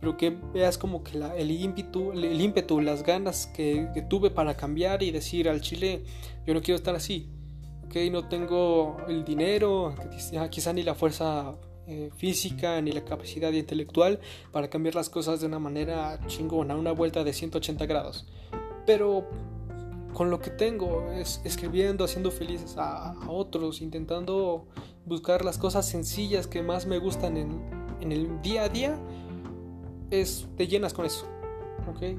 pero 0.00 0.16
que 0.16 0.30
veas 0.30 0.78
como 0.78 1.02
que 1.02 1.18
el, 1.36 1.50
ímpetu, 1.50 2.12
el 2.12 2.40
ímpetu, 2.40 2.80
las 2.80 3.02
ganas 3.02 3.46
que, 3.46 3.88
tuve 4.08 4.30
para 4.30 4.54
cambiar 4.54 5.02
y 5.02 5.10
decir 5.10 5.48
al 5.48 5.60
Chile, 5.60 6.04
yo 6.46 6.54
no 6.54 6.60
quiero 6.60 6.76
estar 6.76 6.94
así, 6.94 7.30
que 7.90 8.08
no 8.10 8.28
tengo 8.28 8.98
el 9.08 9.24
dinero, 9.24 9.94
quizá 10.50 10.72
ni 10.72 10.82
la 10.82 10.94
fuerza 10.94 11.56
eh, 11.86 12.10
física 12.16 12.80
ni 12.82 12.92
la 12.92 13.04
capacidad 13.04 13.52
intelectual 13.52 14.20
para 14.52 14.68
cambiar 14.68 14.94
las 14.94 15.08
cosas 15.08 15.40
de 15.40 15.46
una 15.46 15.58
manera 15.58 16.20
chingona, 16.26 16.76
una 16.76 16.92
vuelta 16.92 17.24
de 17.24 17.32
180 17.32 17.86
grados. 17.86 18.26
Pero 18.84 19.26
con 20.12 20.30
lo 20.30 20.40
que 20.40 20.50
tengo, 20.50 21.10
es, 21.12 21.40
escribiendo, 21.44 22.04
haciendo 22.04 22.30
felices 22.30 22.76
a, 22.76 23.14
otros, 23.28 23.80
intentando 23.80 24.66
buscar 25.04 25.44
las 25.44 25.58
cosas 25.58 25.88
sencillas 25.88 26.46
que 26.46 26.62
más 26.62 26.86
me 26.86 26.98
gustan 26.98 27.36
en, 27.36 27.85
en 28.00 28.12
el 28.12 28.40
día 28.42 28.64
a 28.64 28.68
día, 28.68 28.98
es, 30.10 30.48
te 30.56 30.66
llenas 30.66 30.92
con 30.92 31.06
eso. 31.06 31.26
¿ok? 31.88 32.18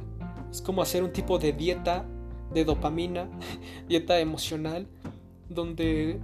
Es 0.51 0.61
como 0.61 0.81
hacer 0.81 1.03
un 1.03 1.11
tipo 1.11 1.39
de 1.39 1.53
dieta 1.53 2.05
de 2.53 2.65
dopamina, 2.65 3.29
dieta 3.87 4.19
emocional, 4.19 4.87
donde 5.49 6.19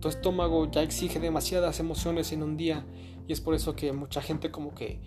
tu 0.00 0.08
estómago 0.08 0.70
ya 0.70 0.82
exige 0.82 1.20
demasiadas 1.20 1.80
emociones 1.80 2.32
en 2.32 2.42
un 2.42 2.56
día 2.56 2.84
y 3.28 3.32
es 3.32 3.40
por 3.40 3.54
eso 3.54 3.76
que 3.76 3.92
mucha 3.92 4.22
gente 4.22 4.50
como 4.50 4.74
que 4.74 4.98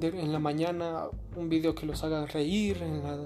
en 0.00 0.32
la 0.32 0.38
mañana 0.38 1.04
un 1.36 1.48
video 1.48 1.74
que 1.74 1.86
los 1.86 2.02
haga 2.02 2.26
reír, 2.26 2.82
en 2.82 3.02
la, 3.02 3.18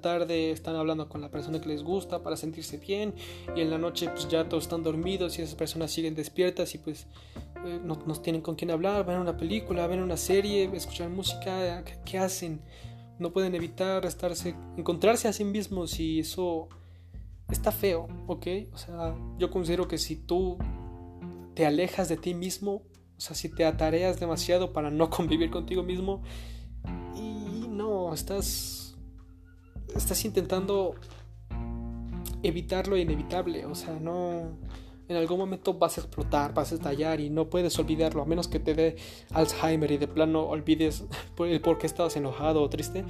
tarde 0.00 0.50
están 0.50 0.76
hablando 0.76 1.08
con 1.08 1.20
la 1.20 1.30
persona 1.30 1.60
que 1.60 1.68
les 1.68 1.82
gusta 1.82 2.22
para 2.22 2.36
sentirse 2.36 2.78
bien 2.78 3.14
y 3.56 3.60
en 3.60 3.70
la 3.70 3.78
noche 3.78 4.08
pues 4.10 4.28
ya 4.28 4.48
todos 4.48 4.64
están 4.64 4.82
dormidos 4.82 5.38
y 5.38 5.42
esas 5.42 5.54
personas 5.54 5.90
siguen 5.90 6.14
despiertas 6.14 6.74
y 6.74 6.78
pues 6.78 7.06
eh, 7.64 7.80
no, 7.82 7.96
tienen 8.20 8.42
con 8.42 8.54
quién 8.54 8.70
hablar, 8.70 9.04
ven 9.04 9.18
una 9.18 9.36
película, 9.36 9.86
ven 9.86 10.00
una 10.00 10.16
serie, 10.16 10.70
escuchar 10.72 11.08
música, 11.08 11.84
¿qué, 12.04 12.18
hacen? 12.18 12.60
No 13.18 13.32
pueden 13.32 13.54
evitar 13.54 14.06
estarse, 14.06 14.54
encontrarse 14.76 15.28
a 15.28 15.32
sí 15.32 15.44
mismos 15.44 15.98
y 15.98 16.20
eso 16.20 16.68
está 17.50 17.72
feo, 17.72 18.06
¿ok? 18.26 18.46
O 18.72 18.78
sea, 18.78 19.16
yo 19.38 19.50
considero 19.50 19.88
que 19.88 19.98
si 19.98 20.16
tú 20.16 20.58
te 21.54 21.66
alejas 21.66 22.08
de 22.08 22.16
ti 22.16 22.34
mismo, 22.34 22.82
o 23.16 23.20
sea, 23.20 23.34
si 23.34 23.48
te 23.48 23.64
atareas 23.64 24.20
demasiado 24.20 24.72
para 24.72 24.90
no 24.90 25.10
convivir 25.10 25.50
contigo 25.50 25.82
mismo 25.82 26.22
y 27.16 27.66
no, 27.68 28.14
estás 28.14 28.87
estás 29.98 30.24
intentando 30.24 30.94
evitar 32.42 32.88
lo 32.88 32.96
inevitable, 32.96 33.66
o 33.66 33.74
sea, 33.74 33.98
no 34.00 34.56
en 35.08 35.16
algún 35.16 35.38
momento 35.38 35.74
vas 35.74 35.96
a 35.96 36.02
explotar, 36.02 36.52
vas 36.52 36.72
a 36.72 36.74
estallar 36.74 37.20
y 37.20 37.30
no 37.30 37.48
puedes 37.48 37.78
olvidarlo, 37.78 38.22
a 38.22 38.26
menos 38.26 38.46
que 38.46 38.60
te 38.60 38.74
dé 38.74 38.96
Alzheimer 39.32 39.90
y 39.90 39.96
de 39.96 40.06
plano 40.06 40.42
olvides 40.42 41.04
por 41.36 41.78
qué 41.78 41.86
estabas 41.86 42.16
enojado 42.16 42.62
o 42.62 42.68
triste, 42.68 43.04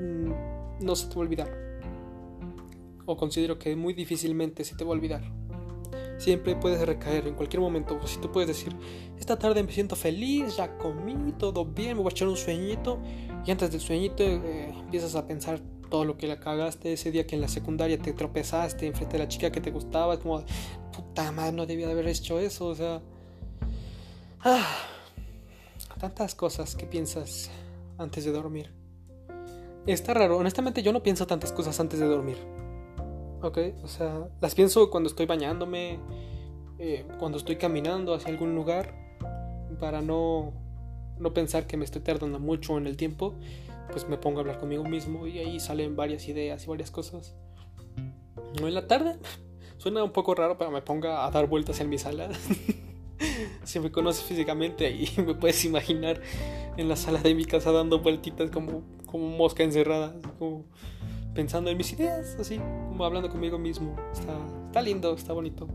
mm, 0.00 0.84
no 0.84 0.96
se 0.96 1.08
te 1.08 1.14
va 1.14 1.20
a 1.20 1.24
olvidar 1.24 1.64
o 3.06 3.16
considero 3.16 3.58
que 3.58 3.76
muy 3.76 3.94
difícilmente 3.94 4.64
se 4.64 4.76
te 4.76 4.84
va 4.84 4.90
a 4.90 4.92
olvidar. 4.94 5.22
Siempre 6.18 6.54
puedes 6.56 6.80
recaer 6.86 7.26
en 7.26 7.34
cualquier 7.34 7.60
momento. 7.60 7.98
Si 8.06 8.18
tú 8.18 8.30
puedes 8.30 8.48
decir, 8.48 8.74
esta 9.18 9.38
tarde 9.38 9.62
me 9.62 9.72
siento 9.72 9.96
feliz, 9.96 10.56
ya 10.56 10.76
comí, 10.78 11.32
todo 11.38 11.64
bien, 11.64 11.96
me 11.96 12.02
voy 12.02 12.10
a 12.10 12.10
echar 12.10 12.28
un 12.28 12.36
sueñito. 12.36 12.98
Y 13.44 13.50
antes 13.50 13.70
del 13.70 13.80
sueñito 13.80 14.22
eh, 14.22 14.72
empiezas 14.74 15.16
a 15.16 15.26
pensar 15.26 15.60
todo 15.90 16.04
lo 16.04 16.16
que 16.16 16.26
le 16.26 16.38
cagaste 16.38 16.92
ese 16.92 17.10
día 17.10 17.26
que 17.26 17.34
en 17.34 17.40
la 17.40 17.48
secundaria 17.48 17.98
te 17.98 18.12
tropezaste 18.12 18.86
enfrente 18.86 19.18
de 19.18 19.24
la 19.24 19.28
chica 19.28 19.50
que 19.50 19.60
te 19.60 19.70
gustaba. 19.70 20.14
Es 20.14 20.20
como, 20.20 20.44
puta 20.92 21.30
madre, 21.32 21.52
no 21.52 21.66
debía 21.66 21.86
de 21.86 21.92
haber 21.92 22.08
hecho 22.08 22.38
eso. 22.38 22.66
O 22.66 22.74
sea, 22.74 23.00
ah, 24.40 24.66
tantas 25.98 26.34
cosas 26.34 26.74
que 26.76 26.86
piensas 26.86 27.50
antes 27.98 28.24
de 28.24 28.32
dormir. 28.32 28.70
Está 29.86 30.14
raro, 30.14 30.38
honestamente 30.38 30.82
yo 30.82 30.92
no 30.92 31.02
pienso 31.02 31.26
tantas 31.26 31.52
cosas 31.52 31.78
antes 31.78 32.00
de 32.00 32.06
dormir. 32.06 32.38
Ok, 33.42 33.58
o 33.82 33.88
sea, 33.88 34.28
las 34.40 34.54
pienso 34.54 34.90
cuando 34.90 35.10
estoy 35.10 35.26
bañándome, 35.26 35.98
eh, 36.78 37.06
cuando 37.18 37.36
estoy 37.36 37.56
caminando 37.56 38.14
hacia 38.14 38.30
algún 38.30 38.54
lugar, 38.54 38.94
para 39.78 40.00
no, 40.00 40.54
no 41.18 41.34
pensar 41.34 41.66
que 41.66 41.76
me 41.76 41.84
estoy 41.84 42.00
tardando 42.00 42.38
mucho 42.38 42.78
en 42.78 42.86
el 42.86 42.96
tiempo, 42.96 43.34
pues 43.90 44.08
me 44.08 44.18
pongo 44.18 44.38
a 44.38 44.40
hablar 44.40 44.58
conmigo 44.58 44.84
mismo 44.84 45.26
y 45.26 45.38
ahí 45.38 45.60
salen 45.60 45.96
varias 45.96 46.26
ideas 46.28 46.64
y 46.64 46.68
varias 46.68 46.90
cosas. 46.90 47.34
No 48.60 48.68
en 48.68 48.74
la 48.74 48.86
tarde, 48.86 49.16
suena 49.78 50.02
un 50.02 50.12
poco 50.12 50.34
raro, 50.34 50.56
pero 50.58 50.70
me 50.70 50.82
ponga 50.82 51.26
a 51.26 51.30
dar 51.30 51.48
vueltas 51.48 51.80
en 51.80 51.88
mi 51.88 51.98
sala. 51.98 52.28
si 53.64 53.80
me 53.80 53.90
conoces 53.90 54.24
físicamente 54.24 54.86
ahí 54.86 55.08
me 55.24 55.34
puedes 55.34 55.64
imaginar 55.64 56.20
en 56.76 56.88
la 56.88 56.96
sala 56.96 57.20
de 57.20 57.34
mi 57.34 57.44
casa 57.44 57.72
dando 57.72 58.00
vueltitas 58.00 58.50
como, 58.50 58.82
como 59.06 59.28
mosca 59.36 59.62
encerrada, 59.62 60.14
como 60.38 60.64
pensando 61.34 61.70
en 61.70 61.76
mis 61.76 61.92
ideas, 61.92 62.36
así, 62.38 62.58
como 62.58 63.04
hablando 63.04 63.28
conmigo 63.28 63.58
mismo. 63.58 63.96
Está, 64.12 64.36
está 64.66 64.82
lindo, 64.82 65.14
está 65.14 65.32
bonito. 65.32 65.68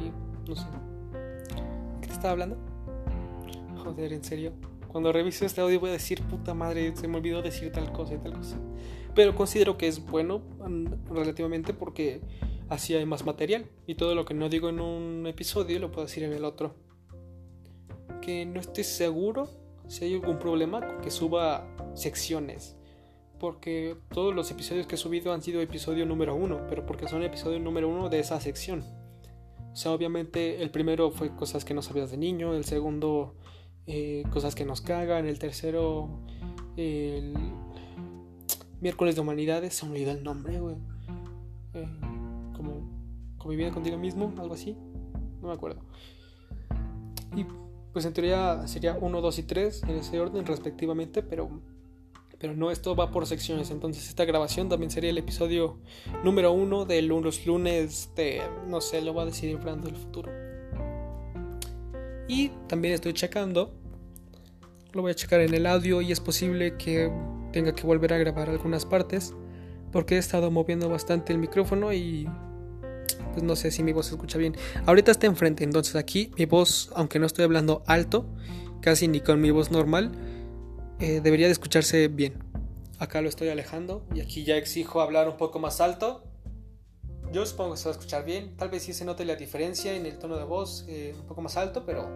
Y 0.00 0.48
no 0.48 0.56
sé. 0.56 0.66
¿Qué 2.00 2.08
te 2.08 2.12
estaba 2.12 2.32
hablando? 2.32 2.56
Joder, 3.82 4.12
en 4.12 4.24
serio. 4.24 4.52
Cuando 4.94 5.10
reviso 5.10 5.44
este 5.44 5.60
audio 5.60 5.80
voy 5.80 5.90
a 5.90 5.94
decir, 5.94 6.22
puta 6.22 6.54
madre, 6.54 6.94
se 6.94 7.08
me 7.08 7.16
olvidó 7.16 7.42
decir 7.42 7.72
tal 7.72 7.90
cosa 7.90 8.14
y 8.14 8.18
tal 8.18 8.34
cosa. 8.34 8.60
Pero 9.12 9.34
considero 9.34 9.76
que 9.76 9.88
es 9.88 10.06
bueno 10.06 10.38
mm, 10.38 11.12
relativamente 11.12 11.74
porque 11.74 12.20
así 12.68 12.94
hay 12.94 13.04
más 13.04 13.26
material. 13.26 13.66
Y 13.88 13.96
todo 13.96 14.14
lo 14.14 14.24
que 14.24 14.34
no 14.34 14.48
digo 14.48 14.68
en 14.68 14.78
un 14.78 15.26
episodio 15.26 15.80
lo 15.80 15.90
puedo 15.90 16.06
decir 16.06 16.22
en 16.22 16.32
el 16.32 16.44
otro. 16.44 16.76
Que 18.22 18.46
no 18.46 18.60
estoy 18.60 18.84
seguro 18.84 19.48
si 19.88 20.04
hay 20.04 20.14
algún 20.14 20.38
problema 20.38 20.80
con 20.86 21.00
que 21.00 21.10
suba 21.10 21.66
secciones 21.94 22.76
porque 23.40 23.96
todos 24.10 24.32
los 24.32 24.48
episodios 24.52 24.86
que 24.86 24.94
he 24.94 24.98
subido 24.98 25.32
han 25.32 25.42
sido 25.42 25.60
episodio 25.60 26.06
número 26.06 26.36
uno, 26.36 26.60
pero 26.68 26.86
porque 26.86 27.08
son 27.08 27.24
episodio 27.24 27.58
número 27.58 27.88
uno 27.88 28.08
de 28.08 28.20
esa 28.20 28.40
sección. 28.40 28.84
O 29.72 29.76
sea, 29.76 29.90
obviamente 29.90 30.62
el 30.62 30.70
primero 30.70 31.10
fue 31.10 31.34
cosas 31.34 31.64
que 31.64 31.74
no 31.74 31.82
sabías 31.82 32.12
de 32.12 32.16
niño, 32.16 32.54
el 32.54 32.64
segundo 32.64 33.34
eh, 33.86 34.22
cosas 34.32 34.54
que 34.54 34.64
nos 34.64 34.80
cagan, 34.80 35.26
el 35.26 35.38
tercero 35.38 36.08
el 36.76 37.34
miércoles 38.80 39.14
de 39.14 39.20
humanidades, 39.20 39.74
se 39.74 39.86
me 39.86 39.92
olvidó 39.92 40.10
el 40.12 40.24
nombre, 40.24 40.60
güey. 40.60 40.76
Eh, 41.74 41.88
como 42.54 42.88
conviviendo 43.38 43.74
contigo 43.74 43.98
mismo, 43.98 44.32
algo 44.38 44.54
así, 44.54 44.76
no 45.40 45.48
me 45.48 45.54
acuerdo. 45.54 45.80
Y 47.36 47.46
pues 47.92 48.04
en 48.04 48.12
teoría 48.12 48.66
sería 48.66 48.96
1, 49.00 49.20
2 49.20 49.38
y 49.38 49.42
3 49.44 49.82
en 49.84 49.90
ese 49.90 50.20
orden 50.20 50.44
respectivamente, 50.46 51.22
pero 51.22 51.48
pero 52.38 52.54
no, 52.54 52.70
esto 52.70 52.94
va 52.94 53.10
por 53.10 53.26
secciones. 53.26 53.70
Entonces 53.70 54.06
esta 54.06 54.26
grabación 54.26 54.68
también 54.68 54.90
sería 54.90 55.08
el 55.08 55.16
episodio 55.16 55.78
número 56.22 56.52
uno 56.52 56.84
de 56.84 57.00
los 57.00 57.46
lunes 57.46 58.10
de, 58.16 58.42
no 58.68 58.82
sé, 58.82 59.00
lo 59.00 59.14
va 59.14 59.22
a 59.22 59.26
decidir 59.26 59.58
Fran 59.58 59.80
del 59.80 59.96
futuro. 59.96 60.30
Y 62.28 62.48
también 62.68 62.94
estoy 62.94 63.12
checando, 63.12 63.74
lo 64.92 65.02
voy 65.02 65.12
a 65.12 65.14
checar 65.14 65.40
en 65.40 65.52
el 65.54 65.66
audio 65.66 66.00
y 66.00 66.12
es 66.12 66.20
posible 66.20 66.76
que 66.76 67.12
tenga 67.52 67.74
que 67.74 67.86
volver 67.86 68.12
a 68.12 68.18
grabar 68.18 68.48
algunas 68.48 68.86
partes 68.86 69.34
porque 69.92 70.16
he 70.16 70.18
estado 70.18 70.50
moviendo 70.50 70.88
bastante 70.88 71.32
el 71.32 71.38
micrófono 71.38 71.92
y 71.92 72.28
pues 73.32 73.42
no 73.42 73.56
sé 73.56 73.70
si 73.70 73.82
mi 73.82 73.92
voz 73.92 74.06
se 74.06 74.14
escucha 74.14 74.38
bien. 74.38 74.56
Ahorita 74.86 75.10
está 75.10 75.26
enfrente, 75.26 75.64
entonces 75.64 75.96
aquí 75.96 76.30
mi 76.38 76.46
voz, 76.46 76.90
aunque 76.94 77.18
no 77.18 77.26
estoy 77.26 77.44
hablando 77.44 77.82
alto, 77.86 78.26
casi 78.80 79.08
ni 79.08 79.20
con 79.20 79.40
mi 79.40 79.50
voz 79.50 79.70
normal, 79.70 80.12
eh, 81.00 81.20
debería 81.22 81.46
de 81.46 81.52
escucharse 81.52 82.08
bien. 82.08 82.34
Acá 82.98 83.20
lo 83.20 83.28
estoy 83.28 83.48
alejando 83.48 84.06
y 84.14 84.20
aquí 84.20 84.44
ya 84.44 84.56
exijo 84.56 85.00
hablar 85.00 85.28
un 85.28 85.36
poco 85.36 85.58
más 85.58 85.80
alto. 85.80 86.24
Yo 87.34 87.44
supongo 87.44 87.72
que 87.72 87.78
se 87.78 87.86
va 87.86 87.90
a 87.90 87.98
escuchar 87.98 88.24
bien. 88.24 88.56
Tal 88.56 88.68
vez 88.68 88.84
sí 88.84 88.92
se 88.92 89.04
note 89.04 89.24
la 89.24 89.34
diferencia 89.34 89.92
en 89.92 90.06
el 90.06 90.20
tono 90.20 90.36
de 90.36 90.44
voz, 90.44 90.84
eh, 90.86 91.16
un 91.18 91.26
poco 91.26 91.42
más 91.42 91.56
alto, 91.56 91.84
pero 91.84 92.08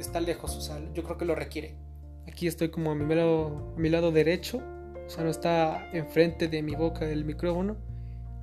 está 0.00 0.18
lejos, 0.18 0.56
o 0.56 0.60
sea, 0.60 0.80
yo 0.92 1.04
creo 1.04 1.16
que 1.16 1.24
lo 1.24 1.36
requiere. 1.36 1.76
Aquí 2.26 2.48
estoy 2.48 2.68
como 2.68 2.90
a 2.90 2.94
mi 2.96 3.14
lado, 3.14 3.72
a 3.76 3.78
mi 3.78 3.88
lado 3.90 4.10
derecho, 4.10 4.58
o 4.58 5.08
sea, 5.08 5.22
no 5.22 5.30
está 5.30 5.88
enfrente 5.92 6.48
de 6.48 6.62
mi 6.62 6.74
boca 6.74 7.08
el 7.08 7.24
micrófono. 7.24 7.76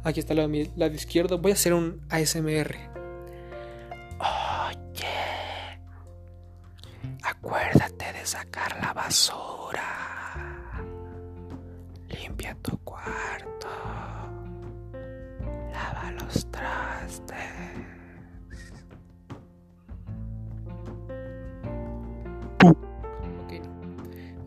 Aquí 0.06 0.22
está 0.22 0.42
a 0.42 0.48
mi 0.48 0.72
lado 0.78 0.94
izquierdo. 0.94 1.40
Voy 1.40 1.52
a 1.52 1.56
hacer 1.56 1.74
un 1.74 2.08
ASMR. 2.10 2.74
Acuérdate 7.22 8.14
de 8.14 8.26
sacar 8.26 8.82
la 8.82 8.94
basura. 8.94 9.84
Limpia 12.08 12.56
tu 12.62 12.78
cuarto. 12.78 13.68
Los 16.20 16.52
trastes. 16.52 17.38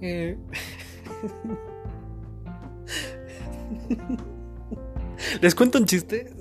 Eh... 0.01 0.39
¿Les 5.41 5.55
cuento 5.55 5.78
un 5.78 5.87
chiste? 5.87 6.32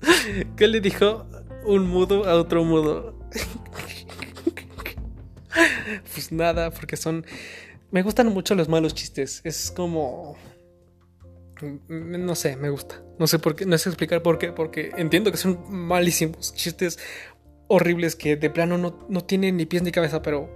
¿Qué 0.56 0.68
le 0.68 0.80
dijo 0.80 1.26
un 1.64 1.88
mudo 1.88 2.24
a 2.24 2.34
otro 2.34 2.64
mudo? 2.64 3.18
pues 6.14 6.32
nada, 6.32 6.70
porque 6.70 6.96
son... 6.96 7.26
Me 7.90 8.02
gustan 8.02 8.32
mucho 8.32 8.54
los 8.54 8.68
malos 8.68 8.94
chistes. 8.94 9.40
Es 9.44 9.70
como... 9.70 10.36
No 11.88 12.34
sé, 12.34 12.56
me 12.56 12.70
gusta. 12.70 13.02
No 13.18 13.26
sé 13.26 13.38
por 13.38 13.56
qué, 13.56 13.64
no 13.66 13.78
sé 13.78 13.88
explicar 13.88 14.22
por 14.22 14.38
qué, 14.38 14.52
porque 14.52 14.92
entiendo 14.96 15.30
que 15.30 15.38
son 15.38 15.64
malísimos 15.68 16.54
chistes 16.54 16.98
horribles 17.68 18.14
que 18.14 18.36
de 18.36 18.50
plano 18.50 18.78
no, 18.78 18.98
no 19.08 19.24
tienen 19.24 19.56
ni 19.56 19.66
pies 19.66 19.82
ni 19.82 19.90
cabeza, 19.90 20.22
pero 20.22 20.48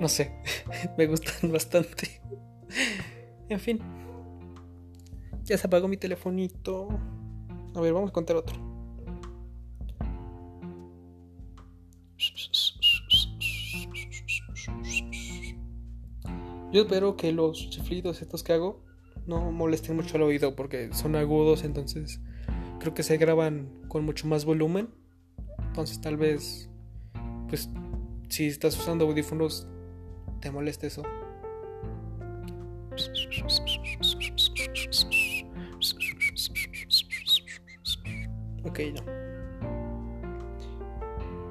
no 0.00 0.08
sé, 0.08 0.32
me 0.98 1.06
gustan 1.06 1.52
bastante. 1.52 2.20
En 3.48 3.60
fin. 3.60 3.80
Ya 5.44 5.58
se 5.58 5.66
apagó 5.66 5.88
mi 5.88 5.96
telefonito. 5.96 6.88
A 7.74 7.80
ver, 7.80 7.92
vamos 7.92 8.10
a 8.10 8.12
contar 8.12 8.36
otro. 8.36 8.56
Yo 16.72 16.82
espero 16.82 17.16
que 17.16 17.32
los 17.32 17.68
chiflidos 17.70 18.22
estos 18.22 18.44
que 18.44 18.52
hago 18.52 18.84
no 19.26 19.50
molesten 19.52 19.96
mucho 19.96 20.16
al 20.16 20.22
oído 20.22 20.56
porque 20.56 20.92
son 20.92 21.16
agudos, 21.16 21.64
entonces 21.64 22.20
creo 22.78 22.94
que 22.94 23.02
se 23.02 23.16
graban 23.16 23.68
con 23.88 24.04
mucho 24.04 24.26
más 24.26 24.44
volumen. 24.44 24.88
Entonces 25.68 26.00
tal 26.00 26.16
vez, 26.16 26.68
pues, 27.48 27.68
si 28.28 28.46
estás 28.46 28.76
usando 28.78 29.06
audífonos, 29.06 29.68
te 30.40 30.50
moleste 30.50 30.86
eso. 30.86 31.02
Ok, 38.64 38.80
no. 38.94 39.02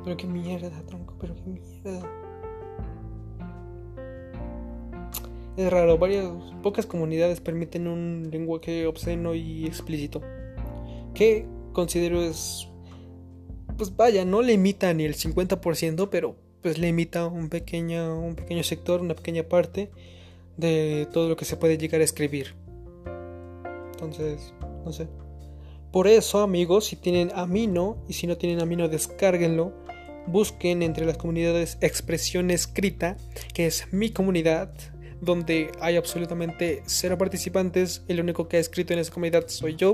Pero 0.04 0.18
qué 0.18 0.28
mierda, 0.28 0.86
tronco, 0.86 1.16
pero 1.20 1.36
qué 1.36 1.44
mierda. 1.44 2.19
Es 5.60 5.70
raro, 5.70 5.98
varias 5.98 6.26
pocas 6.64 6.86
comunidades 6.86 7.42
permiten 7.42 7.90
un 7.90 8.30
lenguaje 8.32 8.88
obsceno 8.88 9.36
y 9.36 9.66
explícito. 9.66 10.22
Que 11.14 11.46
considero 11.74 12.22
es 12.24 12.70
pues 13.76 13.94
vaya, 13.94 14.24
no 14.24 14.42
le 14.42 14.54
imita 14.54 14.94
ni 14.94 15.04
el 15.04 15.16
50%, 15.16 16.08
pero 16.10 16.38
pues 16.62 16.78
le 16.78 16.88
imita 16.88 17.26
un 17.26 17.50
pequeño 17.50 18.22
un 18.22 18.36
pequeño 18.36 18.64
sector, 18.64 19.02
una 19.02 19.16
pequeña 19.16 19.44
parte 19.44 19.92
de 20.56 21.10
todo 21.12 21.28
lo 21.28 21.36
que 21.36 21.44
se 21.44 21.58
puede 21.58 21.78
llegar 21.78 22.00
a 22.00 22.06
escribir. 22.06 22.56
Entonces, 23.92 24.54
no 24.86 24.94
sé. 24.94 25.10
Por 25.92 26.08
eso, 26.08 26.40
amigos, 26.40 26.86
si 26.86 26.96
tienen 26.96 27.34
Amino 27.36 27.98
y 28.08 28.14
si 28.14 28.28
no 28.28 28.38
tienen 28.38 28.62
Amino, 28.62 28.88
descárguenlo. 28.88 29.74
Busquen 30.26 30.84
entre 30.84 31.06
las 31.06 31.18
comunidades 31.18 31.78
expresión 31.82 32.50
escrita, 32.50 33.18
que 33.54 33.66
es 33.66 33.92
mi 33.92 34.12
comunidad 34.12 34.72
donde 35.22 35.72
hay 35.80 35.98
absolutamente 35.98 36.82
cero 36.86 37.18
participantes, 37.18 38.04
el 38.08 38.20
único 38.20 38.48
que 38.48 38.58
ha 38.58 38.60
escrito 38.60 38.94
en 38.94 39.00
esa 39.00 39.12
comunidad 39.12 39.48
soy 39.48 39.76
yo, 39.76 39.94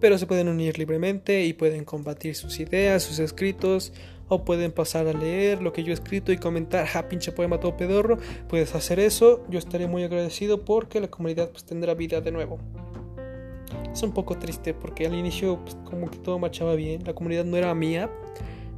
pero 0.00 0.16
se 0.18 0.26
pueden 0.26 0.48
unir 0.48 0.78
libremente 0.78 1.44
y 1.44 1.52
pueden 1.52 1.84
compartir 1.84 2.34
sus 2.36 2.60
ideas, 2.60 3.02
sus 3.02 3.18
escritos, 3.18 3.92
o 4.30 4.44
pueden 4.44 4.70
pasar 4.70 5.08
a 5.08 5.12
leer 5.12 5.60
lo 5.60 5.72
que 5.72 5.82
yo 5.82 5.90
he 5.90 5.94
escrito 5.94 6.30
y 6.30 6.38
comentar, 6.38 6.86
ja, 6.86 7.08
pinche 7.08 7.32
poema 7.32 7.58
todo 7.58 7.76
pedorro, 7.76 8.16
puedes 8.48 8.74
hacer 8.76 9.00
eso, 9.00 9.44
yo 9.50 9.58
estaré 9.58 9.88
muy 9.88 10.04
agradecido 10.04 10.64
porque 10.64 11.00
la 11.00 11.08
comunidad 11.08 11.50
pues 11.50 11.64
tendrá 11.64 11.94
vida 11.94 12.20
de 12.20 12.30
nuevo. 12.30 12.58
Es 13.92 14.04
un 14.04 14.12
poco 14.12 14.38
triste 14.38 14.72
porque 14.72 15.04
al 15.04 15.14
inicio 15.14 15.58
pues, 15.64 15.76
como 15.84 16.08
que 16.08 16.18
todo 16.18 16.38
marchaba 16.38 16.76
bien, 16.76 17.02
la 17.04 17.12
comunidad 17.12 17.44
no 17.44 17.56
era 17.56 17.74
mía, 17.74 18.08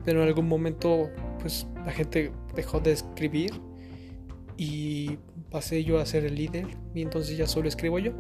pero 0.07 0.23
en 0.23 0.29
algún 0.29 0.49
momento 0.49 1.11
pues 1.39 1.67
la 1.85 1.93
gente 1.93 2.33
dejó 2.55 2.81
de 2.81 2.93
escribir 2.93 3.53
y 4.57 5.19
pasé 5.53 5.85
yo 5.85 6.01
a 6.01 6.07
ser 6.07 6.25
el 6.25 6.35
líder 6.35 6.67
y 6.95 7.03
entonces 7.03 7.37
ya 7.37 7.47
solo 7.47 7.69
escribo 7.69 7.99
yo. 7.99 8.13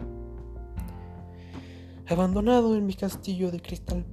Abandonado 2.07 2.77
en 2.77 2.85
mi 2.85 2.95
castillo 2.95 3.51
de 3.51 3.61
cristal. 3.61 4.05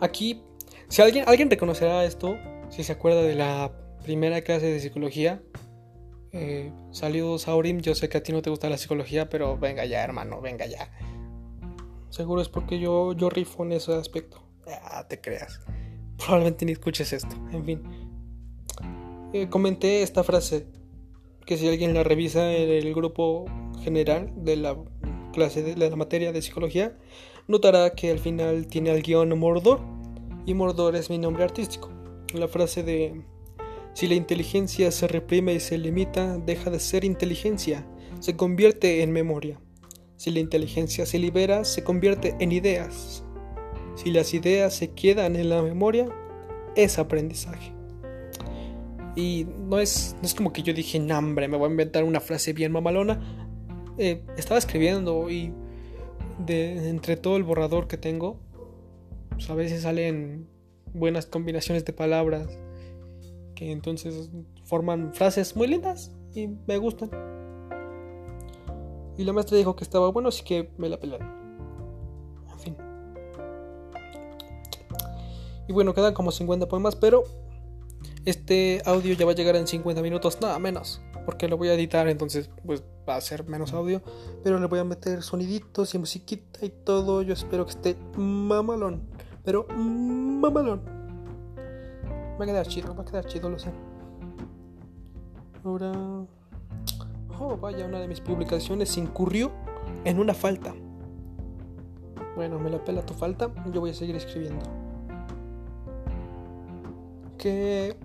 Aquí, 0.00 0.42
si 0.88 1.02
alguien, 1.02 1.24
alguien 1.26 1.48
reconocerá 1.48 2.04
esto, 2.04 2.36
si 2.68 2.82
se 2.82 2.92
acuerda 2.92 3.22
de 3.22 3.34
la 3.34 3.72
primera 4.04 4.40
clase 4.42 4.66
de 4.66 4.80
psicología, 4.80 5.40
eh, 6.36 6.72
saludos 6.90 7.48
Aurim, 7.48 7.80
yo 7.80 7.94
sé 7.94 8.08
que 8.08 8.18
a 8.18 8.22
ti 8.22 8.32
no 8.32 8.42
te 8.42 8.50
gusta 8.50 8.68
la 8.68 8.76
psicología, 8.76 9.28
pero 9.28 9.58
venga 9.58 9.84
ya, 9.84 10.04
hermano, 10.04 10.40
venga 10.40 10.66
ya. 10.66 10.90
Seguro 12.10 12.40
es 12.40 12.48
porque 12.48 12.78
yo, 12.78 13.12
yo 13.12 13.30
rifo 13.30 13.64
en 13.64 13.72
ese 13.72 13.94
aspecto. 13.94 14.42
Ah, 14.66 15.06
te 15.08 15.20
creas. 15.20 15.60
Probablemente 16.18 16.64
ni 16.64 16.72
escuches 16.72 17.12
esto. 17.12 17.36
En 17.52 17.64
fin. 17.64 17.82
Eh, 19.32 19.48
comenté 19.48 20.02
esta 20.02 20.24
frase 20.24 20.66
que 21.44 21.56
si 21.56 21.68
alguien 21.68 21.94
la 21.94 22.02
revisa 22.02 22.52
en 22.52 22.70
el 22.70 22.94
grupo 22.94 23.44
general 23.82 24.32
de 24.36 24.56
la 24.56 24.76
clase 25.32 25.62
de, 25.62 25.76
la 25.76 25.94
materia 25.94 26.32
de 26.32 26.42
psicología, 26.42 26.96
notará 27.46 27.90
que 27.90 28.10
al 28.10 28.18
final 28.18 28.66
tiene 28.66 28.90
al 28.90 29.02
guion 29.02 29.38
Mordor 29.38 29.80
y 30.46 30.54
Mordor 30.54 30.96
es 30.96 31.10
mi 31.10 31.18
nombre 31.18 31.44
artístico. 31.44 31.90
La 32.32 32.48
frase 32.48 32.82
de 32.82 33.22
si 33.96 34.06
la 34.08 34.14
inteligencia 34.14 34.90
se 34.90 35.08
reprime 35.08 35.54
y 35.54 35.60
se 35.60 35.78
limita, 35.78 36.36
deja 36.36 36.68
de 36.68 36.80
ser 36.80 37.02
inteligencia, 37.02 37.86
se 38.20 38.36
convierte 38.36 39.02
en 39.02 39.10
memoria. 39.10 39.58
Si 40.18 40.30
la 40.30 40.40
inteligencia 40.40 41.06
se 41.06 41.18
libera, 41.18 41.64
se 41.64 41.82
convierte 41.82 42.36
en 42.38 42.52
ideas. 42.52 43.24
Si 43.94 44.10
las 44.10 44.34
ideas 44.34 44.74
se 44.74 44.90
quedan 44.90 45.34
en 45.34 45.48
la 45.48 45.62
memoria, 45.62 46.14
es 46.74 46.98
aprendizaje. 46.98 47.72
Y 49.14 49.46
no 49.66 49.78
es, 49.78 50.14
no 50.20 50.26
es 50.26 50.34
como 50.34 50.52
que 50.52 50.62
yo 50.62 50.74
dije, 50.74 51.02
hambre, 51.10 51.48
me 51.48 51.56
voy 51.56 51.68
a 51.68 51.70
inventar 51.70 52.04
una 52.04 52.20
frase 52.20 52.52
bien 52.52 52.72
mamalona. 52.72 53.18
Eh, 53.96 54.20
estaba 54.36 54.58
escribiendo 54.58 55.30
y 55.30 55.54
de, 56.44 56.90
entre 56.90 57.16
todo 57.16 57.38
el 57.38 57.44
borrador 57.44 57.88
que 57.88 57.96
tengo, 57.96 58.38
pues 59.30 59.48
a 59.48 59.54
veces 59.54 59.84
salen 59.84 60.48
buenas 60.92 61.24
combinaciones 61.24 61.86
de 61.86 61.94
palabras 61.94 62.58
que 63.56 63.72
entonces 63.72 64.30
forman 64.64 65.12
frases 65.12 65.56
muy 65.56 65.66
lindas 65.66 66.12
y 66.32 66.46
me 66.68 66.78
gustan. 66.78 67.10
Y 69.18 69.24
la 69.24 69.32
maestra 69.32 69.56
dijo 69.56 69.74
que 69.74 69.82
estaba 69.82 70.10
bueno, 70.10 70.28
así 70.28 70.44
que 70.44 70.70
me 70.76 70.88
la 70.88 71.00
pelaron. 71.00 71.26
En 72.52 72.58
fin. 72.60 72.76
Y 75.66 75.72
bueno, 75.72 75.94
quedan 75.94 76.14
como 76.14 76.30
50 76.30 76.68
poemas, 76.68 76.94
pero 76.94 77.24
este 78.26 78.82
audio 78.84 79.14
ya 79.14 79.24
va 79.24 79.32
a 79.32 79.34
llegar 79.34 79.56
en 79.56 79.66
50 79.66 80.02
minutos, 80.02 80.38
nada 80.40 80.58
menos. 80.58 81.00
Porque 81.24 81.48
lo 81.48 81.56
voy 81.56 81.68
a 81.68 81.74
editar, 81.74 82.06
entonces 82.08 82.50
pues 82.64 82.84
va 83.08 83.16
a 83.16 83.20
ser 83.20 83.48
menos 83.48 83.72
audio. 83.72 84.02
Pero 84.44 84.60
le 84.60 84.66
voy 84.66 84.78
a 84.78 84.84
meter 84.84 85.22
soniditos 85.22 85.94
y 85.94 85.98
musiquita 85.98 86.64
y 86.64 86.68
todo. 86.68 87.22
Yo 87.22 87.32
espero 87.32 87.64
que 87.64 87.72
esté 87.72 87.96
mamalón. 88.16 89.08
Pero 89.44 89.66
mamalón. 89.68 90.95
Va 92.38 92.44
a 92.44 92.46
quedar 92.46 92.66
chido, 92.66 92.94
va 92.94 93.02
a 93.02 93.04
quedar 93.04 93.26
chido, 93.26 93.48
lo 93.48 93.58
sé. 93.58 93.70
Ahora... 95.64 95.92
Oh, 97.38 97.56
vaya, 97.56 97.84
una 97.84 97.98
de 97.98 98.08
mis 98.08 98.20
publicaciones 98.20 98.96
incurrió 98.96 99.52
en 100.04 100.18
una 100.18 100.32
falta. 100.34 100.74
Bueno, 102.34 102.58
me 102.58 102.70
la 102.70 102.82
pela 102.84 103.04
tu 103.04 103.14
falta, 103.14 103.50
yo 103.72 103.80
voy 103.80 103.90
a 103.90 103.94
seguir 103.94 104.16
escribiendo. 104.16 104.64
Que... 107.38 107.96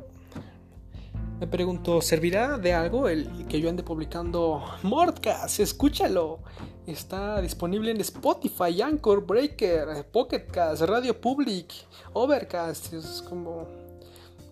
Me 1.40 1.48
pregunto, 1.48 2.02
¿servirá 2.02 2.58
de 2.58 2.74
algo 2.74 3.10
el 3.10 3.48
que 3.48 3.60
yo 3.60 3.68
ande 3.68 3.84
publicando 3.84 4.64
Mordcast? 4.84 5.60
Escúchalo. 5.60 6.40
Está 6.86 7.42
disponible 7.42 7.92
en 7.92 8.00
Spotify, 8.02 8.82
Anchor, 8.82 9.26
Breaker, 9.26 10.06
Pocketcast, 10.12 10.84
Radio 10.84 11.20
Public, 11.20 11.74
Overcast. 12.14 12.94
Es 12.94 13.24
como 13.28 13.66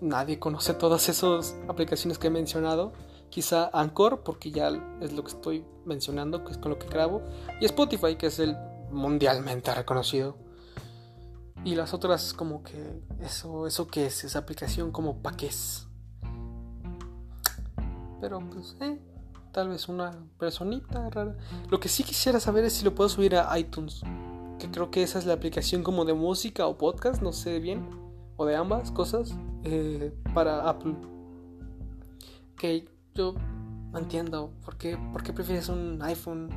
nadie 0.02 0.40
conoce 0.40 0.74
todas 0.74 1.10
esas 1.10 1.56
aplicaciones 1.68 2.18
que 2.18 2.28
he 2.28 2.32
mencionado. 2.32 2.94
Quizá 3.30 3.70
Anchor, 3.74 4.24
porque 4.24 4.52
ya 4.52 4.70
es 5.02 5.14
lo 5.14 5.24
que 5.24 5.32
estoy 5.32 5.66
mencionando, 5.86 6.44
que 6.44 6.52
es 6.52 6.58
con 6.58 6.72
lo 6.72 6.80
que 6.80 6.88
grabo. 6.88 7.22
Y 7.62 7.66
Spotify, 7.66 8.16
que 8.16 8.28
es 8.28 8.40
el 8.40 8.58
mundialmente 8.92 9.74
reconocido. 9.74 10.38
Y 11.64 11.76
las 11.76 11.94
otras 11.94 12.34
como 12.34 12.64
que 12.64 13.02
eso, 13.22 13.68
eso 13.68 13.88
que 13.88 14.08
es, 14.08 14.24
esa 14.24 14.40
aplicación 14.40 14.92
como 14.92 15.22
pa' 15.22 15.34
qué 15.34 15.48
es. 15.48 15.88
Pero 18.22 18.40
pues, 18.50 18.76
eh, 18.80 19.00
tal 19.52 19.70
vez 19.70 19.90
una 19.90 20.12
personita 20.38 21.10
rara. 21.10 21.36
Lo 21.70 21.80
que 21.80 21.90
sí 21.90 22.04
quisiera 22.04 22.40
saber 22.40 22.64
es 22.66 22.74
si 22.74 22.86
lo 22.86 22.96
puedo 22.96 23.10
subir 23.10 23.36
a 23.36 23.58
iTunes. 23.60 24.02
Que 24.58 24.70
creo 24.72 24.90
que 24.90 25.04
esa 25.04 25.20
es 25.20 25.26
la 25.26 25.34
aplicación 25.34 25.84
como 25.84 26.06
de 26.06 26.14
música 26.14 26.66
o 26.66 26.78
podcast, 26.78 27.22
no 27.22 27.32
sé 27.32 27.60
bien. 27.60 27.99
O 28.40 28.46
de 28.46 28.56
ambas 28.56 28.90
cosas. 28.90 29.36
Eh, 29.66 30.14
para 30.34 30.70
Apple. 30.70 30.96
Que 32.58 32.88
yo 33.14 33.36
entiendo 33.94 34.52
por 34.64 34.78
qué, 34.78 34.98
por 35.12 35.24
qué 35.24 35.34
prefieres 35.34 35.68
un 35.68 36.02
iPhone. 36.02 36.50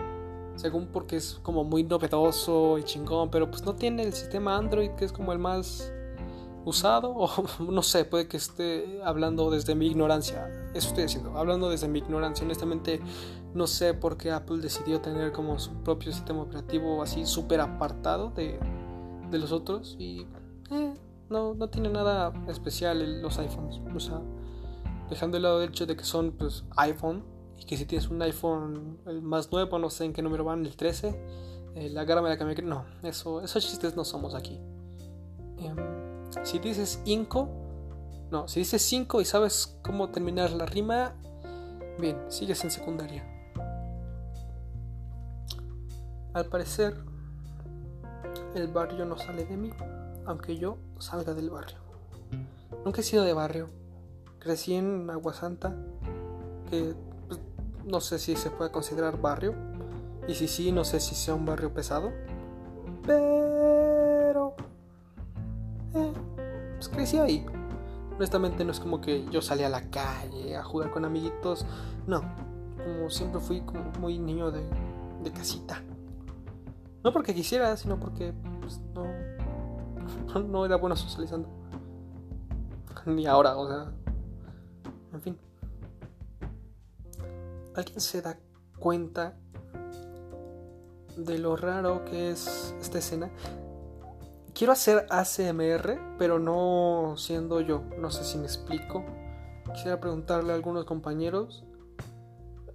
Según 0.55 0.87
porque 0.87 1.17
es 1.17 1.41
como 1.43 1.65
muy 1.65 1.83
novedoso 1.83 2.79
y 2.79 2.85
chingón, 2.85 3.31
pero 3.31 3.51
pues 3.51 3.65
no 3.65 3.75
tiene 3.75 4.05
el 4.05 4.13
sistema 4.13 4.57
Android 4.57 4.91
que 4.91 5.07
es 5.07 5.13
como 5.13 5.33
el 5.33 5.39
más 5.39 5.91
usado 6.65 7.11
o 7.17 7.29
no 7.59 7.83
sé, 7.83 8.05
puede 8.05 8.29
que 8.29 8.37
esté 8.37 9.01
hablando 9.03 9.51
desde 9.51 9.75
mi 9.75 9.89
ignorancia. 9.89 10.49
Eso 10.75 10.89
estoy 10.89 11.05
diciendo, 11.05 11.33
hablando 11.37 11.69
desde 11.69 11.89
mi 11.89 11.99
ignorancia. 11.99 12.45
Honestamente 12.45 13.01
no 13.55 13.67
sé 13.67 13.95
por 13.95 14.17
qué 14.17 14.31
Apple 14.31 14.59
decidió 14.59 15.01
tener 15.01 15.33
como 15.33 15.59
su 15.59 15.73
propio 15.83 16.13
sistema 16.13 16.43
operativo 16.43 17.03
así 17.03 17.27
súper 17.27 17.61
apartado 17.61 18.31
de, 18.31 18.59
de 19.31 19.39
los 19.39 19.53
otros 19.53 19.97
y 19.99 20.27
eh, 20.71 20.95
no, 21.33 21.55
no 21.55 21.69
tiene 21.69 21.89
nada 21.89 22.33
especial 22.49 23.21
los 23.21 23.39
iPhones. 23.39 23.81
O 23.95 23.99
sea, 24.01 24.21
dejando 25.11 25.37
de 25.37 25.43
lado 25.43 25.63
el 25.63 25.71
hecho 25.71 25.87
de 25.87 25.97
que 25.97 26.05
son 26.05 26.33
pues 26.33 26.65
iPhone 26.77 27.25
y 27.59 27.65
que 27.65 27.77
si 27.77 27.87
tienes 27.87 28.09
un 28.09 28.23
iPhone 28.23 28.99
el 29.07 29.23
más 29.23 29.51
nuevo, 29.51 29.79
no 29.79 29.91
sé 29.91 30.05
en 30.05 30.13
qué 30.13 30.23
número 30.23 30.45
van, 30.45 30.65
el 30.65 30.77
13, 30.77 31.21
eh, 31.75 31.91
la 31.91 32.05
gama 32.05 32.29
de 32.29 32.37
la 32.37 32.45
me... 32.45 32.55
No, 32.57 32.85
eso, 33.03 33.41
esos 33.41 33.67
chistes 33.67 33.97
no 33.97 34.05
somos 34.05 34.35
aquí. 34.35 34.61
Em, 35.59 35.77
si 36.45 36.59
dices 36.59 37.03
Inco, 37.05 37.49
no, 38.31 38.49
si 38.49 38.61
dices 38.61 38.83
5 38.83 39.21
y 39.21 39.25
sabes 39.25 39.79
cómo 39.83 40.09
terminar 40.09 40.51
la 40.53 40.67
rima, 40.67 41.15
bien, 41.99 42.17
sigues 42.29 42.65
en 42.65 42.71
secundaria. 42.71 43.29
Al 46.33 46.47
parecer, 46.47 46.97
el 48.55 48.69
barrio 48.69 49.05
no 49.05 49.19
sale 49.19 49.45
de 49.45 49.57
mí, 49.57 49.71
aunque 50.27 50.57
yo 50.57 50.79
salga 50.99 51.35
del 51.35 51.51
barrio. 51.51 51.79
Nunca 52.85 53.01
he 53.01 53.05
sido 53.05 53.25
de 53.25 53.33
barrio. 53.33 53.69
Crecí 54.39 54.75
en 54.75 55.09
Aguasanta, 55.11 55.75
que 56.69 56.95
pues, 57.29 57.41
no 57.85 58.01
sé 58.01 58.19
si 58.19 58.35
se 58.37 58.51
puede 58.51 58.71
considerar 58.71 59.21
barrio. 59.21 59.55
Y 60.27 60.35
si 60.35 60.49
sí, 60.49 60.73
no 60.73 60.85
sé 60.85 61.01
si 61.01 61.15
sea 61.15 61.35
un 61.35 61.45
barrio 61.45 61.73
pesado. 61.73 62.13
Pero... 63.07 64.55
Eh, 65.95 66.13
pues 66.77 66.89
crecí 66.89 67.19
ahí. 67.19 67.45
Honestamente 68.17 68.65
no 68.65 68.73
es 68.73 68.81
como 68.81 69.01
que 69.01 69.27
yo 69.31 69.43
salí 69.43 69.65
a 69.65 69.69
la 69.69 69.91
calle 69.91 70.57
a 70.57 70.63
jugar 70.63 70.91
con 70.91 71.05
amiguitos. 71.05 71.67
No, 72.07 72.23
como 72.79 73.11
siempre 73.11 73.41
fui 73.41 73.61
como 73.63 73.85
muy 74.01 74.19
niño 74.19 74.51
de, 74.51 74.63
de 75.23 75.33
casita. 75.33 75.83
No 77.05 77.13
porque 77.13 77.35
quisiera, 77.35 77.77
sino 77.77 77.99
porque 77.99 78.33
pues, 78.61 78.81
no, 78.95 79.05
no 80.49 80.65
era 80.65 80.77
bueno 80.77 80.97
socializando. 80.97 81.49
Ni 83.07 83.27
ahora, 83.27 83.57
o 83.57 83.69
sea. 83.69 83.93
En 85.13 85.21
fin. 85.21 85.39
¿Alguien 87.75 88.01
se 88.01 88.23
da 88.23 88.39
cuenta 88.79 89.35
de 91.17 91.39
lo 91.39 91.57
raro 91.57 92.05
que 92.05 92.31
es 92.31 92.75
esta 92.81 92.99
escena? 92.99 93.31
Quiero 94.55 94.73
hacer 94.73 95.07
ACMR, 95.11 96.17
pero 96.19 96.39
no 96.39 97.15
siendo 97.17 97.61
yo. 97.61 97.83
No 97.99 98.11
sé 98.11 98.25
si 98.25 98.39
me 98.39 98.45
explico. 98.45 99.05
Quisiera 99.73 99.99
preguntarle 100.01 100.53
a 100.53 100.55
algunos 100.55 100.85
compañeros 100.85 101.65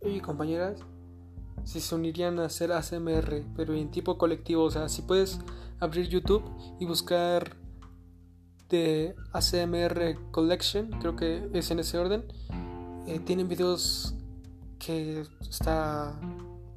y 0.02 0.20
compañeras 0.20 0.80
si 1.64 1.80
se 1.80 1.94
unirían 1.96 2.40
a 2.40 2.46
hacer 2.46 2.72
ASMR, 2.72 3.44
pero 3.56 3.74
en 3.74 3.92
tipo 3.92 4.18
colectivo. 4.18 4.64
O 4.64 4.72
sea, 4.72 4.90
si 4.90 5.04
puedes 5.04 5.40
abrir 5.80 6.08
YouTube 6.08 6.44
y 6.80 6.86
buscar 6.86 7.56
de 8.70 9.16
ASMR 9.32 10.18
Collection, 10.32 10.92
creo 11.00 11.16
que 11.16 11.50
es 11.54 11.72
en 11.72 11.80
ese 11.80 11.98
orden. 11.98 12.26
Eh, 13.08 13.20
tienen 13.20 13.48
videos 13.48 14.16
que 14.80 15.26
está. 15.42 16.20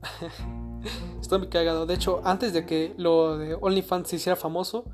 está 1.20 1.38
muy 1.38 1.48
cagado. 1.48 1.86
De 1.86 1.94
hecho, 1.94 2.20
antes 2.24 2.52
de 2.52 2.64
que 2.64 2.94
lo 2.96 3.36
de 3.36 3.54
OnlyFans 3.54 4.08
se 4.08 4.16
hiciera 4.16 4.36
famoso, 4.36 4.84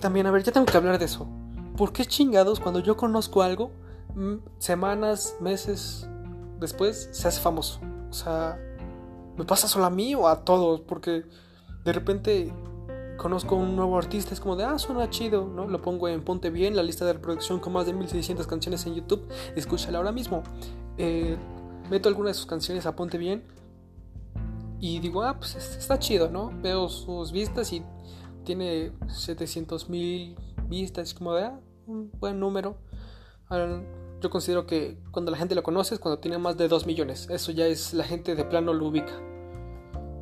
también, 0.00 0.26
a 0.26 0.30
ver, 0.30 0.42
ya 0.42 0.52
tengo 0.52 0.66
que 0.66 0.76
hablar 0.76 0.98
de 0.98 1.04
eso. 1.04 1.28
¿Por 1.76 1.92
qué 1.92 2.04
chingados 2.04 2.60
cuando 2.60 2.80
yo 2.80 2.96
conozco 2.96 3.42
algo, 3.42 3.70
semanas, 4.58 5.36
meses 5.40 6.08
después, 6.60 7.08
se 7.12 7.28
hace 7.28 7.40
famoso? 7.40 7.80
O 8.10 8.12
sea, 8.12 8.58
¿me 9.36 9.44
pasa 9.44 9.68
solo 9.68 9.86
a 9.86 9.90
mí 9.90 10.14
o 10.14 10.28
a 10.28 10.44
todos? 10.44 10.80
Porque 10.80 11.24
de 11.84 11.92
repente 11.92 12.52
conozco 13.16 13.56
un 13.56 13.76
nuevo 13.76 13.96
artista, 13.98 14.34
es 14.34 14.40
como 14.40 14.56
de, 14.56 14.64
ah, 14.64 14.78
suena 14.78 15.08
chido, 15.10 15.46
¿no? 15.46 15.66
Lo 15.66 15.80
pongo 15.80 16.08
en 16.08 16.22
Ponte 16.22 16.50
Bien, 16.50 16.76
la 16.76 16.82
lista 16.82 17.04
de 17.04 17.14
reproducción 17.14 17.60
con 17.60 17.72
más 17.72 17.86
de 17.86 17.92
1600 17.92 18.46
canciones 18.46 18.84
en 18.86 18.94
YouTube, 18.94 19.26
escúchala 19.56 19.98
ahora 19.98 20.12
mismo. 20.12 20.42
Eh, 20.98 21.36
meto 21.90 22.08
alguna 22.08 22.28
de 22.28 22.34
sus 22.34 22.46
canciones 22.46 22.86
a 22.86 22.96
Ponte 22.96 23.18
Bien 23.18 23.44
y 24.80 24.98
digo, 25.00 25.22
ah, 25.22 25.36
pues 25.38 25.54
está 25.54 25.98
chido, 25.98 26.30
¿no? 26.30 26.52
Veo 26.60 26.88
sus 26.88 27.32
vistas 27.32 27.72
y 27.72 27.82
tiene 28.44 28.92
700 29.08 29.88
mil 29.88 30.36
vistas, 30.68 31.08
es 31.08 31.14
como 31.14 31.34
de, 31.34 31.44
ah, 31.44 31.60
un 31.86 32.10
buen 32.18 32.38
número. 32.40 32.76
yo 34.20 34.30
considero 34.30 34.66
que 34.66 34.98
cuando 35.10 35.30
la 35.30 35.36
gente 35.36 35.54
lo 35.54 35.62
conoce 35.62 35.94
es 35.94 36.00
cuando 36.00 36.18
tiene 36.18 36.38
más 36.38 36.56
de 36.56 36.68
2 36.68 36.86
millones, 36.86 37.28
eso 37.30 37.52
ya 37.52 37.66
es 37.66 37.94
la 37.94 38.04
gente 38.04 38.34
de 38.34 38.44
plano 38.44 38.72
lo 38.72 38.86
ubica. 38.86 39.33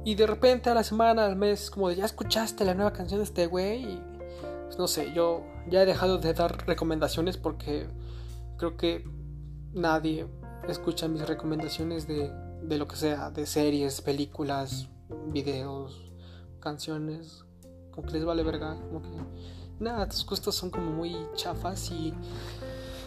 Y 0.05 0.15
de 0.17 0.27
repente 0.27 0.71
a 0.71 0.75
la 0.75 0.83
semana, 0.83 1.27
al 1.27 1.37
mes, 1.37 1.71
como 1.71 1.89
de 1.89 1.97
ya 1.97 2.05
escuchaste 2.05 2.65
la 2.65 2.75
nueva 2.75 2.93
canción 2.93 3.21
de 3.21 3.25
este 3.25 3.47
güey. 3.47 4.01
Pues 4.65 4.79
no 4.79 4.89
sé, 4.89 5.13
yo 5.15 5.45
ya 5.69 5.83
he 5.83 5.87
dejado 5.87 6.19
de 6.19 6.33
dar 6.35 6.67
recomendaciones 6.67 7.37
porque 7.37 7.87
creo 8.57 8.77
que 8.77 9.05
nadie 9.73 10.27
escucha 10.69 11.09
mis 11.09 11.27
recomendaciones 11.27 12.07
de, 12.07 12.33
de 12.63 12.79
lo 12.79 12.89
que 12.89 12.97
sea, 12.97 13.31
de 13.31 13.47
series, 13.47 14.01
películas, 14.01 14.89
videos, 15.27 16.11
canciones. 16.61 17.45
Como 17.93 18.07
que 18.07 18.15
les 18.15 18.25
vale 18.25 18.43
verga, 18.43 18.77
como 18.81 19.03
que 19.03 19.09
nada, 19.79 20.09
tus 20.09 20.25
gustos 20.25 20.55
son 20.55 20.71
como 20.71 20.91
muy 20.91 21.17
chafas 21.35 21.91
y. 21.91 22.15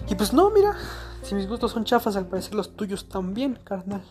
Y 0.08 0.16
pues 0.16 0.34
no, 0.34 0.52
mira, 0.52 0.78
si 1.24 1.34
mis 1.34 1.48
gustos 1.48 1.72
son 1.72 1.84
chafas, 1.84 2.16
al 2.16 2.28
parecer 2.28 2.54
los 2.54 2.76
tuyos 2.76 3.10
también, 3.10 3.58
carnal. 3.64 4.04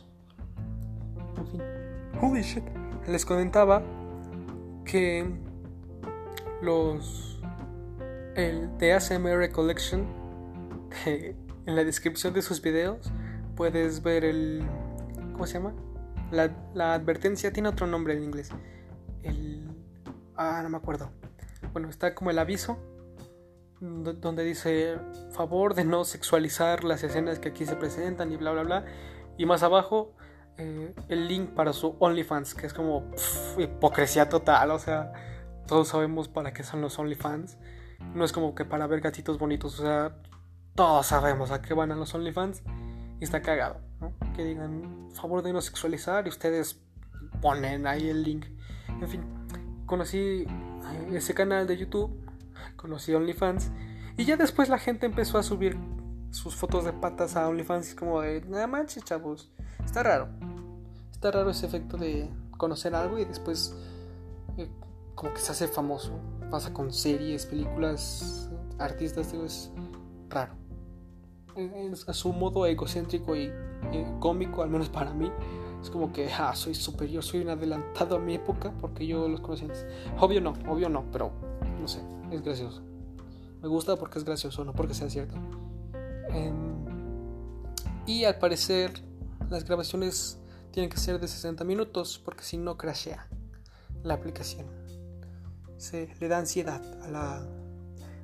Holy 2.21 2.43
shit. 2.43 2.65
Les 3.07 3.25
comentaba 3.25 3.83
que 4.85 5.27
los. 6.63 7.41
El 8.35 8.77
de 8.79 8.93
ASMR 8.93 9.51
Collection, 9.53 10.07
en 11.07 11.77
la 11.77 11.85
descripción 11.85 12.35
de 12.35 12.43
sus 12.43 12.61
videos, 12.63 13.13
puedes 13.57 14.03
ver 14.03 14.25
el. 14.25 14.63
¿Cómo 15.33 15.47
se 15.47 15.55
llama? 15.55 15.75
La, 16.31 16.51
la 16.75 16.95
advertencia 16.95 17.53
tiene 17.53 17.69
otro 17.69 17.87
nombre 17.87 18.15
en 18.15 18.23
inglés. 18.23 18.51
El. 19.23 19.69
Ah, 20.37 20.61
no 20.63 20.69
me 20.69 20.77
acuerdo. 20.77 21.11
Bueno, 21.73 21.89
está 21.89 22.15
como 22.15 22.31
el 22.31 22.39
aviso 22.39 22.79
donde 23.81 24.45
dice 24.45 24.97
favor 25.33 25.75
de 25.75 25.85
no 25.85 26.05
sexualizar 26.05 26.85
las 26.85 27.03
escenas 27.03 27.39
que 27.39 27.51
aquí 27.51 27.67
se 27.67 27.77
presentan 27.77 28.33
y 28.33 28.37
bla 28.37 28.53
bla 28.53 28.63
bla. 28.63 28.85
Y 29.37 29.47
más 29.47 29.63
abajo 29.63 30.15
eh, 30.57 30.95
el 31.09 31.29
link 31.29 31.51
para 31.51 31.73
su 31.73 31.97
OnlyFans, 31.99 32.55
que 32.55 32.67
es 32.67 32.75
como 32.75 33.11
hipocresía 33.59 34.29
total, 34.29 34.71
o 34.71 34.79
sea, 34.79 35.13
todos 35.67 35.89
sabemos 35.89 36.29
para 36.29 36.53
qué 36.53 36.63
son 36.63 36.81
los 36.81 36.99
OnlyFans. 36.99 37.59
No 38.15 38.25
es 38.25 38.33
como 38.33 38.55
que 38.55 38.65
para 38.65 38.87
ver 38.87 39.01
gatitos 39.01 39.39
bonitos, 39.39 39.81
o 39.81 39.83
sea, 39.83 40.17
todos 40.75 41.07
sabemos 41.07 41.51
a 41.51 41.63
qué 41.63 41.75
van 41.75 41.91
a 41.93 41.97
los 41.97 42.15
OnlyFans 42.15 42.63
y 43.21 43.25
está 43.25 43.43
cagado, 43.43 43.81
¿no? 44.01 44.13
Que 44.37 44.45
digan 44.45 45.09
favor 45.13 45.43
de 45.43 45.53
no 45.53 45.61
sexualizar 45.61 46.27
y 46.27 46.29
ustedes 46.29 46.81
ponen 47.41 47.87
ahí 47.87 48.09
el 48.09 48.23
link. 48.23 48.47
En 49.01 49.09
fin, 49.09 49.23
conocí 49.87 50.47
ese 51.13 51.35
canal 51.35 51.67
de 51.67 51.77
YouTube, 51.77 52.11
conocí 52.77 53.15
OnlyFans 53.15 53.71
y 54.17 54.25
ya 54.25 54.37
después 54.37 54.69
la 54.69 54.79
gente 54.79 55.07
empezó 55.07 55.39
a 55.39 55.43
subir 55.43 55.77
sus 56.31 56.55
fotos 56.55 56.85
de 56.85 56.93
patas 56.93 57.37
a 57.37 57.49
OnlyFans 57.49 57.93
y 57.93 57.97
como 57.97 58.21
de, 58.21 58.43
nada 58.43 58.67
manches, 58.67 59.05
chavos 59.05 59.54
Está 59.85 60.03
raro. 60.03 60.29
Está 61.13 61.31
raro 61.31 61.51
ese 61.51 61.67
efecto 61.67 61.97
de 61.97 62.29
conocer 62.57 62.95
algo 62.95 63.19
y 63.19 63.25
después 63.25 63.77
eh, 64.57 64.69
como 65.15 65.33
que 65.33 65.41
se 65.41 65.53
hace 65.53 65.69
famoso. 65.69 66.13
Pasa 66.51 66.73
con 66.73 66.93
series, 66.93 67.47
películas, 67.47 68.51
artistas, 68.79 69.33
es 69.33 69.71
raro. 70.29 70.53
a 72.07 72.13
su 72.13 72.33
modo 72.33 72.67
egocéntrico 72.67 73.37
y, 73.37 73.53
cómico, 74.21 74.63
al 74.63 74.71
menos 74.71 74.89
para 74.89 75.13
mí. 75.13 75.31
Es 75.83 75.91
como 75.91 76.13
que, 76.13 76.33
ah, 76.33 76.55
soy 76.55 76.75
superior, 76.75 77.23
soy 77.23 77.41
un 77.41 77.51
adelantado 77.51 78.17
a 78.17 78.19
mi 78.19 78.35
época 78.35 78.73
porque 78.81 79.07
yo 79.07 79.29
los 79.29 79.41
conocí 79.41 79.65
antes. 79.65 79.87
Obvio 80.19 80.41
no, 80.41 80.55
obvio 80.67 80.89
no, 80.89 81.05
pero 81.13 81.31
no 81.81 81.87
sé, 81.87 82.01
es 82.31 82.43
gracioso. 82.43 82.83
Me 83.61 83.69
gusta 83.69 83.97
porque 83.97 84.19
es 84.19 84.25
gracioso, 84.25 84.65
no 84.65 84.73
porque 84.73 84.95
sea 84.95 85.11
cierto. 85.11 85.37
Em, 86.31 86.55
y 88.07 88.25
al 88.25 88.39
parecer 88.39 88.93
las 89.51 89.65
grabaciones 89.65 90.39
tienen 90.71 90.91
que 90.91 90.99
ser 90.99 91.21
de 91.21 91.29
60 91.29 91.65
minutos 91.65 92.21
porque 92.25 92.43
si 92.43 92.57
no 92.57 92.77
crashea 92.77 93.29
la 94.03 94.15
aplicación. 94.15 94.67
Se 95.77 96.09
le 96.21 96.29
da 96.29 96.39
ansiedad 96.39 96.83
a 97.03 97.09
la... 97.09 97.47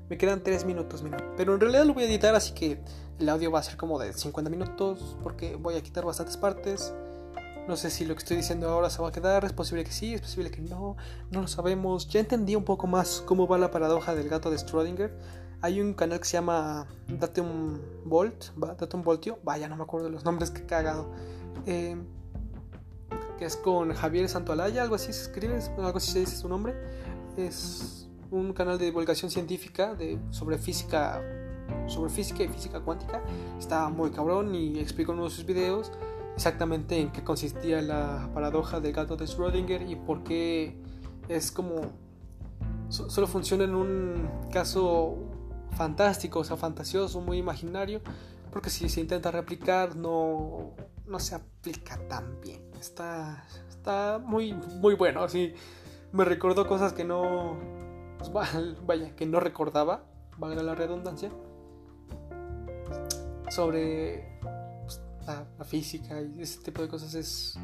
Me 0.08 0.18
quedan 0.18 0.42
3 0.42 0.64
minutos. 0.64 1.04
Pero 1.36 1.54
en 1.54 1.60
realidad 1.60 1.84
lo 1.84 1.94
voy 1.94 2.04
a 2.04 2.06
editar 2.06 2.34
así 2.34 2.52
que 2.52 2.80
el 3.18 3.28
audio 3.28 3.50
va 3.50 3.60
a 3.60 3.62
ser 3.62 3.76
como 3.76 3.98
de 3.98 4.12
50 4.12 4.50
minutos 4.50 5.16
porque 5.22 5.56
voy 5.56 5.76
a 5.76 5.82
quitar 5.82 6.04
bastantes 6.04 6.36
partes. 6.36 6.92
No 7.68 7.76
sé 7.76 7.90
si 7.90 8.04
lo 8.04 8.14
que 8.14 8.20
estoy 8.20 8.36
diciendo 8.38 8.68
ahora 8.68 8.90
se 8.90 9.00
va 9.00 9.08
a 9.08 9.12
quedar, 9.12 9.44
es 9.44 9.52
posible 9.52 9.84
que 9.84 9.92
sí, 9.92 10.14
es 10.14 10.22
posible 10.22 10.50
que 10.50 10.60
no, 10.60 10.96
no 11.30 11.42
lo 11.42 11.46
sabemos. 11.46 12.08
Ya 12.08 12.18
entendí 12.18 12.56
un 12.56 12.64
poco 12.64 12.86
más 12.88 13.22
cómo 13.24 13.46
va 13.46 13.58
la 13.58 13.70
paradoja 13.70 14.14
del 14.14 14.28
gato 14.28 14.50
de 14.50 14.56
Schrödinger. 14.56 15.12
Hay 15.62 15.80
un 15.80 15.92
canal 15.94 16.18
que 16.20 16.24
se 16.24 16.32
llama 16.32 16.86
Datum 17.08 17.78
Volt, 18.04 18.46
Datum 18.56 19.02
Voltio, 19.02 19.38
vaya, 19.44 19.68
no 19.68 19.76
me 19.76 19.82
acuerdo 19.82 20.06
de 20.06 20.12
los 20.12 20.24
nombres 20.24 20.50
que 20.50 20.62
he 20.62 20.66
cagado. 20.66 21.10
Eh, 21.66 21.96
que 23.38 23.44
es 23.44 23.56
con 23.56 23.92
Javier 23.92 24.28
Santoalaya, 24.28 24.82
algo 24.82 24.94
así 24.94 25.12
se 25.12 25.22
escribe, 25.22 25.58
algo 25.78 25.98
así 25.98 26.12
se 26.12 26.20
dice 26.20 26.36
su 26.36 26.48
nombre. 26.48 26.74
Es 27.36 28.08
un 28.30 28.52
canal 28.52 28.78
de 28.78 28.86
divulgación 28.86 29.30
científica 29.30 29.94
de, 29.94 30.18
sobre 30.30 30.58
física 30.58 31.22
sobre 31.86 32.10
física 32.10 32.42
y 32.42 32.48
física 32.48 32.80
cuántica. 32.80 33.22
Estaba 33.58 33.88
muy 33.90 34.10
cabrón 34.10 34.54
y 34.54 34.78
explicó 34.78 35.12
en 35.12 35.18
uno 35.18 35.28
de 35.28 35.34
sus 35.34 35.44
videos 35.44 35.92
exactamente 36.34 36.98
en 36.98 37.10
qué 37.12 37.22
consistía 37.22 37.82
la 37.82 38.30
paradoja 38.32 38.80
del 38.80 38.92
gato 38.92 39.16
de 39.16 39.26
Schrödinger 39.26 39.88
y 39.88 39.96
por 39.96 40.22
qué 40.22 40.76
es 41.28 41.52
como 41.52 41.82
solo 42.88 43.26
funciona 43.26 43.64
en 43.64 43.74
un 43.74 44.28
caso 44.52 45.16
fantástico, 45.72 46.40
o 46.40 46.44
sea, 46.44 46.56
fantasioso, 46.56 47.20
muy 47.20 47.38
imaginario, 47.38 48.00
porque 48.50 48.70
si 48.70 48.88
se 48.88 49.00
intenta 49.00 49.30
replicar 49.30 49.96
no, 49.96 50.74
no 51.06 51.18
se 51.18 51.34
aplica 51.34 51.96
tan 52.08 52.40
bien. 52.40 52.62
Está, 52.80 53.44
está 53.68 54.18
muy, 54.18 54.52
muy 54.52 54.94
bueno, 54.94 55.22
así 55.22 55.54
me 56.12 56.24
recordó 56.24 56.66
cosas 56.66 56.92
que 56.92 57.04
no, 57.04 57.56
pues, 58.18 58.32
vaya, 58.86 59.14
que 59.14 59.26
no 59.26 59.40
recordaba, 59.40 60.04
valga 60.38 60.62
la 60.62 60.74
redundancia 60.74 61.30
sobre 63.50 64.38
pues, 64.82 65.00
la, 65.26 65.64
física 65.64 66.20
y 66.20 66.42
ese 66.42 66.60
tipo 66.60 66.82
de 66.82 66.88
cosas 66.88 67.14
es... 67.14 67.58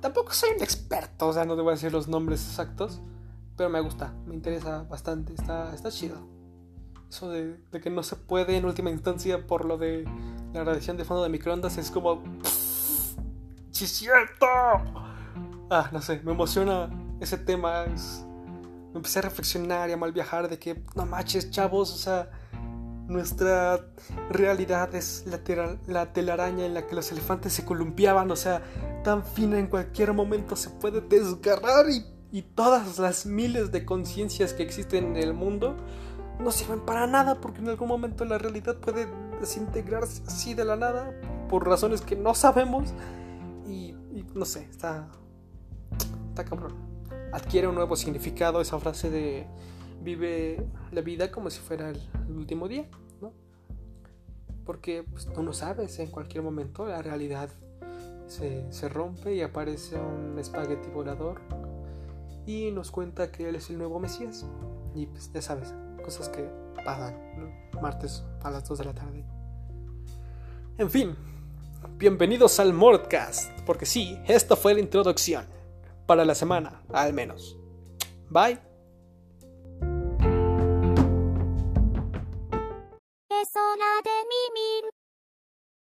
Tampoco 0.00 0.32
soy 0.32 0.50
un 0.56 0.62
experto, 0.62 1.28
o 1.28 1.32
sea, 1.32 1.44
no 1.44 1.54
te 1.54 1.62
voy 1.62 1.70
a 1.70 1.74
decir 1.74 1.92
los 1.92 2.08
nombres 2.08 2.44
exactos, 2.44 3.00
pero 3.56 3.70
me 3.70 3.80
gusta, 3.80 4.12
me 4.26 4.34
interesa 4.34 4.82
bastante, 4.82 5.32
está, 5.32 5.72
está 5.72 5.90
chido. 5.90 6.26
Eso 7.12 7.28
de, 7.28 7.58
que 7.82 7.90
no 7.90 8.02
se 8.02 8.16
puede 8.16 8.56
en 8.56 8.64
última 8.64 8.88
instancia 8.88 9.46
por 9.46 9.66
lo 9.66 9.76
de 9.76 10.08
la 10.54 10.64
radiación 10.64 10.96
de 10.96 11.04
fondo 11.04 11.22
de 11.22 11.28
microondas 11.28 11.76
es 11.76 11.90
como... 11.90 12.22
¡Sí, 13.70 13.86
cierto! 13.86 14.46
Ah, 15.68 15.90
no 15.92 16.00
sé, 16.00 16.22
me 16.24 16.32
emociona 16.32 16.88
ese 17.20 17.36
tema. 17.36 17.84
me 17.84 18.96
empecé 18.96 19.18
a 19.18 19.22
reflexionar 19.22 19.90
y 19.90 19.92
a 19.92 19.98
mal 19.98 20.12
viajar 20.12 20.48
de 20.48 20.58
que, 20.58 20.82
no 20.94 21.04
manches, 21.04 21.50
chavos, 21.50 21.92
o 21.92 21.98
sea 21.98 22.30
nuestra 23.08 23.84
realidad 24.30 24.94
es 24.94 25.26
la, 25.26 26.12
telaraña 26.14 26.64
en 26.64 26.72
la 26.72 26.86
que 26.86 26.94
los 26.94 27.12
elefantes 27.12 27.52
se 27.52 27.62
columpiaban, 27.62 28.30
o 28.30 28.36
sea, 28.36 28.62
tan 29.04 29.22
fina 29.22 29.58
en 29.58 29.66
cualquier 29.66 30.14
momento 30.14 30.56
se 30.56 30.70
puede 30.70 31.02
desgarrar 31.02 31.90
y, 31.90 32.06
y 32.30 32.40
todas 32.40 32.98
las 32.98 33.26
miles 33.26 33.70
de 33.70 33.84
conciencias 33.84 34.54
que 34.54 34.62
existen 34.62 35.14
en 35.14 35.16
el 35.16 35.34
mundo 35.34 35.76
no 36.38 36.50
sirven 36.50 36.80
para 36.80 37.06
nada 37.06 37.40
porque 37.40 37.60
en 37.60 37.68
algún 37.68 37.88
momento 37.88 38.24
la 38.24 38.38
realidad 38.38 38.76
puede 38.78 39.06
desintegrarse 39.40 40.22
así 40.26 40.54
de 40.54 40.64
la 40.64 40.76
nada 40.76 41.12
por 41.48 41.66
razones 41.66 42.00
que 42.00 42.16
no 42.16 42.34
sabemos 42.34 42.94
y, 43.66 43.94
no 44.34 44.44
sé, 44.44 44.64
está, 44.70 45.08
está 46.28 46.44
cabrón. 46.44 46.74
Adquiere 47.32 47.66
un 47.66 47.74
nuevo 47.74 47.96
significado 47.96 48.60
esa 48.60 48.78
frase 48.78 49.10
de 49.10 49.46
vive 50.02 50.66
la 50.90 51.00
vida 51.00 51.30
como 51.30 51.50
si 51.50 51.60
fuera 51.60 51.90
el, 51.90 52.00
último 52.28 52.68
día, 52.68 52.88
¿no? 53.20 53.32
Porque 54.64 55.04
pues, 55.04 55.26
tú 55.26 55.42
no 55.42 55.52
sabes, 55.52 55.98
en 55.98 56.10
cualquier 56.10 56.42
momento 56.42 56.86
la 56.86 57.02
realidad 57.02 57.50
se, 58.26 58.70
se 58.72 58.88
rompe 58.88 59.34
y 59.34 59.42
aparece 59.42 59.96
un 59.98 60.38
espagueti 60.38 60.88
volador 60.88 61.40
y 62.46 62.70
nos 62.70 62.90
cuenta 62.90 63.30
que 63.30 63.48
él 63.48 63.56
es 63.56 63.70
el 63.70 63.78
nuevo 63.78 64.00
Mesías. 64.00 64.46
Y 64.94 65.06
pues 65.06 65.32
ya 65.32 65.40
sabes, 65.40 65.74
cosas 66.02 66.28
que 66.28 66.48
pasan 66.84 67.16
martes 67.80 68.24
a 68.42 68.50
las 68.50 68.68
2 68.68 68.78
de 68.78 68.84
la 68.84 68.94
tarde. 68.94 69.24
En 70.78 70.90
fin, 70.90 71.16
bienvenidos 71.96 72.58
al 72.60 72.72
Mordcast, 72.72 73.60
porque 73.66 73.86
sí, 73.86 74.18
esta 74.26 74.56
fue 74.56 74.74
la 74.74 74.80
introducción, 74.80 75.46
para 76.06 76.24
la 76.24 76.34
semana, 76.34 76.82
al 76.92 77.12
menos. 77.12 77.56
Bye. 78.28 78.72
de 84.04 84.10
耳 84.10 84.81